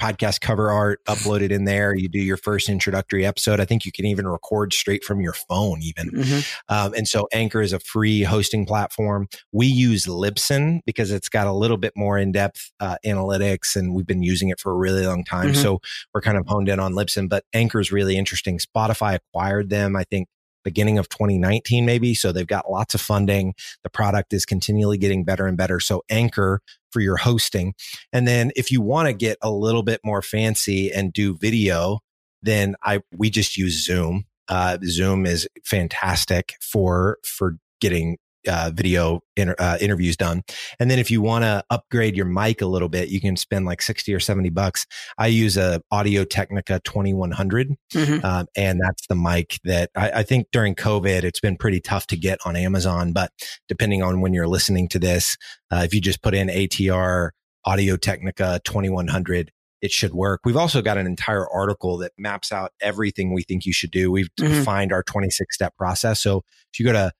podcast 0.00 0.40
cover 0.40 0.70
art 0.70 1.00
uploaded 1.06 1.50
in 1.50 1.64
there. 1.64 1.94
You 1.94 2.08
do 2.08 2.18
your 2.18 2.36
first 2.36 2.68
introductory 2.68 3.26
episode. 3.26 3.60
I 3.60 3.64
think 3.64 3.84
you 3.84 3.92
can 3.92 4.06
even 4.06 4.26
record 4.26 4.72
straight 4.72 5.04
from 5.04 5.20
your 5.20 5.34
phone, 5.34 5.80
even. 5.82 6.10
Mm-hmm. 6.10 6.74
Um, 6.74 6.94
and 6.94 7.06
so 7.06 7.28
Anchor 7.32 7.60
is 7.60 7.72
a 7.72 7.80
free 7.80 8.22
hosting 8.22 8.64
platform. 8.64 9.28
We 9.52 9.66
use 9.66 10.06
Libsyn 10.06 10.80
because 10.86 11.10
it's 11.12 11.28
got 11.28 11.46
a 11.46 11.52
little 11.52 11.76
bit 11.76 11.92
more 11.96 12.18
in 12.18 12.32
depth 12.32 12.72
uh, 12.80 12.96
analytics, 13.04 13.76
and 13.76 13.94
we've 13.94 14.06
been 14.06 14.22
using 14.22 14.48
it 14.48 14.58
for 14.58 14.72
a 14.72 14.76
really 14.76 15.06
long 15.06 15.24
time. 15.24 15.52
Mm-hmm. 15.52 15.62
So 15.62 15.80
we're 16.14 16.22
kind 16.22 16.38
of 16.38 16.46
honed 16.46 16.68
in 16.68 16.80
on 16.80 16.94
Libsyn, 16.94 17.28
but 17.28 17.44
Anchor 17.52 17.80
is 17.80 17.92
really 17.92 18.16
interesting. 18.16 18.58
Spotify 18.58 19.16
acquired 19.16 19.70
them, 19.70 19.96
I 19.96 20.04
think, 20.04 20.28
beginning 20.64 20.98
of 20.98 21.08
2019, 21.08 21.84
maybe. 21.84 22.14
So 22.14 22.32
they've 22.32 22.46
got 22.46 22.70
lots 22.70 22.94
of 22.94 23.00
funding. 23.00 23.54
The 23.82 23.90
product 23.90 24.32
is 24.32 24.44
continually 24.44 24.98
getting 24.98 25.24
better 25.24 25.46
and 25.46 25.56
better. 25.56 25.80
So 25.80 26.02
Anchor 26.10 26.60
for 26.90 27.00
your 27.00 27.16
hosting. 27.16 27.74
And 28.12 28.26
then 28.26 28.52
if 28.56 28.70
you 28.70 28.80
want 28.80 29.06
to 29.08 29.12
get 29.12 29.38
a 29.42 29.50
little 29.50 29.82
bit 29.82 30.00
more 30.04 30.22
fancy 30.22 30.92
and 30.92 31.12
do 31.12 31.36
video, 31.36 32.00
then 32.42 32.74
I, 32.82 33.02
we 33.16 33.30
just 33.30 33.56
use 33.56 33.84
Zoom. 33.84 34.24
Uh, 34.48 34.78
Zoom 34.84 35.26
is 35.26 35.48
fantastic 35.64 36.54
for, 36.60 37.18
for 37.24 37.56
getting 37.80 38.18
uh, 38.48 38.70
video 38.72 39.20
inter- 39.36 39.56
uh, 39.58 39.78
interviews 39.80 40.16
done. 40.16 40.42
And 40.78 40.90
then 40.90 40.98
if 40.98 41.10
you 41.10 41.20
want 41.20 41.44
to 41.44 41.64
upgrade 41.70 42.16
your 42.16 42.26
mic 42.26 42.60
a 42.62 42.66
little 42.66 42.88
bit, 42.88 43.08
you 43.08 43.20
can 43.20 43.36
spend 43.36 43.66
like 43.66 43.82
60 43.82 44.14
or 44.14 44.20
70 44.20 44.50
bucks. 44.50 44.86
I 45.18 45.28
use 45.28 45.56
a 45.56 45.82
Audio 45.90 46.24
Technica 46.24 46.80
2100. 46.84 47.74
Mm-hmm. 47.92 48.24
Um, 48.24 48.46
and 48.56 48.80
that's 48.82 49.06
the 49.08 49.14
mic 49.14 49.58
that 49.64 49.90
I, 49.96 50.10
I, 50.10 50.22
think 50.22 50.48
during 50.52 50.74
COVID, 50.74 51.24
it's 51.24 51.40
been 51.40 51.56
pretty 51.56 51.80
tough 51.80 52.06
to 52.08 52.16
get 52.16 52.38
on 52.44 52.56
Amazon. 52.56 53.12
But 53.12 53.32
depending 53.68 54.02
on 54.02 54.20
when 54.20 54.32
you're 54.32 54.48
listening 54.48 54.88
to 54.88 54.98
this, 54.98 55.36
uh, 55.70 55.82
if 55.84 55.94
you 55.94 56.00
just 56.00 56.22
put 56.22 56.34
in 56.34 56.48
ATR 56.48 57.30
Audio 57.64 57.96
Technica 57.96 58.60
2100, 58.64 59.50
it 59.82 59.90
should 59.90 60.12
work. 60.12 60.40
We've 60.44 60.56
also 60.56 60.82
got 60.82 60.98
an 60.98 61.06
entire 61.06 61.48
article 61.48 61.98
that 61.98 62.12
maps 62.18 62.52
out 62.52 62.72
everything 62.80 63.32
we 63.32 63.42
think 63.42 63.64
you 63.64 63.72
should 63.72 63.90
do. 63.90 64.10
We've 64.10 64.30
mm-hmm. 64.38 64.52
defined 64.52 64.92
our 64.92 65.02
26 65.02 65.54
step 65.54 65.76
process. 65.76 66.20
So 66.20 66.42
if 66.72 66.78
you 66.78 66.86
go 66.86 66.92
to 66.92 67.12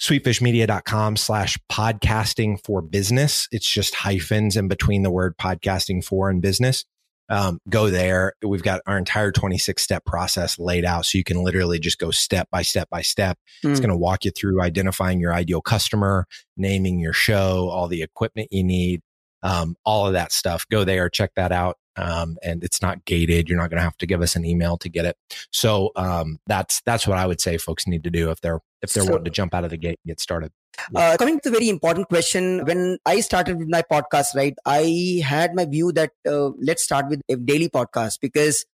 sweetfishmedia.com 0.00 1.16
slash 1.16 1.58
podcasting 1.70 2.62
for 2.64 2.80
business. 2.80 3.48
It's 3.52 3.70
just 3.70 3.94
hyphens 3.94 4.56
in 4.56 4.68
between 4.68 5.02
the 5.02 5.10
word 5.10 5.36
podcasting 5.36 6.04
for 6.04 6.30
and 6.30 6.40
business. 6.40 6.84
Um, 7.28 7.60
go 7.68 7.90
there. 7.90 8.32
We've 8.44 8.62
got 8.62 8.80
our 8.86 8.98
entire 8.98 9.30
26 9.30 9.80
step 9.80 10.04
process 10.04 10.58
laid 10.58 10.84
out. 10.84 11.06
So 11.06 11.16
you 11.16 11.22
can 11.22 11.44
literally 11.44 11.78
just 11.78 11.98
go 11.98 12.10
step 12.10 12.48
by 12.50 12.62
step 12.62 12.88
by 12.90 13.02
step. 13.02 13.38
Mm. 13.64 13.70
It's 13.70 13.78
hmm. 13.78 13.86
going 13.86 13.94
to 13.94 13.96
walk 13.96 14.24
you 14.24 14.32
through 14.32 14.60
identifying 14.62 15.20
your 15.20 15.32
ideal 15.32 15.60
customer, 15.60 16.26
naming 16.56 16.98
your 16.98 17.12
show, 17.12 17.68
all 17.70 17.86
the 17.86 18.02
equipment 18.02 18.48
you 18.50 18.64
need, 18.64 19.02
um, 19.42 19.76
all 19.84 20.08
of 20.08 20.14
that 20.14 20.32
stuff. 20.32 20.66
Go 20.70 20.82
there, 20.82 21.08
check 21.08 21.30
that 21.36 21.52
out 21.52 21.76
um, 21.96 22.36
and 22.42 22.62
it's 22.64 22.82
not 22.82 23.04
gated. 23.04 23.48
You're 23.48 23.58
not 23.58 23.70
going 23.70 23.78
to 23.78 23.84
have 23.84 23.96
to 23.98 24.06
give 24.06 24.22
us 24.22 24.36
an 24.36 24.44
email 24.44 24.76
to 24.78 24.88
get 24.88 25.04
it. 25.04 25.16
So 25.52 25.90
um, 25.96 26.38
that's 26.46 26.80
that's 26.86 27.06
what 27.06 27.18
I 27.18 27.26
would 27.26 27.40
say 27.40 27.58
folks 27.58 27.86
need 27.86 28.04
to 28.04 28.10
do 28.10 28.30
if 28.30 28.40
they're 28.40 28.60
if 28.82 28.92
they're 28.92 29.04
so, 29.04 29.10
wanting 29.10 29.24
to 29.24 29.30
jump 29.30 29.54
out 29.54 29.64
of 29.64 29.70
the 29.70 29.76
gate 29.76 29.98
and 30.04 30.10
get 30.10 30.20
started. 30.20 30.52
Uh, 30.94 31.16
coming 31.18 31.38
to 31.40 31.50
the 31.50 31.56
very 31.56 31.68
important 31.68 32.08
question, 32.08 32.64
when 32.64 32.98
I 33.04 33.20
started 33.20 33.58
with 33.58 33.68
my 33.68 33.82
podcast, 33.82 34.34
right, 34.34 34.54
I 34.64 35.22
had 35.24 35.54
my 35.54 35.64
view 35.64 35.92
that 35.92 36.12
uh, 36.26 36.50
let's 36.60 36.82
start 36.82 37.08
with 37.08 37.20
a 37.28 37.36
daily 37.36 37.68
podcast 37.68 38.18
because 38.20 38.64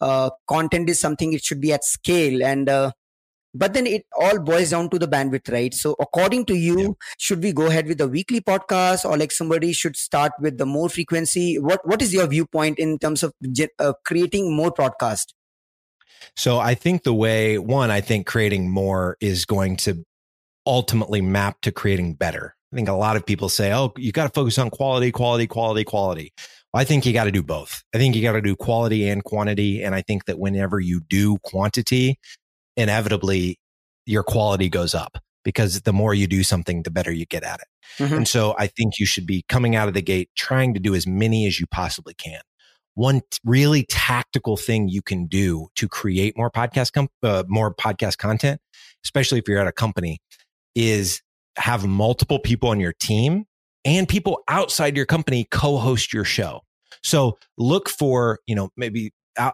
uh, 0.00 0.30
content 0.46 0.88
is 0.88 1.00
something 1.00 1.32
it 1.32 1.42
should 1.42 1.60
be 1.60 1.72
at 1.72 1.84
scale 1.84 2.42
and 2.44 2.68
uh, 2.68 2.92
but 3.58 3.74
then 3.74 3.86
it 3.86 4.04
all 4.18 4.38
boils 4.38 4.70
down 4.70 4.88
to 4.90 4.98
the 4.98 5.08
bandwidth 5.08 5.50
right 5.52 5.74
so 5.74 5.94
according 6.00 6.44
to 6.44 6.54
you 6.54 6.78
yeah. 6.80 6.88
should 7.18 7.42
we 7.42 7.52
go 7.52 7.66
ahead 7.66 7.86
with 7.86 7.98
the 7.98 8.08
weekly 8.08 8.40
podcast 8.40 9.04
or 9.04 9.16
like 9.16 9.32
somebody 9.32 9.72
should 9.72 9.96
start 9.96 10.32
with 10.40 10.58
the 10.58 10.66
more 10.66 10.88
frequency 10.88 11.58
what 11.58 11.80
what 11.86 12.02
is 12.02 12.12
your 12.12 12.26
viewpoint 12.26 12.78
in 12.78 12.98
terms 12.98 13.22
of 13.22 13.32
uh, 13.78 13.92
creating 14.04 14.54
more 14.54 14.72
podcast 14.72 15.32
so 16.36 16.58
i 16.58 16.74
think 16.74 17.02
the 17.02 17.14
way 17.14 17.58
one 17.58 17.90
i 17.90 18.00
think 18.00 18.26
creating 18.26 18.70
more 18.70 19.16
is 19.20 19.44
going 19.44 19.76
to 19.76 20.04
ultimately 20.66 21.20
map 21.20 21.60
to 21.60 21.72
creating 21.72 22.14
better 22.14 22.54
i 22.72 22.76
think 22.76 22.88
a 22.88 22.92
lot 22.92 23.16
of 23.16 23.24
people 23.24 23.48
say 23.48 23.72
oh 23.72 23.92
you 23.96 24.12
got 24.12 24.24
to 24.24 24.32
focus 24.32 24.58
on 24.58 24.70
quality 24.70 25.10
quality 25.12 25.46
quality 25.46 25.84
quality 25.84 26.32
I 26.74 26.84
think 26.84 27.06
you 27.06 27.14
got 27.14 27.24
to 27.24 27.32
do 27.32 27.42
both. 27.42 27.82
I 27.94 27.98
think 27.98 28.14
you 28.14 28.20
got 28.20 28.32
to 28.32 28.42
do 28.42 28.54
quality 28.54 29.08
and 29.08 29.24
quantity. 29.24 29.82
And 29.82 29.94
I 29.94 30.02
think 30.02 30.26
that 30.26 30.38
whenever 30.38 30.78
you 30.78 31.00
do 31.00 31.38
quantity, 31.42 32.18
inevitably 32.76 33.58
your 34.04 34.22
quality 34.22 34.68
goes 34.68 34.94
up 34.94 35.18
because 35.44 35.82
the 35.82 35.92
more 35.92 36.12
you 36.12 36.26
do 36.26 36.42
something, 36.42 36.82
the 36.82 36.90
better 36.90 37.12
you 37.12 37.24
get 37.26 37.44
at 37.44 37.60
it. 37.60 38.02
Mm-hmm. 38.02 38.14
And 38.14 38.28
so 38.28 38.54
I 38.58 38.66
think 38.66 38.98
you 38.98 39.06
should 39.06 39.26
be 39.26 39.44
coming 39.48 39.76
out 39.76 39.88
of 39.88 39.94
the 39.94 40.02
gate 40.02 40.30
trying 40.36 40.74
to 40.74 40.80
do 40.80 40.94
as 40.94 41.06
many 41.06 41.46
as 41.46 41.60
you 41.60 41.66
possibly 41.66 42.14
can. 42.14 42.40
One 42.94 43.20
t- 43.30 43.38
really 43.44 43.84
tactical 43.88 44.56
thing 44.56 44.88
you 44.88 45.02
can 45.02 45.26
do 45.26 45.68
to 45.76 45.88
create 45.88 46.36
more 46.36 46.50
podcast, 46.50 46.92
com- 46.92 47.08
uh, 47.22 47.44
more 47.46 47.74
podcast 47.74 48.18
content, 48.18 48.60
especially 49.04 49.38
if 49.38 49.46
you're 49.46 49.60
at 49.60 49.66
a 49.66 49.72
company 49.72 50.18
is 50.74 51.22
have 51.56 51.86
multiple 51.86 52.38
people 52.38 52.70
on 52.70 52.80
your 52.80 52.92
team 52.92 53.44
and 53.84 54.08
people 54.08 54.42
outside 54.48 54.96
your 54.96 55.06
company 55.06 55.46
co-host 55.50 56.12
your 56.12 56.24
show. 56.24 56.60
So 57.02 57.38
look 57.56 57.88
for, 57.88 58.40
you 58.46 58.54
know, 58.54 58.70
maybe 58.76 59.12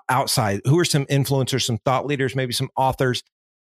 outside? 0.08 0.60
Who 0.64 0.78
are 0.78 0.84
some 0.84 1.06
influencers 1.06 1.62
some 1.62 1.78
thought 1.78 2.06
leaders 2.06 2.34
maybe 2.36 2.52
some 2.52 2.70
authors 2.76 3.22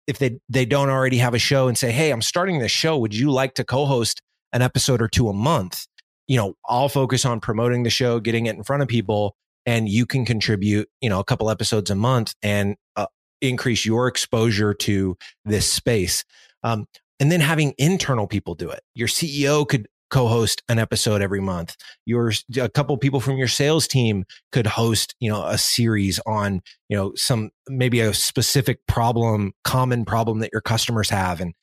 if 0.08 0.20
they 0.20 0.40
they 0.50 0.66
don't 0.66 0.90
already 0.90 1.18
have 1.18 1.34
a 1.34 1.40
show 1.40 1.68
and 1.68 1.78
say 1.78 1.92
hey 1.92 2.12
i'm 2.12 2.22
starting 2.22 2.60
this 2.60 2.72
show. 2.72 2.98
Would 2.98 3.16
you 3.16 3.32
like 3.32 3.56
to 3.56 3.64
co-host 3.64 4.22
an 4.54 4.62
episode 4.62 5.02
or 5.02 5.08
two 5.08 5.30
a 5.30 5.34
month? 5.34 5.86
You 6.28 6.38
know 6.38 6.54
i'll 6.68 6.90
focus 6.90 7.26
on 7.26 7.40
promoting 7.40 7.84
the 7.84 7.90
show 7.90 8.20
getting 8.20 8.46
it 8.46 8.56
in 8.56 8.64
front 8.64 8.82
of 8.84 8.88
people 8.88 9.36
and 9.66 9.90
you 9.90 10.06
can 10.06 10.26
contribute 10.26 10.90
you 11.02 11.10
know 11.10 11.20
a 11.20 11.24
couple 11.24 11.50
episodes 11.50 11.90
a 11.90 11.96
month 11.96 12.34
and 12.42 12.76
uh, 12.96 13.08
increase 13.42 13.86
your 13.86 14.08
exposure 14.08 14.74
to 14.74 15.18
this 15.44 15.72
space. 15.72 16.24
Um, 16.64 16.86
and 17.20 17.32
then 17.32 17.40
having 17.40 17.74
internal 17.78 18.28
people 18.28 18.56
do 18.56 18.70
it. 18.70 18.82
Your 18.94 19.08
ceo 19.08 19.68
could 19.68 19.88
co-host 20.16 20.64
an 20.70 20.80
episode 20.80 21.22
every 21.22 21.42
month. 21.42 21.76
Your 22.06 22.32
a 22.58 22.70
couple 22.70 22.96
people 22.98 23.20
from 23.20 23.36
your 23.36 23.50
sales 23.50 23.86
team 23.86 24.24
could 24.54 24.66
host, 24.66 25.14
you 25.20 25.30
know, 25.30 25.46
a 25.46 25.58
series 25.58 26.22
on, 26.26 26.62
you 26.88 26.96
know, 26.96 27.12
some 27.16 27.50
maybe 27.68 28.00
a 28.00 28.14
specific 28.14 28.80
problem, 28.88 29.52
common 29.66 30.06
problem 30.06 30.40
that 30.40 30.52
your 30.54 30.62
customers 30.62 31.10
have 31.10 31.42
and 31.42 31.54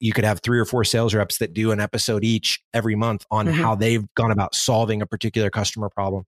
you 0.00 0.12
could 0.12 0.24
have 0.24 0.40
three 0.40 0.58
or 0.58 0.64
four 0.64 0.84
sales 0.84 1.14
reps 1.14 1.38
that 1.38 1.54
do 1.54 1.70
an 1.72 1.80
episode 1.80 2.24
each 2.24 2.62
every 2.74 2.94
month 2.94 3.24
on 3.30 3.46
mm-hmm. 3.46 3.60
how 3.60 3.74
they've 3.74 4.04
gone 4.14 4.30
about 4.30 4.54
solving 4.54 5.00
a 5.00 5.06
particular 5.06 5.50
customer 5.50 5.88
problem. 5.88 6.24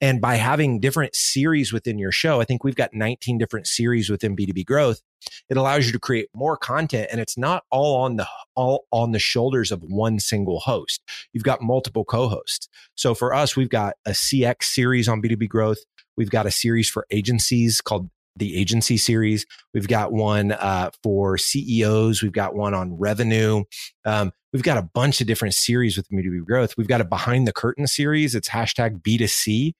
And 0.00 0.20
by 0.20 0.36
having 0.36 0.80
different 0.80 1.14
series 1.14 1.72
within 1.72 1.98
your 1.98 2.12
show, 2.12 2.40
I 2.40 2.44
think 2.44 2.64
we've 2.64 2.76
got 2.76 2.92
19 2.92 3.38
different 3.38 3.66
series 3.66 4.10
within 4.10 4.36
B2B 4.36 4.66
growth. 4.66 5.00
It 5.48 5.56
allows 5.56 5.86
you 5.86 5.92
to 5.92 5.98
create 5.98 6.28
more 6.34 6.56
content 6.56 7.08
and 7.10 7.20
it's 7.20 7.38
not 7.38 7.64
all 7.70 8.02
on 8.02 8.16
the 8.16 8.26
all 8.54 8.86
on 8.90 9.12
the 9.12 9.18
shoulders 9.18 9.72
of 9.72 9.82
one 9.82 10.18
single 10.18 10.60
host. 10.60 11.00
You've 11.32 11.44
got 11.44 11.62
multiple 11.62 12.04
co-hosts. 12.04 12.68
So 12.96 13.14
for 13.14 13.32
us, 13.32 13.56
we've 13.56 13.70
got 13.70 13.94
a 14.04 14.10
CX 14.10 14.64
series 14.64 15.08
on 15.08 15.22
B2B 15.22 15.48
growth. 15.48 15.78
We've 16.16 16.30
got 16.30 16.46
a 16.46 16.50
series 16.50 16.90
for 16.90 17.06
agencies 17.10 17.80
called 17.80 18.10
the 18.36 18.58
agency 18.58 18.96
series. 18.96 19.46
We've 19.74 19.88
got 19.88 20.12
one 20.12 20.52
uh, 20.52 20.90
for 21.02 21.36
CEOs. 21.38 22.22
We've 22.22 22.32
got 22.32 22.54
one 22.54 22.74
on 22.74 22.98
revenue. 22.98 23.64
Um, 24.04 24.32
we've 24.52 24.62
got 24.62 24.78
a 24.78 24.82
bunch 24.82 25.20
of 25.20 25.26
different 25.26 25.54
series 25.54 25.96
with 25.96 26.08
B2B 26.08 26.44
growth. 26.44 26.76
We've 26.76 26.88
got 26.88 27.00
a 27.00 27.04
behind 27.04 27.46
the 27.46 27.52
curtain 27.52 27.86
series. 27.86 28.34
It's 28.34 28.48
hashtag 28.48 29.02
BTC. 29.02 29.74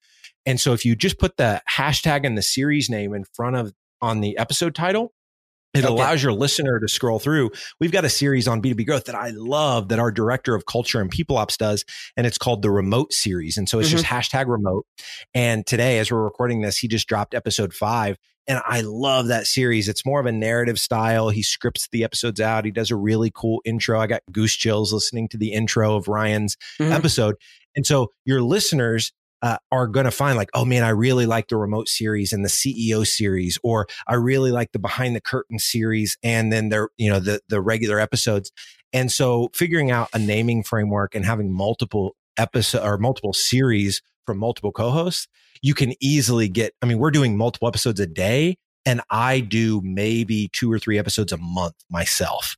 And 0.44 0.60
so 0.60 0.72
if 0.72 0.84
you 0.84 0.96
just 0.96 1.18
put 1.18 1.36
the 1.36 1.62
hashtag 1.76 2.26
and 2.26 2.36
the 2.36 2.42
series 2.42 2.90
name 2.90 3.14
in 3.14 3.24
front 3.32 3.56
of 3.56 3.72
on 4.00 4.20
the 4.20 4.36
episode 4.36 4.74
title, 4.74 5.12
It 5.74 5.84
okay. 5.84 5.88
allows 5.92 6.22
your 6.22 6.32
listener 6.32 6.80
to 6.80 6.88
scroll 6.88 7.18
through. 7.18 7.50
We've 7.80 7.92
got 7.92 8.04
a 8.04 8.10
series 8.10 8.46
on 8.46 8.60
B2B 8.60 8.84
growth 8.86 9.04
that 9.04 9.14
I 9.14 9.30
love 9.30 9.88
that 9.88 9.98
our 9.98 10.10
director 10.10 10.54
of 10.54 10.66
culture 10.66 11.00
and 11.00 11.10
people 11.10 11.38
ops 11.38 11.56
does. 11.56 11.84
And 12.16 12.26
it's 12.26 12.36
called 12.36 12.60
the 12.60 12.70
remote 12.70 13.12
series. 13.12 13.56
And 13.56 13.68
so 13.68 13.78
it's 13.78 13.88
mm-hmm. 13.88 13.98
just 13.98 14.04
hashtag 14.06 14.48
remote. 14.48 14.84
And 15.32 15.64
today, 15.64 15.98
as 15.98 16.10
we're 16.10 16.22
recording 16.22 16.60
this, 16.60 16.76
he 16.76 16.88
just 16.88 17.08
dropped 17.08 17.34
episode 17.34 17.72
five. 17.72 18.18
And 18.48 18.60
I 18.66 18.80
love 18.80 19.28
that 19.28 19.46
series. 19.46 19.88
It's 19.88 20.04
more 20.04 20.20
of 20.20 20.26
a 20.26 20.32
narrative 20.32 20.78
style. 20.78 21.28
He 21.28 21.42
scripts 21.42 21.88
the 21.92 22.04
episodes 22.04 22.40
out. 22.40 22.64
He 22.64 22.70
does 22.70 22.90
a 22.90 22.96
really 22.96 23.30
cool 23.34 23.60
intro. 23.64 24.00
I 24.00 24.06
got 24.06 24.22
goose 24.32 24.54
chills 24.54 24.92
listening 24.92 25.28
to 25.28 25.36
the 25.36 25.52
intro 25.52 25.96
of 25.96 26.08
Ryan's 26.08 26.56
mm-hmm. 26.80 26.92
episode. 26.92 27.36
And 27.76 27.86
so 27.86 28.08
your 28.24 28.42
listeners 28.42 29.12
uh, 29.42 29.58
are 29.70 29.88
going 29.88 30.04
to 30.04 30.10
find 30.10 30.36
like, 30.36 30.50
oh 30.54 30.64
man, 30.64 30.84
I 30.84 30.90
really 30.90 31.26
like 31.26 31.48
the 31.48 31.56
remote 31.56 31.88
series 31.88 32.32
and 32.32 32.44
the 32.44 32.48
CEO 32.48 33.06
series, 33.06 33.58
or 33.62 33.86
I 34.06 34.14
really 34.14 34.52
like 34.52 34.72
the 34.72 34.78
behind 34.78 35.16
the 35.16 35.20
curtain 35.20 35.58
series, 35.58 36.16
and 36.22 36.52
then 36.52 36.68
they're 36.68 36.90
you 36.96 37.10
know 37.10 37.18
the 37.18 37.40
the 37.48 37.60
regular 37.60 37.98
episodes. 37.98 38.52
And 38.92 39.10
so 39.10 39.50
figuring 39.54 39.90
out 39.90 40.08
a 40.12 40.18
naming 40.18 40.62
framework 40.62 41.14
and 41.14 41.24
having 41.24 41.52
multiple 41.52 42.14
episode 42.36 42.84
or 42.84 42.98
multiple 42.98 43.32
series 43.32 44.00
from 44.26 44.38
multiple 44.38 44.70
co-hosts, 44.70 45.26
you 45.62 45.74
can 45.74 45.94
easily 46.00 46.48
get. 46.48 46.74
I 46.82 46.86
mean, 46.86 46.98
we're 46.98 47.10
doing 47.10 47.36
multiple 47.36 47.68
episodes 47.68 48.00
a 48.00 48.06
day, 48.06 48.58
and 48.84 49.00
I 49.10 49.40
do 49.40 49.80
maybe 49.82 50.50
two 50.52 50.70
or 50.70 50.78
three 50.78 50.98
episodes 50.98 51.32
a 51.32 51.38
month 51.38 51.74
myself 51.90 52.56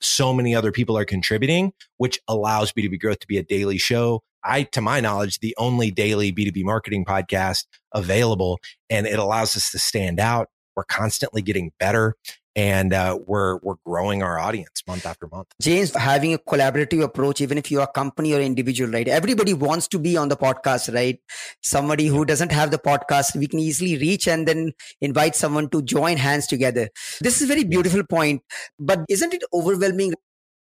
so 0.00 0.32
many 0.32 0.54
other 0.54 0.72
people 0.72 0.96
are 0.96 1.04
contributing, 1.04 1.72
which 1.96 2.20
allows 2.28 2.72
B2B 2.72 3.00
growth 3.00 3.20
to 3.20 3.26
be 3.26 3.38
a 3.38 3.42
daily 3.42 3.78
show. 3.78 4.22
I, 4.44 4.62
to 4.64 4.80
my 4.80 5.00
knowledge, 5.00 5.40
the 5.40 5.54
only 5.58 5.90
daily 5.90 6.32
B2B 6.32 6.64
marketing 6.64 7.04
podcast 7.04 7.64
available, 7.92 8.58
and 8.88 9.06
it 9.06 9.18
allows 9.18 9.56
us 9.56 9.70
to 9.72 9.78
stand 9.78 10.20
out. 10.20 10.48
We're 10.76 10.84
constantly 10.84 11.42
getting 11.42 11.72
better 11.80 12.14
and 12.58 12.92
uh, 12.92 13.16
we're 13.24 13.58
we're 13.62 13.76
growing 13.86 14.20
our 14.20 14.36
audience 14.40 14.82
month 14.88 15.06
after 15.06 15.28
month. 15.28 15.46
James, 15.62 15.94
having 15.94 16.34
a 16.34 16.38
collaborative 16.38 17.04
approach, 17.04 17.40
even 17.40 17.56
if 17.56 17.70
you're 17.70 17.82
a 17.82 17.86
company 17.86 18.34
or 18.34 18.40
individual, 18.40 18.90
right? 18.90 19.06
Everybody 19.06 19.54
wants 19.54 19.86
to 19.88 19.98
be 20.00 20.16
on 20.16 20.28
the 20.28 20.36
podcast, 20.36 20.92
right? 20.92 21.20
Somebody 21.62 22.06
who 22.06 22.24
doesn't 22.24 22.50
have 22.50 22.72
the 22.72 22.78
podcast, 22.78 23.36
we 23.36 23.46
can 23.46 23.60
easily 23.60 23.96
reach 23.96 24.26
and 24.26 24.48
then 24.48 24.72
invite 25.00 25.36
someone 25.36 25.70
to 25.70 25.82
join 25.82 26.16
hands 26.16 26.48
together. 26.48 26.88
This 27.20 27.36
is 27.36 27.42
a 27.42 27.46
very 27.46 27.62
beautiful 27.62 28.02
point, 28.04 28.42
but 28.80 29.04
isn't 29.08 29.32
it 29.32 29.44
overwhelming 29.52 30.14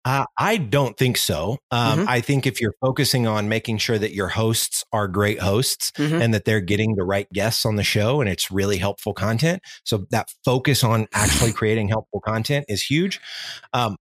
uh, 0.05 0.25
I 0.39 0.57
don't 0.57 0.97
think 0.97 1.19
so. 1.19 1.59
Um, 1.71 2.01
mm-hmm. 2.01 2.09
I 2.09 2.21
think 2.21 2.47
if 2.47 2.61
you're 2.61 2.75
focusing 2.81 3.27
on 3.27 3.49
making 3.49 3.79
sure 3.79 3.99
that 3.99 4.15
your 4.15 4.29
hosts 4.29 4.83
are 4.93 5.07
great 5.07 5.41
hosts 5.41 5.91
mm-hmm. 5.93 6.23
and 6.23 6.33
that 6.33 6.47
they're 6.47 6.61
getting 6.61 6.95
the 6.95 7.05
right 7.05 7.31
guests 7.33 7.67
on 7.67 7.77
the 7.77 7.83
show 7.83 8.21
and 8.21 8.31
it's 8.31 8.51
really 8.51 8.79
helpful 8.79 9.13
content. 9.13 9.63
So 9.85 10.07
that 10.11 10.31
focus 10.45 10.83
on 10.83 11.07
actually 11.13 11.53
creating 11.55 11.89
helpful 11.89 12.21
content 12.21 12.65
is 12.69 12.83
huge. 12.83 13.21
Um, 13.75 13.97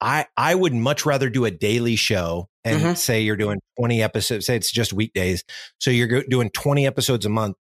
I, 0.00 0.26
I 0.36 0.54
would 0.54 0.72
much 0.72 1.04
rather 1.04 1.28
do 1.28 1.44
a 1.44 1.50
daily 1.50 1.96
show 1.96 2.48
and 2.64 2.80
mm-hmm. 2.80 2.94
say 2.94 3.20
you're 3.22 3.36
doing 3.36 3.58
20 3.78 4.02
episodes, 4.02 4.46
say 4.46 4.54
it's 4.54 4.70
just 4.70 4.92
weekdays. 4.92 5.42
So 5.78 5.90
you're 5.90 6.22
doing 6.22 6.50
20 6.50 6.86
episodes 6.86 7.26
a 7.26 7.28
month. 7.28 7.56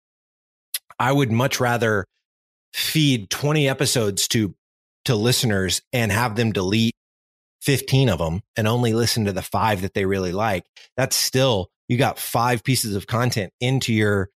I 0.98 1.12
would 1.12 1.30
much 1.30 1.60
rather 1.60 2.06
feed 2.72 3.28
20 3.28 3.68
episodes 3.68 4.26
to, 4.28 4.54
to 5.04 5.14
listeners 5.14 5.82
and 5.92 6.10
have 6.10 6.34
them 6.34 6.50
delete 6.50 6.94
15 7.64 8.10
of 8.10 8.18
them 8.18 8.42
and 8.56 8.68
only 8.68 8.92
listen 8.92 9.24
to 9.24 9.32
the 9.32 9.42
five 9.42 9.82
that 9.82 9.94
they 9.94 10.04
really 10.04 10.32
like, 10.32 10.64
that's 10.96 11.16
still, 11.16 11.70
you 11.88 11.96
got 11.96 12.18
five 12.18 12.62
pieces 12.62 12.94
of 12.94 13.06
content 13.06 13.52
into 13.60 13.92
your 13.92 14.28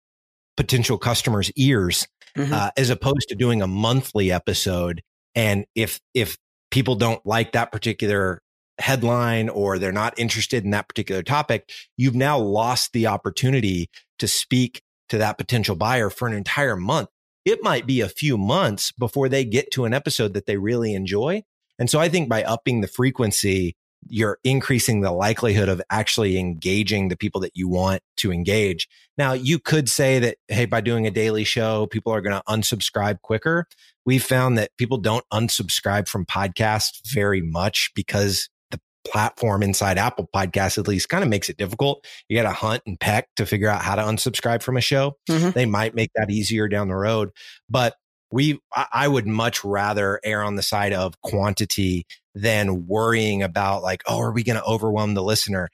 potential 0.56 0.96
customers' 0.96 1.50
ears, 1.56 2.06
mm-hmm. 2.36 2.52
uh, 2.52 2.70
as 2.76 2.88
opposed 2.88 3.28
to 3.28 3.34
doing 3.34 3.62
a 3.62 3.66
monthly 3.66 4.30
episode. 4.30 5.02
And 5.34 5.66
if, 5.74 6.00
if 6.14 6.38
people 6.70 6.94
don't 6.94 7.24
like 7.26 7.52
that 7.52 7.72
particular 7.72 8.40
headline 8.78 9.48
or 9.48 9.78
they're 9.78 9.92
not 9.92 10.18
interested 10.18 10.64
in 10.64 10.70
that 10.70 10.88
particular 10.88 11.22
topic, 11.22 11.68
you've 11.96 12.14
now 12.14 12.38
lost 12.38 12.92
the 12.92 13.08
opportunity 13.08 13.90
to 14.18 14.28
speak 14.28 14.82
to 15.08 15.18
that 15.18 15.38
potential 15.38 15.74
buyer 15.74 16.10
for 16.10 16.28
an 16.28 16.34
entire 16.34 16.76
month. 16.76 17.08
It 17.44 17.62
might 17.62 17.86
be 17.86 18.00
a 18.00 18.08
few 18.08 18.38
months 18.38 18.92
before 18.92 19.28
they 19.28 19.44
get 19.44 19.70
to 19.72 19.84
an 19.84 19.94
episode 19.94 20.34
that 20.34 20.46
they 20.46 20.56
really 20.56 20.94
enjoy. 20.94 21.42
And 21.78 21.90
so 21.90 21.98
I 21.98 22.08
think 22.08 22.28
by 22.28 22.42
upping 22.42 22.80
the 22.80 22.88
frequency, 22.88 23.76
you're 24.08 24.38
increasing 24.44 25.00
the 25.00 25.10
likelihood 25.10 25.68
of 25.68 25.82
actually 25.90 26.38
engaging 26.38 27.08
the 27.08 27.16
people 27.16 27.40
that 27.40 27.52
you 27.54 27.68
want 27.68 28.02
to 28.18 28.32
engage. 28.32 28.88
Now, 29.18 29.32
you 29.32 29.58
could 29.58 29.88
say 29.88 30.18
that, 30.20 30.36
hey, 30.48 30.66
by 30.66 30.80
doing 30.80 31.06
a 31.06 31.10
daily 31.10 31.44
show, 31.44 31.86
people 31.86 32.12
are 32.12 32.20
going 32.20 32.36
to 32.36 32.42
unsubscribe 32.48 33.20
quicker. 33.22 33.66
We've 34.04 34.22
found 34.22 34.58
that 34.58 34.70
people 34.78 34.98
don't 34.98 35.24
unsubscribe 35.32 36.08
from 36.08 36.24
podcasts 36.24 37.00
very 37.12 37.42
much 37.42 37.90
because 37.94 38.48
the 38.70 38.80
platform 39.04 39.62
inside 39.62 39.98
Apple 39.98 40.28
Podcasts, 40.34 40.78
at 40.78 40.86
least, 40.86 41.08
kind 41.08 41.24
of 41.24 41.30
makes 41.30 41.48
it 41.48 41.56
difficult. 41.56 42.06
You 42.28 42.40
got 42.40 42.48
to 42.48 42.54
hunt 42.54 42.82
and 42.86 43.00
peck 43.00 43.28
to 43.36 43.46
figure 43.46 43.68
out 43.68 43.82
how 43.82 43.96
to 43.96 44.02
unsubscribe 44.02 44.62
from 44.62 44.76
a 44.76 44.80
show. 44.80 45.16
Mm-hmm. 45.28 45.50
They 45.50 45.66
might 45.66 45.96
make 45.96 46.10
that 46.14 46.30
easier 46.30 46.68
down 46.68 46.88
the 46.88 46.94
road. 46.94 47.30
But 47.68 47.96
we 48.30 48.58
I 48.92 49.08
would 49.08 49.26
much 49.26 49.64
rather 49.64 50.20
err 50.24 50.42
on 50.42 50.56
the 50.56 50.62
side 50.62 50.92
of 50.92 51.20
quantity 51.22 52.06
than 52.34 52.86
worrying 52.86 53.42
about 53.42 53.82
like, 53.82 54.02
oh, 54.06 54.18
are 54.20 54.32
we 54.32 54.42
going 54.42 54.58
to 54.58 54.64
overwhelm 54.64 55.14
the 55.14 55.22
listener? 55.22 55.70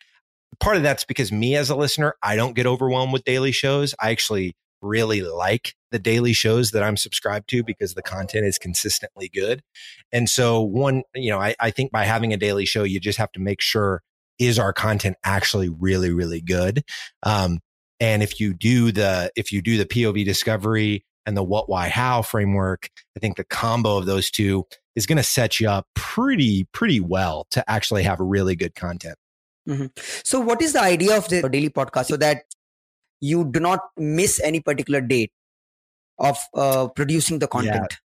Part 0.60 0.76
of 0.76 0.82
that's 0.82 1.04
because 1.04 1.32
me 1.32 1.56
as 1.56 1.70
a 1.70 1.76
listener, 1.76 2.14
I 2.22 2.36
don't 2.36 2.54
get 2.54 2.66
overwhelmed 2.66 3.12
with 3.12 3.24
daily 3.24 3.52
shows. 3.52 3.94
I 4.00 4.10
actually 4.10 4.54
really 4.82 5.22
like 5.22 5.74
the 5.90 5.98
daily 5.98 6.32
shows 6.32 6.72
that 6.72 6.82
I'm 6.82 6.96
subscribed 6.96 7.48
to 7.50 7.62
because 7.62 7.94
the 7.94 8.02
content 8.02 8.44
is 8.46 8.58
consistently 8.58 9.30
good. 9.32 9.62
And 10.10 10.28
so 10.28 10.60
one, 10.60 11.02
you 11.14 11.30
know, 11.30 11.40
I, 11.40 11.54
I 11.58 11.70
think 11.70 11.92
by 11.92 12.04
having 12.04 12.32
a 12.32 12.36
daily 12.36 12.66
show, 12.66 12.82
you 12.82 13.00
just 13.00 13.18
have 13.18 13.32
to 13.32 13.40
make 13.40 13.60
sure 13.60 14.02
is 14.38 14.58
our 14.58 14.72
content 14.72 15.16
actually 15.24 15.68
really, 15.68 16.12
really 16.12 16.40
good? 16.40 16.84
Um, 17.22 17.60
and 18.00 18.22
if 18.22 18.40
you 18.40 18.54
do 18.54 18.90
the, 18.90 19.30
if 19.36 19.52
you 19.52 19.62
do 19.62 19.78
the 19.78 19.86
POV 19.86 20.24
discovery, 20.24 21.04
and 21.26 21.36
the 21.36 21.42
what, 21.42 21.68
why, 21.68 21.88
how 21.88 22.22
framework, 22.22 22.88
I 23.16 23.20
think 23.20 23.36
the 23.36 23.44
combo 23.44 23.98
of 23.98 24.06
those 24.06 24.30
two 24.30 24.66
is 24.94 25.06
going 25.06 25.16
to 25.16 25.22
set 25.22 25.60
you 25.60 25.68
up 25.68 25.86
pretty, 25.94 26.64
pretty 26.72 27.00
well 27.00 27.46
to 27.50 27.68
actually 27.70 28.02
have 28.02 28.18
really 28.20 28.56
good 28.56 28.74
content. 28.74 29.16
Mm-hmm. 29.68 29.86
So, 30.24 30.40
what 30.40 30.60
is 30.60 30.72
the 30.72 30.82
idea 30.82 31.16
of 31.16 31.28
the 31.28 31.48
daily 31.48 31.70
podcast 31.70 32.06
so 32.06 32.16
that 32.16 32.42
you 33.20 33.44
do 33.44 33.60
not 33.60 33.80
miss 33.96 34.40
any 34.40 34.60
particular 34.60 35.00
date 35.00 35.30
of 36.18 36.36
uh, 36.54 36.88
producing 36.88 37.38
the 37.38 37.46
content? 37.46 37.86
Yeah. 37.90 37.96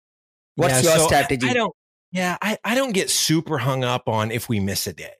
What's 0.56 0.84
yeah, 0.84 0.92
your 0.92 1.00
so 1.00 1.08
strategy? 1.08 1.48
I 1.48 1.54
don't, 1.54 1.74
yeah, 2.12 2.38
I, 2.42 2.58
I 2.64 2.76
don't 2.76 2.94
get 2.94 3.10
super 3.10 3.58
hung 3.58 3.84
up 3.84 4.08
on 4.08 4.32
if 4.32 4.48
we 4.48 4.60
miss 4.60 4.86
a 4.86 4.94
day. 4.94 5.16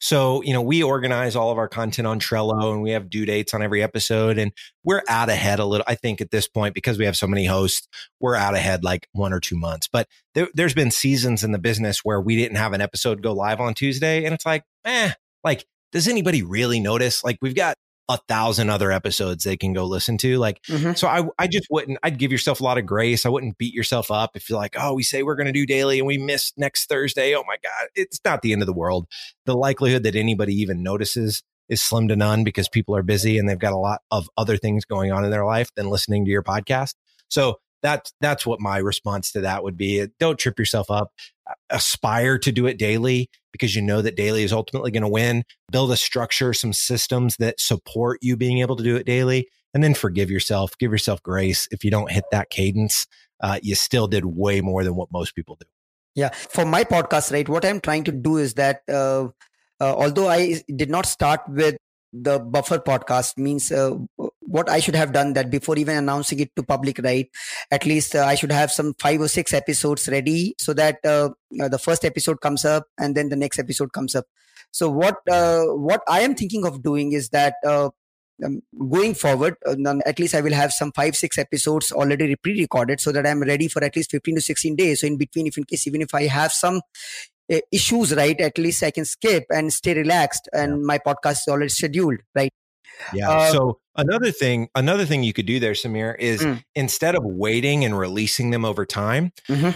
So, 0.00 0.42
you 0.42 0.54
know, 0.54 0.62
we 0.62 0.82
organize 0.82 1.36
all 1.36 1.50
of 1.50 1.58
our 1.58 1.68
content 1.68 2.08
on 2.08 2.20
Trello 2.20 2.72
and 2.72 2.82
we 2.82 2.90
have 2.92 3.10
due 3.10 3.26
dates 3.26 3.52
on 3.52 3.62
every 3.62 3.82
episode 3.82 4.38
and 4.38 4.50
we're 4.82 5.02
out 5.08 5.28
ahead 5.28 5.58
a 5.58 5.66
little. 5.66 5.84
I 5.86 5.94
think 5.94 6.22
at 6.22 6.30
this 6.30 6.48
point, 6.48 6.74
because 6.74 6.98
we 6.98 7.04
have 7.04 7.16
so 7.16 7.26
many 7.26 7.44
hosts, 7.44 7.86
we're 8.18 8.34
out 8.34 8.54
ahead 8.54 8.82
like 8.82 9.08
one 9.12 9.32
or 9.32 9.40
two 9.40 9.58
months. 9.58 9.88
But 9.92 10.08
there, 10.34 10.48
has 10.56 10.74
been 10.74 10.90
seasons 10.90 11.44
in 11.44 11.52
the 11.52 11.58
business 11.58 12.00
where 12.02 12.20
we 12.20 12.34
didn't 12.34 12.56
have 12.56 12.72
an 12.72 12.80
episode 12.80 13.22
go 13.22 13.32
live 13.32 13.60
on 13.60 13.74
Tuesday. 13.74 14.24
And 14.24 14.32
it's 14.32 14.46
like, 14.46 14.64
eh, 14.86 15.12
like, 15.44 15.66
does 15.92 16.08
anybody 16.08 16.42
really 16.42 16.80
notice? 16.80 17.22
Like, 17.22 17.36
we've 17.42 17.54
got 17.54 17.76
a 18.10 18.18
thousand 18.28 18.70
other 18.70 18.90
episodes 18.90 19.44
they 19.44 19.56
can 19.56 19.72
go 19.72 19.84
listen 19.84 20.18
to. 20.18 20.36
Like, 20.38 20.60
mm-hmm. 20.64 20.94
so 20.94 21.06
I, 21.06 21.22
I 21.38 21.46
just 21.46 21.68
wouldn't, 21.70 21.98
I'd 22.02 22.18
give 22.18 22.32
yourself 22.32 22.60
a 22.60 22.64
lot 22.64 22.76
of 22.76 22.84
grace. 22.84 23.24
I 23.24 23.28
wouldn't 23.28 23.56
beat 23.56 23.72
yourself 23.72 24.10
up 24.10 24.36
if 24.36 24.50
you're 24.50 24.58
like, 24.58 24.74
oh, 24.76 24.94
we 24.94 25.04
say 25.04 25.22
we're 25.22 25.36
going 25.36 25.46
to 25.46 25.52
do 25.52 25.64
daily 25.64 25.98
and 25.98 26.08
we 26.08 26.18
miss 26.18 26.52
next 26.56 26.88
Thursday. 26.88 27.36
Oh 27.36 27.44
my 27.46 27.56
God. 27.62 27.88
It's 27.94 28.20
not 28.24 28.42
the 28.42 28.52
end 28.52 28.62
of 28.62 28.66
the 28.66 28.72
world. 28.72 29.06
The 29.46 29.56
likelihood 29.56 30.02
that 30.02 30.16
anybody 30.16 30.54
even 30.54 30.82
notices 30.82 31.44
is 31.68 31.80
slim 31.80 32.08
to 32.08 32.16
none 32.16 32.42
because 32.42 32.68
people 32.68 32.96
are 32.96 33.04
busy 33.04 33.38
and 33.38 33.48
they've 33.48 33.56
got 33.56 33.72
a 33.72 33.78
lot 33.78 34.00
of 34.10 34.28
other 34.36 34.56
things 34.56 34.84
going 34.84 35.12
on 35.12 35.24
in 35.24 35.30
their 35.30 35.46
life 35.46 35.70
than 35.76 35.88
listening 35.88 36.24
to 36.24 36.30
your 36.32 36.42
podcast. 36.42 36.94
So 37.28 37.60
that's, 37.82 38.12
that's 38.20 38.46
what 38.46 38.60
my 38.60 38.78
response 38.78 39.32
to 39.32 39.40
that 39.42 39.64
would 39.64 39.76
be. 39.76 40.06
Don't 40.18 40.38
trip 40.38 40.58
yourself 40.58 40.90
up 40.90 41.12
aspire 41.70 42.38
to 42.38 42.52
do 42.52 42.66
it 42.66 42.78
daily 42.78 43.28
because 43.52 43.74
you 43.74 43.82
know 43.82 44.02
that 44.02 44.16
daily 44.16 44.42
is 44.42 44.52
ultimately 44.52 44.90
going 44.90 45.02
to 45.02 45.08
win. 45.08 45.44
Build 45.70 45.90
a 45.90 45.96
structure, 45.96 46.52
some 46.52 46.72
systems 46.72 47.36
that 47.38 47.60
support 47.60 48.18
you 48.22 48.36
being 48.36 48.58
able 48.58 48.76
to 48.76 48.84
do 48.84 48.96
it 48.96 49.06
daily, 49.06 49.48
and 49.74 49.82
then 49.82 49.94
forgive 49.94 50.30
yourself. 50.30 50.76
Give 50.78 50.92
yourself 50.92 51.22
grace 51.22 51.68
if 51.70 51.84
you 51.84 51.90
don't 51.90 52.10
hit 52.10 52.24
that 52.30 52.50
cadence. 52.50 53.06
Uh, 53.40 53.58
you 53.62 53.74
still 53.74 54.06
did 54.06 54.24
way 54.24 54.60
more 54.60 54.84
than 54.84 54.94
what 54.94 55.10
most 55.12 55.34
people 55.34 55.56
do. 55.58 55.66
Yeah, 56.14 56.30
for 56.30 56.64
my 56.64 56.84
podcast, 56.84 57.32
right, 57.32 57.48
what 57.48 57.64
I'm 57.64 57.80
trying 57.80 58.04
to 58.04 58.12
do 58.12 58.36
is 58.36 58.54
that 58.54 58.82
uh, 58.88 59.28
uh, 59.80 59.94
although 59.94 60.28
I 60.28 60.60
did 60.74 60.90
not 60.90 61.06
start 61.06 61.40
with 61.48 61.76
the 62.12 62.40
buffer 62.40 62.78
podcast 62.78 63.38
means 63.38 63.70
uh, 63.70 63.96
what 64.56 64.68
i 64.68 64.80
should 64.80 64.94
have 64.94 65.12
done 65.12 65.32
that 65.32 65.50
before 65.50 65.78
even 65.78 65.96
announcing 65.96 66.40
it 66.40 66.50
to 66.56 66.62
public 66.62 66.98
right 67.04 67.28
at 67.70 67.86
least 67.86 68.14
uh, 68.14 68.24
i 68.24 68.34
should 68.34 68.52
have 68.52 68.70
some 68.70 68.92
five 68.98 69.20
or 69.20 69.28
six 69.28 69.52
episodes 69.52 70.08
ready 70.08 70.54
so 70.58 70.72
that 70.72 70.98
uh, 71.04 71.28
the 71.50 71.78
first 71.78 72.04
episode 72.04 72.40
comes 72.40 72.64
up 72.64 72.84
and 72.98 73.16
then 73.16 73.28
the 73.28 73.36
next 73.36 73.58
episode 73.58 73.92
comes 73.92 74.14
up 74.14 74.26
so 74.72 74.90
what 74.90 75.16
uh, 75.30 75.64
what 75.88 76.02
i 76.08 76.20
am 76.20 76.34
thinking 76.34 76.66
of 76.66 76.82
doing 76.82 77.12
is 77.12 77.30
that 77.30 77.54
uh, 77.66 77.90
um, 78.44 78.62
going 78.88 79.14
forward, 79.14 79.56
uh, 79.66 79.76
at 80.06 80.18
least 80.18 80.34
I 80.34 80.40
will 80.40 80.52
have 80.52 80.72
some 80.72 80.92
five, 80.92 81.16
six 81.16 81.38
episodes 81.38 81.92
already 81.92 82.36
pre-recorded 82.36 83.00
so 83.00 83.12
that 83.12 83.26
I'm 83.26 83.42
ready 83.42 83.68
for 83.68 83.82
at 83.84 83.96
least 83.96 84.10
15 84.10 84.36
to 84.36 84.40
16 84.40 84.76
days. 84.76 85.00
So 85.00 85.06
in 85.06 85.16
between, 85.16 85.46
if 85.46 85.58
in 85.58 85.64
case, 85.64 85.86
even 85.86 86.02
if 86.02 86.14
I 86.14 86.26
have 86.26 86.52
some 86.52 86.80
uh, 87.52 87.58
issues, 87.72 88.14
right, 88.14 88.40
at 88.40 88.58
least 88.58 88.82
I 88.82 88.90
can 88.90 89.04
skip 89.04 89.44
and 89.50 89.72
stay 89.72 89.94
relaxed 89.94 90.48
and 90.52 90.82
my 90.84 90.98
podcast 90.98 91.42
is 91.42 91.48
already 91.48 91.68
scheduled, 91.68 92.20
right? 92.34 92.52
Yeah. 93.12 93.30
Uh, 93.30 93.52
so 93.52 93.80
another 93.96 94.30
thing, 94.30 94.68
another 94.74 95.04
thing 95.04 95.22
you 95.22 95.32
could 95.32 95.46
do 95.46 95.60
there, 95.60 95.72
Samir, 95.72 96.16
is 96.18 96.42
mm. 96.42 96.62
instead 96.74 97.14
of 97.14 97.22
waiting 97.24 97.84
and 97.84 97.98
releasing 97.98 98.50
them 98.50 98.64
over 98.64 98.84
time, 98.86 99.32
mm-hmm. 99.48 99.70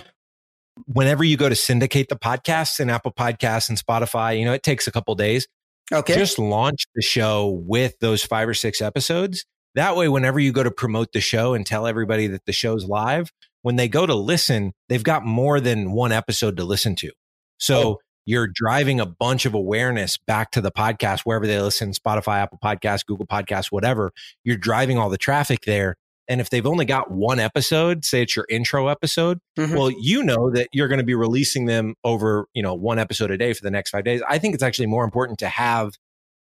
whenever 0.87 1.25
you 1.25 1.37
go 1.37 1.49
to 1.49 1.55
syndicate 1.55 2.09
the 2.09 2.17
podcasts 2.17 2.81
in 2.81 2.91
Apple 2.91 3.13
Podcasts 3.13 3.69
and 3.69 3.79
Spotify, 3.79 4.39
you 4.39 4.45
know, 4.45 4.53
it 4.53 4.63
takes 4.63 4.87
a 4.87 4.93
couple 4.93 5.15
days. 5.15 5.47
Okay. 5.93 6.15
Just 6.15 6.39
launch 6.39 6.87
the 6.95 7.03
show 7.03 7.49
with 7.49 7.99
those 8.01 8.25
five 8.25 8.49
or 8.49 8.55
six 8.55 8.81
episodes. 8.81 9.45
That 9.75 9.97
way, 9.97 10.09
whenever 10.09 10.39
you 10.39 10.53
go 10.53 10.63
to 10.63 10.71
promote 10.71 11.13
the 11.13 11.21
show 11.21 11.55
and 11.55 11.67
tell 11.67 11.87
everybody 11.87 12.27
that 12.29 12.47
the 12.47 12.53
show's 12.53 12.85
live, 12.85 13.31
when 13.63 13.77
they 13.77 13.89
go 13.89 14.07
to 14.07 14.15
listen, 14.15 14.73
they've 14.89 15.03
got 15.03 15.25
more 15.25 15.61
than 15.61 15.93
one 15.93 16.13
episode 16.13 16.57
to 16.59 16.65
listen 16.65 16.95
to. 16.97 17.11
So 17.59 17.83
oh. 17.83 17.99
You're 18.27 18.49
driving 18.53 19.01
a 19.01 19.07
bunch 19.07 19.47
of 19.47 19.55
awareness 19.55 20.17
back 20.17 20.51
to 20.53 20.61
the 20.61 20.71
podcast, 20.71 21.21
wherever 21.21 21.47
they 21.47 21.61
listen, 21.61 21.93
Spotify, 21.93 22.39
Apple 22.39 22.59
Podcasts, 22.63 23.05
Google 23.05 23.27
Podcasts, 23.27 23.71
whatever. 23.71 24.13
You're 24.45 24.57
driving 24.57 24.99
all 24.99 25.11
the 25.11 25.19
traffic 25.19 25.61
there. 25.67 25.97
And 26.27 26.41
if 26.41 26.49
they've 26.49 26.67
only 26.67 26.87
got 26.87 27.11
one 27.11 27.39
episode, 27.39 28.05
say 28.05 28.23
it's 28.23 28.35
your 28.35 28.47
intro 28.49 28.89
episode, 28.89 29.41
mm-hmm. 29.59 29.75
well, 29.75 29.91
you 29.91 30.23
know 30.23 30.51
that 30.53 30.69
you're 30.73 30.89
going 30.89 30.99
to 30.99 31.05
be 31.05 31.15
releasing 31.15 31.67
them 31.67 31.95
over, 32.03 32.47
you 32.55 32.63
know, 32.63 32.75
one 32.75 32.99
episode 32.99 33.31
a 33.31 33.37
day 33.37 33.53
for 33.53 33.63
the 33.63 33.71
next 33.71 33.91
five 33.91 34.05
days. 34.05 34.23
I 34.27 34.39
think 34.39 34.55
it's 34.55 34.63
actually 34.63 34.87
more 34.87 35.05
important 35.05 35.39
to 35.41 35.49
have 35.49 35.93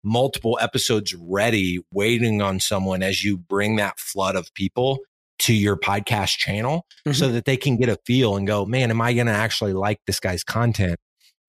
multiple 0.03 0.59
episodes 0.63 1.15
ready, 1.15 1.81
waiting 1.93 2.41
on 2.41 2.61
someone 2.61 3.03
as 3.03 3.23
you 3.23 3.37
bring 3.37 3.77
that 3.77 3.99
flood 4.01 4.37
of 4.37 4.53
people 4.55 5.01
to 5.41 5.53
your 5.53 5.77
podcast 5.77 6.39
channel 6.39 6.87
mm-hmm. 7.07 7.13
so 7.13 7.29
that 7.29 7.45
they 7.45 7.57
can 7.57 7.77
get 7.77 7.91
a 7.91 7.99
feel 8.07 8.37
and 8.37 8.47
go, 8.47 8.65
man, 8.65 8.91
am 8.91 9.01
I 9.03 9.13
going 9.13 9.27
to 9.27 9.33
actually 9.33 9.75
like 9.75 10.01
this 10.07 10.19
guy's 10.19 10.45
content? 10.45 10.99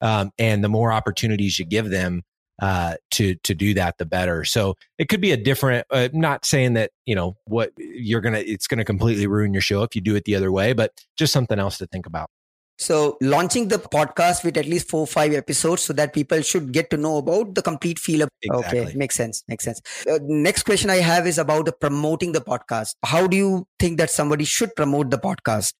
Um, 0.01 0.31
and 0.37 0.63
the 0.63 0.69
more 0.69 0.91
opportunities 0.91 1.59
you 1.59 1.65
give 1.65 1.89
them, 1.89 2.23
uh, 2.61 2.95
to 3.11 3.35
to 3.35 3.55
do 3.55 3.73
that, 3.73 3.97
the 3.97 4.05
better. 4.05 4.43
So 4.43 4.75
it 4.97 5.09
could 5.09 5.21
be 5.21 5.31
a 5.31 5.37
different. 5.37 5.85
Uh, 5.89 6.09
not 6.13 6.45
saying 6.45 6.73
that 6.73 6.91
you 7.05 7.15
know 7.15 7.37
what 7.45 7.71
you're 7.77 8.21
gonna. 8.21 8.39
It's 8.39 8.67
gonna 8.67 8.85
completely 8.85 9.27
ruin 9.27 9.53
your 9.53 9.61
show 9.61 9.83
if 9.83 9.95
you 9.95 10.01
do 10.01 10.15
it 10.15 10.25
the 10.25 10.35
other 10.35 10.51
way, 10.51 10.73
but 10.73 10.91
just 11.17 11.33
something 11.33 11.59
else 11.59 11.77
to 11.77 11.87
think 11.87 12.05
about. 12.05 12.29
So 12.77 13.17
launching 13.21 13.67
the 13.67 13.77
podcast 13.77 14.45
with 14.45 14.55
at 14.55 14.65
least 14.65 14.89
four 14.89 15.05
five 15.05 15.33
episodes 15.33 15.81
so 15.81 15.91
that 15.93 16.13
people 16.13 16.41
should 16.41 16.71
get 16.71 16.89
to 16.91 16.97
know 16.97 17.17
about 17.17 17.53
the 17.53 17.61
complete 17.61 17.99
feel 17.99 18.21
of 18.21 18.29
exactly. 18.41 18.79
okay 18.79 18.93
makes 18.95 19.15
sense 19.15 19.43
makes 19.49 19.65
sense. 19.65 19.81
Uh, 20.09 20.19
next 20.23 20.63
question 20.63 20.89
I 20.89 20.97
have 20.97 21.27
is 21.27 21.37
about 21.37 21.69
promoting 21.81 22.31
the 22.31 22.39
podcast. 22.39 22.95
How 23.03 23.27
do 23.27 23.35
you 23.35 23.67
think 23.79 23.97
that 23.97 24.09
somebody 24.09 24.45
should 24.45 24.73
promote 24.77 25.09
the 25.11 25.17
podcast? 25.17 25.73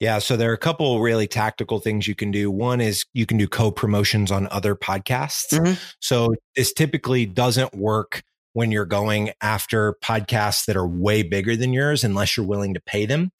Yeah, 0.00 0.18
so 0.18 0.38
there 0.38 0.50
are 0.50 0.54
a 0.54 0.58
couple 0.58 0.98
really 1.00 1.28
tactical 1.28 1.78
things 1.78 2.08
you 2.08 2.14
can 2.14 2.30
do. 2.30 2.50
One 2.50 2.80
is 2.80 3.04
you 3.12 3.26
can 3.26 3.36
do 3.36 3.46
co-promotions 3.46 4.32
on 4.32 4.48
other 4.50 4.74
podcasts. 4.74 5.52
Mm-hmm. 5.52 5.74
So 6.00 6.34
this 6.56 6.72
typically 6.72 7.26
doesn't 7.26 7.74
work 7.74 8.22
when 8.54 8.72
you're 8.72 8.86
going 8.86 9.32
after 9.42 9.94
podcasts 10.02 10.64
that 10.64 10.76
are 10.76 10.86
way 10.86 11.22
bigger 11.22 11.54
than 11.54 11.74
yours 11.74 12.02
unless 12.02 12.36
you're 12.36 12.46
willing 12.46 12.74
to 12.74 12.80
pay 12.80 13.04
them. 13.04 13.30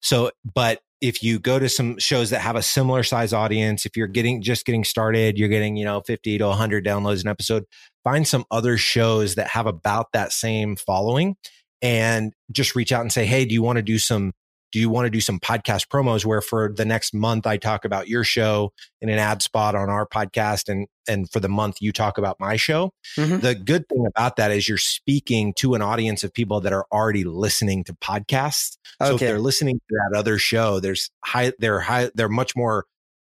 So, 0.00 0.30
but 0.54 0.80
if 1.00 1.22
you 1.22 1.38
go 1.38 1.58
to 1.58 1.68
some 1.68 1.98
shows 1.98 2.30
that 2.30 2.40
have 2.40 2.56
a 2.56 2.62
similar 2.62 3.02
size 3.02 3.32
audience, 3.34 3.84
if 3.84 3.96
you're 3.96 4.08
getting 4.08 4.42
just 4.42 4.64
getting 4.64 4.84
started, 4.84 5.38
you're 5.38 5.48
getting, 5.48 5.76
you 5.76 5.84
know, 5.84 6.00
50 6.00 6.38
to 6.38 6.46
100 6.46 6.84
downloads 6.84 7.22
an 7.22 7.28
episode, 7.28 7.64
find 8.02 8.26
some 8.26 8.44
other 8.50 8.78
shows 8.78 9.34
that 9.34 9.48
have 9.48 9.66
about 9.66 10.12
that 10.12 10.32
same 10.32 10.74
following 10.74 11.36
and 11.82 12.32
just 12.50 12.74
reach 12.74 12.92
out 12.92 13.02
and 13.02 13.12
say, 13.12 13.26
Hey, 13.26 13.44
do 13.44 13.54
you 13.54 13.62
want 13.62 13.76
to 13.76 13.82
do 13.82 13.98
some 13.98 14.32
do 14.72 14.78
you 14.78 14.90
want 14.90 15.06
to 15.06 15.10
do 15.10 15.20
some 15.20 15.40
podcast 15.40 15.88
promos 15.88 16.24
where 16.24 16.40
for 16.40 16.72
the 16.74 16.84
next 16.84 17.14
month 17.14 17.46
I 17.46 17.56
talk 17.56 17.84
about 17.84 18.08
your 18.08 18.24
show 18.24 18.72
in 19.00 19.08
an 19.08 19.18
ad 19.18 19.42
spot 19.42 19.74
on 19.74 19.88
our 19.88 20.06
podcast 20.06 20.68
and 20.68 20.86
and 21.08 21.30
for 21.30 21.40
the 21.40 21.48
month 21.48 21.76
you 21.80 21.90
talk 21.90 22.18
about 22.18 22.38
my 22.38 22.56
show. 22.56 22.92
Mm-hmm. 23.16 23.38
The 23.38 23.54
good 23.54 23.88
thing 23.88 24.04
about 24.06 24.36
that 24.36 24.50
is 24.50 24.68
you're 24.68 24.76
speaking 24.76 25.54
to 25.54 25.74
an 25.74 25.80
audience 25.80 26.22
of 26.22 26.34
people 26.34 26.60
that 26.60 26.72
are 26.72 26.86
already 26.92 27.24
listening 27.24 27.82
to 27.84 27.94
podcasts. 27.94 28.76
So 29.02 29.14
if 29.14 29.20
they're 29.20 29.38
listening 29.38 29.76
to 29.76 29.96
that 30.10 30.18
other 30.18 30.38
show, 30.38 30.80
there's 30.80 31.10
high 31.24 31.52
they're 31.58 31.80
high 31.80 32.10
they're 32.14 32.28
much 32.28 32.54
more 32.54 32.84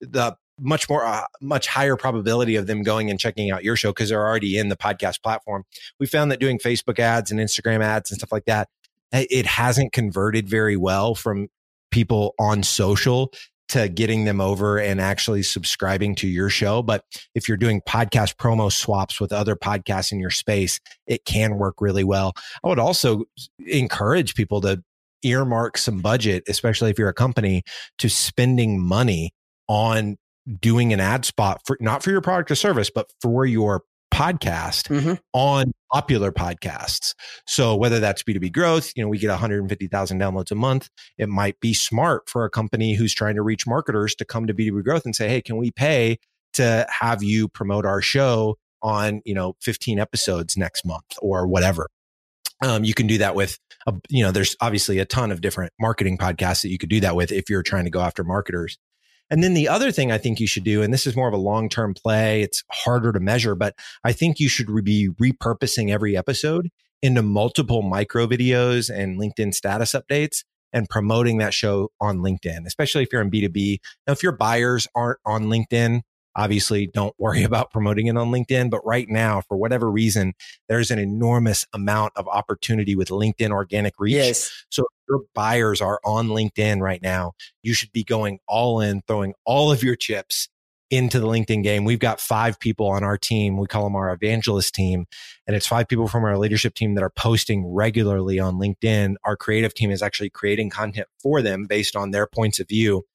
the 0.02 0.36
much 0.60 0.88
more 0.88 1.04
uh, 1.04 1.26
much 1.42 1.68
higher 1.68 1.96
probability 1.96 2.56
of 2.56 2.68
them 2.68 2.84
going 2.84 3.10
and 3.10 3.20
checking 3.20 3.50
out 3.50 3.64
your 3.64 3.76
show 3.76 3.90
because 3.90 4.10
they're 4.10 4.26
already 4.26 4.58
in 4.58 4.70
the 4.70 4.78
podcast 4.78 5.24
platform. 5.24 5.64
We 6.00 6.06
found 6.06 6.32
that 6.32 6.40
doing 6.40 6.60
Facebook 6.60 7.00
ads 7.00 7.32
and 7.32 7.40
Instagram 7.40 7.82
ads 7.84 8.12
and 8.12 8.20
stuff 8.20 8.32
like 8.32 8.46
that 8.46 8.70
it 9.14 9.46
hasn't 9.46 9.94
converted 9.94 10.50
very 10.50 10.76
well 10.76 11.16
from 11.16 11.48
people 11.92 12.34
on 12.40 12.64
social 12.64 13.32
to 13.70 13.88
getting 13.88 14.26
them 14.26 14.42
over 14.42 14.78
and 14.78 15.00
actually 15.00 15.42
subscribing 15.42 16.16
to 16.16 16.28
your 16.28 16.50
show. 16.50 16.82
But 16.82 17.04
if 17.34 17.48
you're 17.48 17.58
doing 17.58 17.82
podcast 17.88 18.36
promo 18.36 18.72
swaps 18.72 19.22
with 19.22 19.32
other 19.32 19.56
podcasts 19.56 20.12
in 20.12 20.20
your 20.20 20.30
space, 20.30 20.80
it 21.08 21.26
can 21.26 21.58
work 21.58 21.76
really 21.80 22.04
well. 22.04 22.34
I 22.64 22.68
would 22.68 22.80
also 22.80 23.24
encourage 23.66 24.36
people 24.36 24.62
to 24.62 24.84
earmark 25.24 25.78
some 25.78 26.00
budget, 26.00 26.44
especially 26.48 26.90
if 26.90 27.00
you're 27.00 27.10
a 27.10 27.14
company, 27.14 27.64
to 28.00 28.10
spending 28.10 28.82
money 28.82 29.32
on 29.68 30.18
doing 30.60 30.92
an 30.92 31.00
ad 31.00 31.24
spot 31.24 31.62
for 31.66 31.78
not 31.80 32.04
for 32.04 32.12
your 32.12 32.22
product 32.22 32.52
or 32.52 32.56
service, 32.56 32.92
but 32.94 33.08
for 33.22 33.46
your 33.46 33.84
podcast 34.14 34.88
mm-hmm. 34.90 35.16
on 35.34 35.72
popular 35.92 36.32
podcasts. 36.32 37.16
So 37.48 37.76
whether 37.76 38.00
that's 38.00 38.22
B2B 38.24 38.54
growth, 38.54 38.92
you 38.96 39.04
know, 39.04 39.10
we 39.10 39.18
get 39.18 39.30
150,000 39.30 40.20
downloads 40.20 40.52
a 40.52 40.56
month. 40.56 40.90
It 41.18 41.30
might 41.30 41.60
be 41.60 41.74
smart 41.74 42.30
for 42.30 42.46
a 42.46 42.50
company 42.50 42.96
who's 42.96 43.14
trying 43.14 43.36
to 43.36 43.42
reach 43.42 43.66
marketers 43.66 44.14
to 44.16 44.26
come 44.26 44.46
to 44.48 44.54
B2B 44.54 44.84
growth 44.84 45.06
and 45.06 45.16
say, 45.16 45.28
Hey, 45.28 45.42
can 45.42 45.58
we 45.58 45.72
pay 45.72 46.20
to 46.54 46.86
have 47.02 47.24
you 47.24 47.48
promote 47.48 47.86
our 47.86 48.02
show 48.02 48.58
on, 48.84 49.22
you 49.26 49.34
know, 49.34 49.56
15 49.62 50.00
episodes 50.00 50.56
next 50.56 50.86
month 50.86 51.18
or 51.20 51.48
whatever? 51.48 51.90
Um, 52.64 52.84
you 52.84 52.94
can 52.94 53.08
do 53.08 53.18
that 53.18 53.36
with, 53.36 53.58
a, 53.88 53.94
you 54.10 54.24
know, 54.24 54.32
there's 54.32 54.56
obviously 54.62 55.00
a 55.00 55.06
ton 55.06 55.32
of 55.32 55.42
different 55.42 55.74
marketing 55.80 56.18
podcasts 56.18 56.62
that 56.62 56.70
you 56.70 56.78
could 56.78 56.90
do 56.90 57.00
that 57.02 57.16
with 57.16 57.32
if 57.32 57.50
you're 57.50 57.64
trying 57.64 57.86
to 57.86 57.90
go 57.90 58.00
after 58.00 58.24
marketers. 58.24 58.78
And 59.34 59.44
then 59.44 59.56
the 59.56 59.68
other 59.68 59.92
thing 59.92 60.12
I 60.12 60.20
think 60.20 60.40
you 60.40 60.46
should 60.46 60.64
do, 60.64 60.84
and 60.84 60.94
this 60.94 61.08
is 61.08 61.16
more 61.16 61.28
of 61.28 61.34
a 61.34 61.38
long 61.38 61.68
term 61.68 61.96
play, 61.96 62.44
it's 62.44 62.64
harder 62.72 63.12
to 63.12 63.20
measure, 63.20 63.56
but 63.56 63.74
I 64.04 64.12
think 64.12 64.40
you 64.40 64.48
should 64.48 64.68
be 64.86 65.10
repurposing 65.20 65.90
every 65.90 66.16
episode 66.16 66.70
into 67.02 67.24
multiple 67.24 67.82
micro 67.82 68.28
videos 68.28 68.96
and 68.96 69.20
LinkedIn 69.20 69.56
status 69.56 69.94
updates 69.94 70.44
and 70.72 70.88
promoting 70.88 71.40
that 71.40 71.52
show 71.52 71.90
on 72.00 72.20
LinkedIn, 72.20 72.68
especially 72.68 73.02
if 73.02 73.10
you're 73.12 73.24
in 73.24 73.32
B2B. 73.32 73.80
Now, 74.06 74.14
if 74.14 74.22
your 74.22 74.34
buyers 74.34 74.88
aren't 74.94 75.18
on 75.26 75.46
LinkedIn, 75.46 76.02
obviously 76.36 76.88
don't 76.88 77.16
worry 77.18 77.44
about 77.54 77.72
promoting 77.72 78.08
it 78.08 78.18
on 78.18 78.32
LinkedIn. 78.32 78.70
But 78.70 78.86
right 78.86 79.08
now, 79.10 79.42
for 79.42 79.58
whatever 79.58 79.90
reason, 79.90 80.34
there's 80.68 80.92
an 80.92 81.00
enormous 81.00 81.66
amount 81.74 82.14
of 82.16 82.28
opportunity 82.28 82.96
with 82.96 83.10
LinkedIn 83.10 83.52
organic 83.52 83.96
reach. 84.00 84.14
Yes. 84.14 84.66
So 84.70 84.84
if 84.84 85.08
your 85.10 85.22
buyers 85.34 85.82
are 85.82 86.00
on 86.04 86.30
LinkedIn 86.30 86.82
right 86.82 87.02
now, 87.02 87.34
you 87.62 87.74
should 87.74 87.92
be 87.92 88.04
going 88.04 88.40
all 88.48 88.80
in, 88.82 89.02
throwing 89.08 89.34
all 89.46 89.72
of 89.72 89.84
your 89.84 89.96
chips 89.96 90.50
into 90.94 91.20
the 91.20 91.26
LinkedIn 91.26 91.64
game. 91.64 91.86
We've 91.86 91.98
got 91.98 92.20
five 92.20 92.60
people 92.60 92.88
on 92.88 93.04
our 93.04 93.18
team. 93.18 93.58
We 93.58 93.66
call 93.66 93.84
them 93.84 93.96
our 93.96 94.14
evangelist 94.14 94.76
team. 94.76 95.06
And 95.48 95.56
it's 95.56 95.66
five 95.66 95.88
people 95.88 96.08
from 96.08 96.24
our 96.24 96.38
leadership 96.38 96.76
team 96.76 96.94
that 96.94 97.04
are 97.04 97.10
posting 97.10 97.66
regularly 97.66 98.40
on 98.40 98.60
LinkedIn. 98.60 99.16
Our 99.24 99.36
creative 99.36 99.74
team 99.74 99.90
is 99.90 100.04
actually 100.04 100.30
creating 100.30 100.70
content 100.70 101.08
for 101.18 101.42
them 101.42 101.66
based 101.66 101.96
on 101.96 102.12
their 102.12 102.28
points 102.28 102.60
of 102.60 102.68
view 102.68 103.06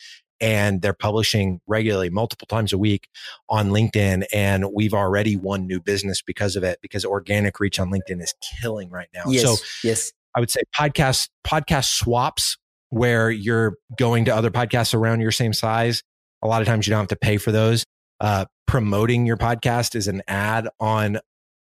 and 0.40 0.82
they're 0.82 0.92
publishing 0.92 1.60
regularly 1.66 2.10
multiple 2.10 2.46
times 2.46 2.72
a 2.72 2.78
week 2.78 3.08
on 3.48 3.70
LinkedIn. 3.70 4.24
And 4.32 4.66
we've 4.72 4.94
already 4.94 5.36
won 5.36 5.66
new 5.66 5.80
business 5.80 6.22
because 6.22 6.56
of 6.56 6.64
it, 6.64 6.78
because 6.82 7.04
organic 7.04 7.60
reach 7.60 7.78
on 7.78 7.90
LinkedIn 7.90 8.22
is 8.22 8.34
killing 8.60 8.90
right 8.90 9.08
now. 9.14 9.24
Yes, 9.26 9.42
so 9.42 9.56
yes, 9.86 10.12
I 10.34 10.40
would 10.40 10.50
say 10.50 10.62
podcast, 10.76 11.28
podcast 11.46 11.96
swaps 11.96 12.56
where 12.90 13.30
you're 13.30 13.76
going 13.98 14.24
to 14.26 14.34
other 14.34 14.50
podcasts 14.50 14.94
around 14.94 15.20
your 15.20 15.32
same 15.32 15.52
size. 15.52 16.02
A 16.42 16.48
lot 16.48 16.62
of 16.62 16.68
times 16.68 16.86
you 16.86 16.92
don't 16.92 17.00
have 17.00 17.08
to 17.08 17.16
pay 17.16 17.36
for 17.36 17.52
those. 17.52 17.84
Uh, 18.20 18.46
promoting 18.66 19.26
your 19.26 19.36
podcast 19.36 19.94
is 19.94 20.08
an 20.08 20.22
ad 20.28 20.68
on 20.80 21.18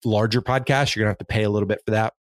larger 0.04 0.42
podcasts. 0.42 0.94
You're 0.94 1.04
going 1.04 1.14
to 1.14 1.18
have 1.18 1.18
to 1.18 1.24
pay 1.24 1.44
a 1.44 1.50
little 1.50 1.68
bit 1.68 1.80
for 1.84 1.92
that. 1.92 2.14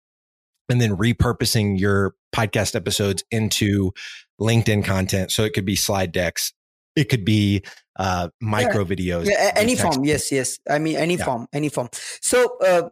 And 0.69 0.81
then 0.81 0.97
repurposing 0.97 1.79
your 1.79 2.15
podcast 2.35 2.75
episodes 2.75 3.25
into 3.31 3.93
LinkedIn 4.41 4.85
content. 4.85 5.31
So 5.31 5.45
it 5.45 5.55
could 5.55 5.65
be 5.65 5.77
slide 5.77 6.13
decks. 6.13 6.53
It 6.95 7.09
could 7.09 7.25
be 7.25 7.63
uh, 7.99 8.29
micro 8.41 8.85
yeah. 8.85 8.95
videos. 8.97 9.27
Yeah, 9.27 9.53
any 9.57 9.77
form. 9.77 10.05
Yes, 10.05 10.31
yes. 10.31 10.59
I 10.69 10.79
mean, 10.79 10.97
any 10.97 11.17
yeah. 11.17 11.25
form, 11.25 11.47
any 11.53 11.69
form. 11.69 11.89
So 12.21 12.59
uh, 12.59 12.91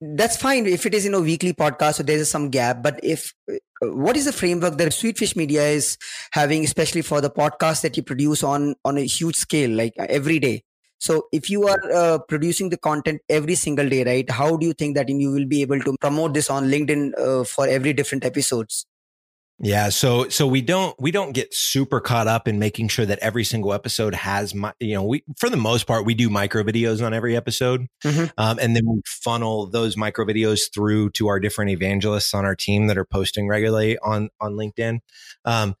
that's 0.00 0.36
fine 0.36 0.66
if 0.66 0.84
it 0.84 0.94
is 0.94 1.06
in 1.06 1.14
a 1.14 1.20
weekly 1.20 1.52
podcast 1.52 1.94
so 1.94 2.02
there's 2.02 2.30
some 2.30 2.50
gap 2.50 2.82
but 2.82 3.00
if 3.02 3.32
uh, 3.50 3.56
what 3.82 4.16
is 4.16 4.26
the 4.26 4.32
framework 4.32 4.76
that 4.76 4.92
Sweet 4.92 5.16
Fish 5.16 5.34
Media 5.34 5.66
is 5.66 5.96
having 6.32 6.62
especially 6.62 7.02
for 7.02 7.20
the 7.20 7.30
podcast 7.30 7.80
that 7.80 7.96
you 7.96 8.02
produce 8.02 8.42
on 8.42 8.74
on 8.84 8.98
a 8.98 9.02
huge 9.02 9.36
scale 9.36 9.70
like 9.70 9.94
every 9.96 10.38
day 10.38 10.62
So 11.00 11.28
if 11.32 11.48
you 11.48 11.66
are 11.66 11.80
uh, 11.92 12.18
producing 12.18 12.68
the 12.68 12.76
content 12.76 13.22
every 13.28 13.54
single 13.54 13.88
day, 13.88 14.04
right? 14.04 14.30
How 14.30 14.56
do 14.56 14.66
you 14.66 14.74
think 14.74 14.96
that 14.96 15.08
you 15.08 15.32
will 15.32 15.46
be 15.46 15.62
able 15.62 15.80
to 15.80 15.96
promote 16.00 16.34
this 16.34 16.50
on 16.50 16.66
LinkedIn 16.66 17.18
uh, 17.18 17.44
for 17.44 17.66
every 17.66 17.94
different 17.94 18.24
episodes? 18.24 18.86
Yeah, 19.62 19.90
so 19.90 20.30
so 20.30 20.46
we 20.46 20.62
don't 20.62 20.98
we 20.98 21.10
don't 21.10 21.32
get 21.32 21.52
super 21.52 22.00
caught 22.00 22.26
up 22.26 22.48
in 22.48 22.58
making 22.58 22.88
sure 22.88 23.04
that 23.04 23.18
every 23.18 23.44
single 23.44 23.74
episode 23.74 24.14
has 24.14 24.54
my 24.54 24.72
you 24.80 24.94
know 24.94 25.04
we 25.04 25.22
for 25.36 25.50
the 25.50 25.58
most 25.58 25.86
part 25.86 26.06
we 26.06 26.14
do 26.14 26.30
micro 26.30 26.62
videos 26.62 27.04
on 27.04 27.12
every 27.12 27.36
episode, 27.36 27.86
mm-hmm. 28.02 28.24
um, 28.38 28.58
and 28.58 28.74
then 28.74 28.84
we 28.86 29.02
funnel 29.04 29.66
those 29.66 29.98
micro 29.98 30.24
videos 30.24 30.72
through 30.72 31.10
to 31.10 31.28
our 31.28 31.38
different 31.38 31.72
evangelists 31.72 32.32
on 32.32 32.46
our 32.46 32.56
team 32.56 32.86
that 32.86 32.96
are 32.96 33.04
posting 33.04 33.48
regularly 33.48 33.98
on 33.98 34.30
on 34.40 34.54
LinkedIn. 34.54 35.00
Um, 35.44 35.74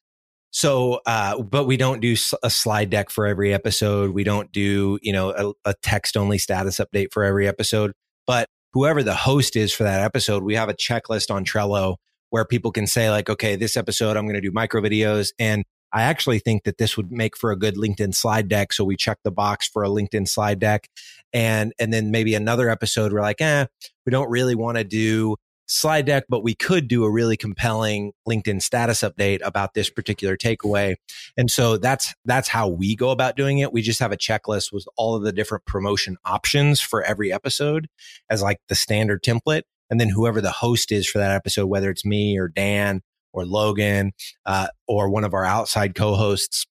so, 0.50 1.00
uh, 1.06 1.40
but 1.42 1.64
we 1.64 1.76
don't 1.76 2.00
do 2.00 2.16
a 2.42 2.50
slide 2.50 2.90
deck 2.90 3.10
for 3.10 3.26
every 3.26 3.54
episode. 3.54 4.10
We 4.10 4.24
don't 4.24 4.50
do 4.52 4.98
you 5.02 5.12
know 5.12 5.30
a, 5.30 5.70
a 5.70 5.74
text 5.82 6.16
only 6.16 6.38
status 6.38 6.78
update 6.78 7.12
for 7.12 7.24
every 7.24 7.46
episode. 7.46 7.92
But 8.26 8.48
whoever 8.72 9.02
the 9.02 9.14
host 9.14 9.56
is 9.56 9.72
for 9.72 9.84
that 9.84 10.02
episode, 10.02 10.42
we 10.42 10.54
have 10.54 10.68
a 10.68 10.74
checklist 10.74 11.30
on 11.30 11.44
Trello 11.44 11.96
where 12.30 12.44
people 12.44 12.72
can 12.72 12.86
say 12.86 13.10
like, 13.10 13.28
okay, 13.28 13.56
this 13.56 13.76
episode, 13.76 14.16
I'm 14.16 14.24
going 14.24 14.34
to 14.34 14.40
do 14.40 14.52
micro 14.52 14.80
videos. 14.80 15.32
And 15.38 15.64
I 15.92 16.02
actually 16.02 16.38
think 16.38 16.62
that 16.62 16.78
this 16.78 16.96
would 16.96 17.10
make 17.10 17.36
for 17.36 17.50
a 17.50 17.56
good 17.56 17.74
LinkedIn 17.74 18.14
slide 18.14 18.48
deck. 18.48 18.72
So 18.72 18.84
we 18.84 18.96
check 18.96 19.18
the 19.24 19.32
box 19.32 19.68
for 19.68 19.82
a 19.82 19.88
LinkedIn 19.88 20.28
slide 20.28 20.60
deck. 20.60 20.88
And, 21.32 21.72
and 21.80 21.92
then 21.92 22.12
maybe 22.12 22.34
another 22.34 22.70
episode, 22.70 23.12
we're 23.12 23.20
like, 23.20 23.40
eh, 23.40 23.66
we 24.06 24.10
don't 24.10 24.30
really 24.30 24.54
want 24.54 24.78
to 24.78 24.84
do 24.84 25.36
slide 25.70 26.04
deck, 26.04 26.24
but 26.28 26.42
we 26.42 26.52
could 26.52 26.88
do 26.88 27.04
a 27.04 27.10
really 27.10 27.36
compelling 27.36 28.12
LinkedIn 28.28 28.60
status 28.60 29.02
update 29.02 29.38
about 29.44 29.72
this 29.74 29.88
particular 29.88 30.36
takeaway. 30.36 30.96
And 31.36 31.48
so 31.48 31.76
that's, 31.76 32.12
that's 32.24 32.48
how 32.48 32.68
we 32.68 32.96
go 32.96 33.10
about 33.10 33.36
doing 33.36 33.58
it. 33.58 33.72
We 33.72 33.80
just 33.80 34.00
have 34.00 34.10
a 34.10 34.16
checklist 34.16 34.72
with 34.72 34.84
all 34.96 35.14
of 35.14 35.22
the 35.22 35.32
different 35.32 35.64
promotion 35.66 36.16
options 36.24 36.80
for 36.80 37.04
every 37.04 37.32
episode 37.32 37.86
as 38.28 38.42
like 38.42 38.58
the 38.68 38.74
standard 38.74 39.22
template. 39.22 39.62
And 39.88 40.00
then 40.00 40.08
whoever 40.08 40.40
the 40.40 40.50
host 40.50 40.90
is 40.90 41.08
for 41.08 41.18
that 41.18 41.30
episode, 41.30 41.66
whether 41.66 41.88
it's 41.88 42.04
me 42.04 42.36
or 42.36 42.48
Dan 42.48 43.02
or 43.32 43.46
Logan, 43.46 44.10
uh, 44.44 44.68
or 44.88 45.08
one 45.08 45.22
of 45.22 45.34
our 45.34 45.44
outside 45.44 45.94
co-hosts, 45.94 46.66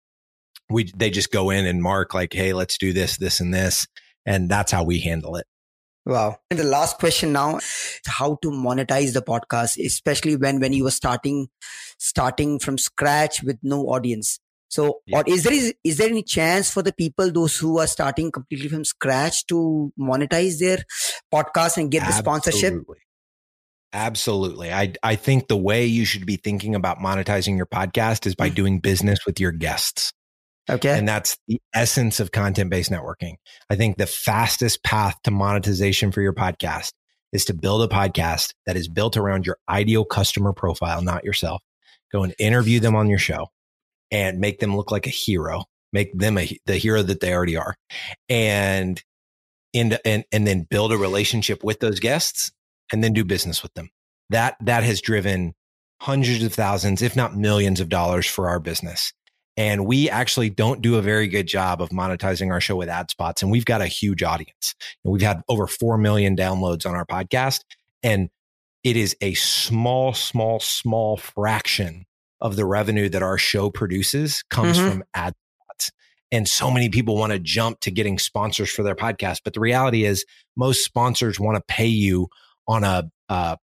we, 0.70 0.92
they 0.96 1.10
just 1.10 1.32
go 1.32 1.50
in 1.52 1.66
and 1.66 1.82
mark 1.82 2.14
like, 2.14 2.34
Hey, 2.34 2.52
let's 2.52 2.78
do 2.78 2.92
this, 2.92 3.18
this 3.18 3.40
and 3.40 3.54
this. 3.54 3.88
And 4.26 4.50
that's 4.50 4.74
how 4.74 4.84
we 4.84 5.00
handle 5.00 5.38
it. 5.38 5.48
Wow. 6.06 6.40
And 6.50 6.60
the 6.60 6.64
last 6.64 6.98
question 6.98 7.34
now, 7.34 7.60
how 8.08 8.38
to 8.42 8.50
monetize 8.50 9.14
the 9.14 9.22
podcast, 9.22 9.84
especially 9.84 10.36
when, 10.36 10.60
when 10.60 10.74
you 10.74 10.84
were 10.84 10.92
starting, 10.92 11.50
starting 11.98 12.60
from 12.60 12.78
scratch 12.78 13.44
with 13.44 13.58
no 13.62 13.84
audience. 13.84 14.40
So, 14.70 15.02
yeah. 15.08 15.20
or 15.20 15.24
is 15.26 15.44
there 15.44 15.54
is, 15.54 15.74
is 15.84 15.98
there 15.98 16.10
any 16.10 16.22
chance 16.22 16.72
for 16.72 16.84
the 16.84 16.94
people 16.94 17.32
those 17.32 17.58
who 17.58 17.80
are 17.80 17.88
starting 17.88 18.32
completely 18.32 18.70
from 18.70 18.86
scratch 18.86 19.48
to 19.48 19.92
monetize 20.00 20.60
their 20.60 20.84
podcast 21.34 21.78
and 21.78 21.90
get 21.90 22.04
Absolutely. 22.04 22.06
the 22.06 22.24
sponsorship? 22.24 22.74
Absolutely. 23.92 24.72
I 24.72 24.94
I 25.02 25.16
think 25.16 25.48
the 25.48 25.58
way 25.58 25.86
you 25.86 26.06
should 26.06 26.28
be 26.28 26.38
thinking 26.38 26.76
about 26.76 27.00
monetizing 27.00 27.58
your 27.58 27.66
podcast 27.66 28.28
is 28.28 28.36
by 28.36 28.52
mm. 28.52 28.56
doing 28.56 28.80
business 28.80 29.26
with 29.26 29.40
your 29.40 29.52
guests. 29.52 30.14
Okay. 30.70 30.98
And 30.98 31.08
that's 31.08 31.38
the 31.48 31.60
essence 31.74 32.20
of 32.20 32.32
content-based 32.32 32.92
networking. 32.92 33.36
I 33.70 33.76
think 33.76 33.98
the 33.98 34.06
fastest 34.06 34.84
path 34.84 35.18
to 35.24 35.32
monetization 35.32 36.12
for 36.12 36.22
your 36.22 36.34
podcast 36.34 36.92
is 37.34 37.46
to 37.46 37.54
build 37.54 37.82
a 37.82 37.94
podcast 37.94 38.54
that 38.66 38.76
is 38.76 38.88
built 38.88 39.18
around 39.18 39.46
your 39.46 39.58
ideal 39.68 40.06
customer 40.06 40.54
profile, 40.54 41.02
not 41.02 41.24
yourself. 41.24 41.62
Go 42.12 42.24
and 42.24 42.34
interview 42.40 42.80
them 42.80 42.96
on 42.96 43.08
your 43.08 43.20
show 43.20 43.48
and 44.12 44.40
make 44.40 44.60
them 44.60 44.76
look 44.76 44.92
like 44.92 45.06
a 45.06 45.12
hero, 45.12 45.66
make 45.94 46.18
them 46.18 46.38
a, 46.38 46.58
the 46.66 46.78
hero 46.78 47.04
that 47.04 47.20
they 47.20 47.34
already 47.34 47.58
are. 47.58 47.76
And 48.28 49.02
and, 49.76 50.00
and 50.04 50.26
and 50.32 50.48
then 50.48 50.66
build 50.68 50.92
a 50.92 50.98
relationship 50.98 51.64
with 51.64 51.80
those 51.80 52.00
guests 52.00 52.52
and 52.92 53.04
then 53.04 53.14
do 53.14 53.24
business 53.24 53.62
with 53.62 53.74
them. 53.76 53.92
That, 54.32 54.58
that 54.62 54.84
has 54.84 55.02
driven 55.02 55.54
hundreds 56.02 56.44
of 56.44 56.54
thousands, 56.54 57.02
if 57.02 57.16
not 57.16 57.36
millions 57.36 57.80
of 57.80 57.90
dollars 57.90 58.26
for 58.26 58.50
our 58.50 58.60
business. 58.60 59.14
And 59.60 59.86
we 59.86 60.10
actually 60.10 60.50
don't 60.50 60.82
do 60.82 60.96
a 60.96 61.02
very 61.02 61.28
good 61.28 61.46
job 61.46 61.82
of 61.82 61.90
monetizing 61.90 62.50
our 62.50 62.62
show 62.62 62.78
with 62.78 62.88
ad 62.88 63.12
spots. 63.12 63.42
And 63.42 63.52
we've 63.52 63.66
got 63.66 63.82
a 63.82 63.88
huge 63.88 64.24
audience. 64.24 64.74
And 65.04 65.12
we've 65.12 65.22
had 65.22 65.42
over 65.50 65.68
4 65.68 65.98
million 65.98 66.38
downloads 66.38 66.86
on 66.86 66.96
our 66.96 67.06
podcast. 67.06 67.66
And 68.02 68.30
it 68.86 68.96
is 68.96 69.18
a 69.20 69.34
small, 69.34 70.14
small, 70.14 70.62
small 70.62 71.18
fraction 71.18 72.06
of 72.40 72.56
the 72.56 72.64
revenue 72.64 73.10
that 73.10 73.22
our 73.22 73.38
show 73.38 73.70
produces 73.70 74.44
comes 74.44 74.78
mm-hmm. 74.78 74.92
from 74.92 75.04
ad 75.14 75.34
spots. 75.58 75.92
And 76.32 76.48
so 76.48 76.72
many 76.72 76.88
people 76.88 77.18
want 77.18 77.34
to 77.34 77.40
jump 77.40 77.82
to 77.82 77.92
getting 77.92 78.18
sponsors 78.18 78.72
for 78.72 78.84
their 78.84 78.96
podcast. 78.96 79.40
But 79.44 79.56
the 79.56 79.60
reality 79.60 80.06
is 80.06 80.24
most 80.56 80.86
sponsors 80.86 81.38
want 81.38 81.58
to 81.58 81.64
pay 81.68 81.88
you 81.88 82.30
on 82.66 82.86
a, 82.86 83.12
uh, 83.28 83.58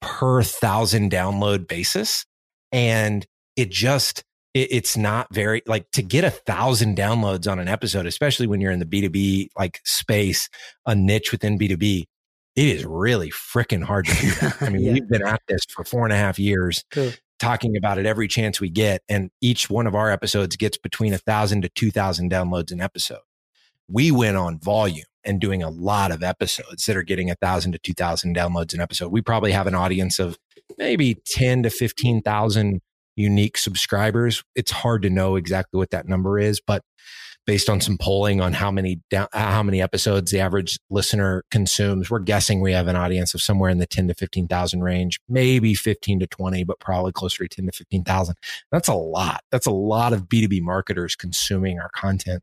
per 0.00 0.44
thousand 0.44 1.10
download 1.10 1.66
basis. 1.66 2.26
And 2.70 3.26
it 3.56 3.72
just, 3.72 4.22
it, 4.54 4.68
it's 4.70 4.96
not 4.96 5.32
very 5.32 5.62
like 5.66 5.90
to 5.92 6.02
get 6.02 6.24
a 6.24 6.30
thousand 6.30 6.96
downloads 6.96 7.50
on 7.50 7.58
an 7.58 7.68
episode, 7.68 8.06
especially 8.06 8.46
when 8.46 8.60
you're 8.60 8.72
in 8.72 8.78
the 8.78 8.86
B2B 8.86 9.48
like 9.56 9.80
space, 9.84 10.48
a 10.86 10.94
niche 10.94 11.32
within 11.32 11.58
B2B. 11.58 12.04
It 12.54 12.66
is 12.66 12.84
really 12.84 13.30
freaking 13.30 13.82
hard 13.82 14.06
to 14.06 14.14
do 14.14 14.30
that. 14.32 14.56
I 14.62 14.68
mean, 14.68 14.82
yeah. 14.82 14.92
we've 14.92 15.08
been 15.08 15.26
at 15.26 15.40
this 15.48 15.64
for 15.70 15.84
four 15.84 16.04
and 16.04 16.12
a 16.12 16.16
half 16.16 16.38
years, 16.38 16.84
cool. 16.90 17.10
talking 17.38 17.76
about 17.76 17.98
it 17.98 18.04
every 18.04 18.28
chance 18.28 18.60
we 18.60 18.68
get. 18.68 19.02
And 19.08 19.30
each 19.40 19.70
one 19.70 19.86
of 19.86 19.94
our 19.94 20.10
episodes 20.10 20.56
gets 20.56 20.76
between 20.76 21.14
a 21.14 21.18
thousand 21.18 21.62
to 21.62 21.70
2000 21.70 22.30
downloads 22.30 22.70
an 22.70 22.80
episode. 22.80 23.20
We 23.88 24.10
went 24.10 24.36
on 24.36 24.58
volume 24.58 25.06
and 25.24 25.40
doing 25.40 25.62
a 25.62 25.70
lot 25.70 26.10
of 26.10 26.22
episodes 26.22 26.84
that 26.84 26.96
are 26.96 27.02
getting 27.02 27.30
a 27.30 27.36
thousand 27.36 27.72
to 27.72 27.78
two 27.78 27.94
thousand 27.94 28.36
downloads 28.36 28.74
an 28.74 28.80
episode. 28.80 29.12
We 29.12 29.22
probably 29.22 29.52
have 29.52 29.66
an 29.66 29.74
audience 29.74 30.18
of 30.18 30.36
maybe 30.78 31.16
10 31.26 31.64
to 31.64 31.70
15,000 31.70 32.80
unique 33.16 33.56
subscribers. 33.58 34.42
It's 34.54 34.70
hard 34.70 35.02
to 35.02 35.10
know 35.10 35.36
exactly 35.36 35.78
what 35.78 35.90
that 35.90 36.08
number 36.08 36.38
is, 36.38 36.60
but 36.60 36.82
based 37.46 37.68
on 37.68 37.80
some 37.80 37.98
polling 37.98 38.40
on 38.40 38.52
how 38.52 38.70
many 38.70 39.00
down, 39.10 39.26
how 39.32 39.62
many 39.62 39.82
episodes 39.82 40.30
the 40.30 40.40
average 40.40 40.78
listener 40.90 41.44
consumes, 41.50 42.10
we're 42.10 42.20
guessing 42.20 42.60
we 42.60 42.72
have 42.72 42.86
an 42.86 42.96
audience 42.96 43.34
of 43.34 43.42
somewhere 43.42 43.70
in 43.70 43.78
the 43.78 43.86
10 43.86 44.08
to 44.08 44.14
15,000 44.14 44.82
range, 44.82 45.18
maybe 45.28 45.74
15 45.74 46.20
to 46.20 46.26
20, 46.26 46.64
but 46.64 46.78
probably 46.78 47.12
closer 47.12 47.46
to 47.46 47.48
10 47.48 47.66
to 47.66 47.72
15,000. 47.72 48.34
That's 48.70 48.88
a 48.88 48.94
lot. 48.94 49.42
That's 49.50 49.66
a 49.66 49.72
lot 49.72 50.12
of 50.12 50.28
B2B 50.28 50.62
marketers 50.62 51.16
consuming 51.16 51.80
our 51.80 51.90
content. 51.90 52.42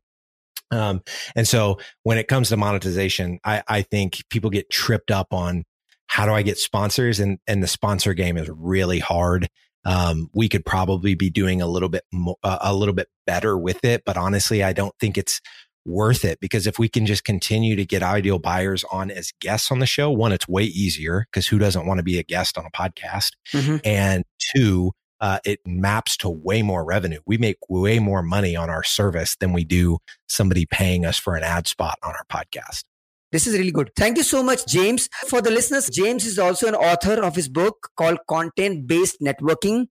Um, 0.70 1.02
and 1.34 1.48
so 1.48 1.78
when 2.02 2.18
it 2.18 2.28
comes 2.28 2.50
to 2.50 2.56
monetization, 2.56 3.40
I, 3.44 3.62
I 3.66 3.82
think 3.82 4.22
people 4.30 4.50
get 4.50 4.70
tripped 4.70 5.10
up 5.10 5.32
on 5.32 5.64
how 6.06 6.26
do 6.26 6.32
I 6.32 6.42
get 6.42 6.58
sponsors? 6.58 7.20
And, 7.20 7.38
and 7.46 7.62
the 7.62 7.68
sponsor 7.68 8.14
game 8.14 8.36
is 8.36 8.50
really 8.52 8.98
hard. 8.98 9.48
Um, 9.84 10.28
we 10.34 10.48
could 10.48 10.64
probably 10.64 11.14
be 11.14 11.30
doing 11.30 11.62
a 11.62 11.66
little 11.66 11.88
bit 11.88 12.04
more, 12.12 12.36
uh, 12.42 12.58
a 12.60 12.74
little 12.74 12.94
bit 12.94 13.08
better 13.26 13.56
with 13.56 13.84
it, 13.84 14.02
but 14.04 14.16
honestly, 14.16 14.62
I 14.62 14.72
don't 14.72 14.94
think 15.00 15.16
it's 15.16 15.40
worth 15.86 16.24
it 16.24 16.38
because 16.40 16.66
if 16.66 16.78
we 16.78 16.88
can 16.88 17.06
just 17.06 17.24
continue 17.24 17.76
to 17.76 17.86
get 17.86 18.02
ideal 18.02 18.38
buyers 18.38 18.84
on 18.92 19.10
as 19.10 19.32
guests 19.40 19.70
on 19.70 19.78
the 19.78 19.86
show, 19.86 20.10
one, 20.10 20.32
it's 20.32 20.46
way 20.46 20.64
easier 20.64 21.26
because 21.30 21.46
who 21.46 21.58
doesn't 21.58 21.86
want 21.86 21.98
to 21.98 22.04
be 22.04 22.18
a 22.18 22.22
guest 22.22 22.58
on 22.58 22.66
a 22.66 22.70
podcast? 22.70 23.32
Mm-hmm. 23.52 23.76
And 23.84 24.24
two, 24.54 24.92
uh, 25.20 25.38
it 25.44 25.60
maps 25.66 26.16
to 26.18 26.28
way 26.28 26.62
more 26.62 26.84
revenue. 26.84 27.20
We 27.26 27.38
make 27.38 27.56
way 27.68 27.98
more 27.98 28.22
money 28.22 28.56
on 28.56 28.70
our 28.70 28.82
service 28.82 29.36
than 29.36 29.52
we 29.52 29.64
do 29.64 29.98
somebody 30.28 30.66
paying 30.66 31.04
us 31.04 31.18
for 31.18 31.36
an 31.36 31.42
ad 31.42 31.66
spot 31.66 31.98
on 32.02 32.12
our 32.12 32.24
podcast. 32.30 32.84
This 33.32 33.46
is 33.46 33.56
really 33.56 33.70
good. 33.70 33.92
Thank 33.96 34.16
you 34.16 34.24
so 34.24 34.42
much, 34.42 34.66
James. 34.66 35.08
For 35.28 35.40
the 35.40 35.50
listeners, 35.50 35.88
James 35.88 36.26
is 36.26 36.38
also 36.38 36.66
an 36.66 36.74
author 36.74 37.22
of 37.22 37.36
his 37.36 37.48
book 37.48 37.90
called 37.96 38.18
Content 38.28 38.88
Based 38.88 39.20
Networking. 39.20 39.86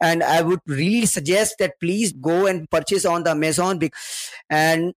And 0.00 0.22
I 0.22 0.42
would 0.42 0.60
really 0.66 1.06
suggest 1.06 1.56
that 1.58 1.80
please 1.80 2.12
go 2.12 2.46
and 2.46 2.68
purchase 2.70 3.06
on 3.06 3.22
the 3.22 3.30
Amazon. 3.30 3.80
And 4.50 4.92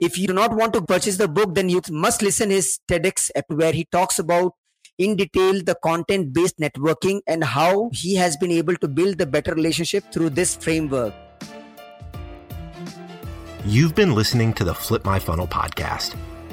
if 0.00 0.18
you 0.18 0.26
do 0.26 0.34
not 0.34 0.56
want 0.56 0.72
to 0.72 0.82
purchase 0.82 1.18
the 1.18 1.28
book, 1.28 1.54
then 1.54 1.68
you 1.68 1.80
must 1.88 2.20
listen 2.20 2.50
his 2.50 2.80
TEDx 2.90 3.30
app 3.36 3.44
where 3.48 3.72
he 3.72 3.84
talks 3.92 4.18
about 4.18 4.52
in 4.98 5.14
detail 5.14 5.62
the 5.62 5.76
content 5.84 6.32
based 6.32 6.58
networking 6.58 7.20
and 7.26 7.44
how 7.44 7.90
he 7.92 8.16
has 8.16 8.36
been 8.36 8.50
able 8.50 8.74
to 8.76 8.88
build 8.88 9.20
a 9.20 9.26
better 9.26 9.54
relationship 9.54 10.04
through 10.12 10.30
this 10.30 10.56
framework. 10.56 11.14
You've 13.64 13.94
been 13.94 14.14
listening 14.14 14.52
to 14.54 14.64
the 14.64 14.74
Flip 14.74 15.04
My 15.04 15.18
Funnel 15.18 15.46
podcast. 15.46 16.16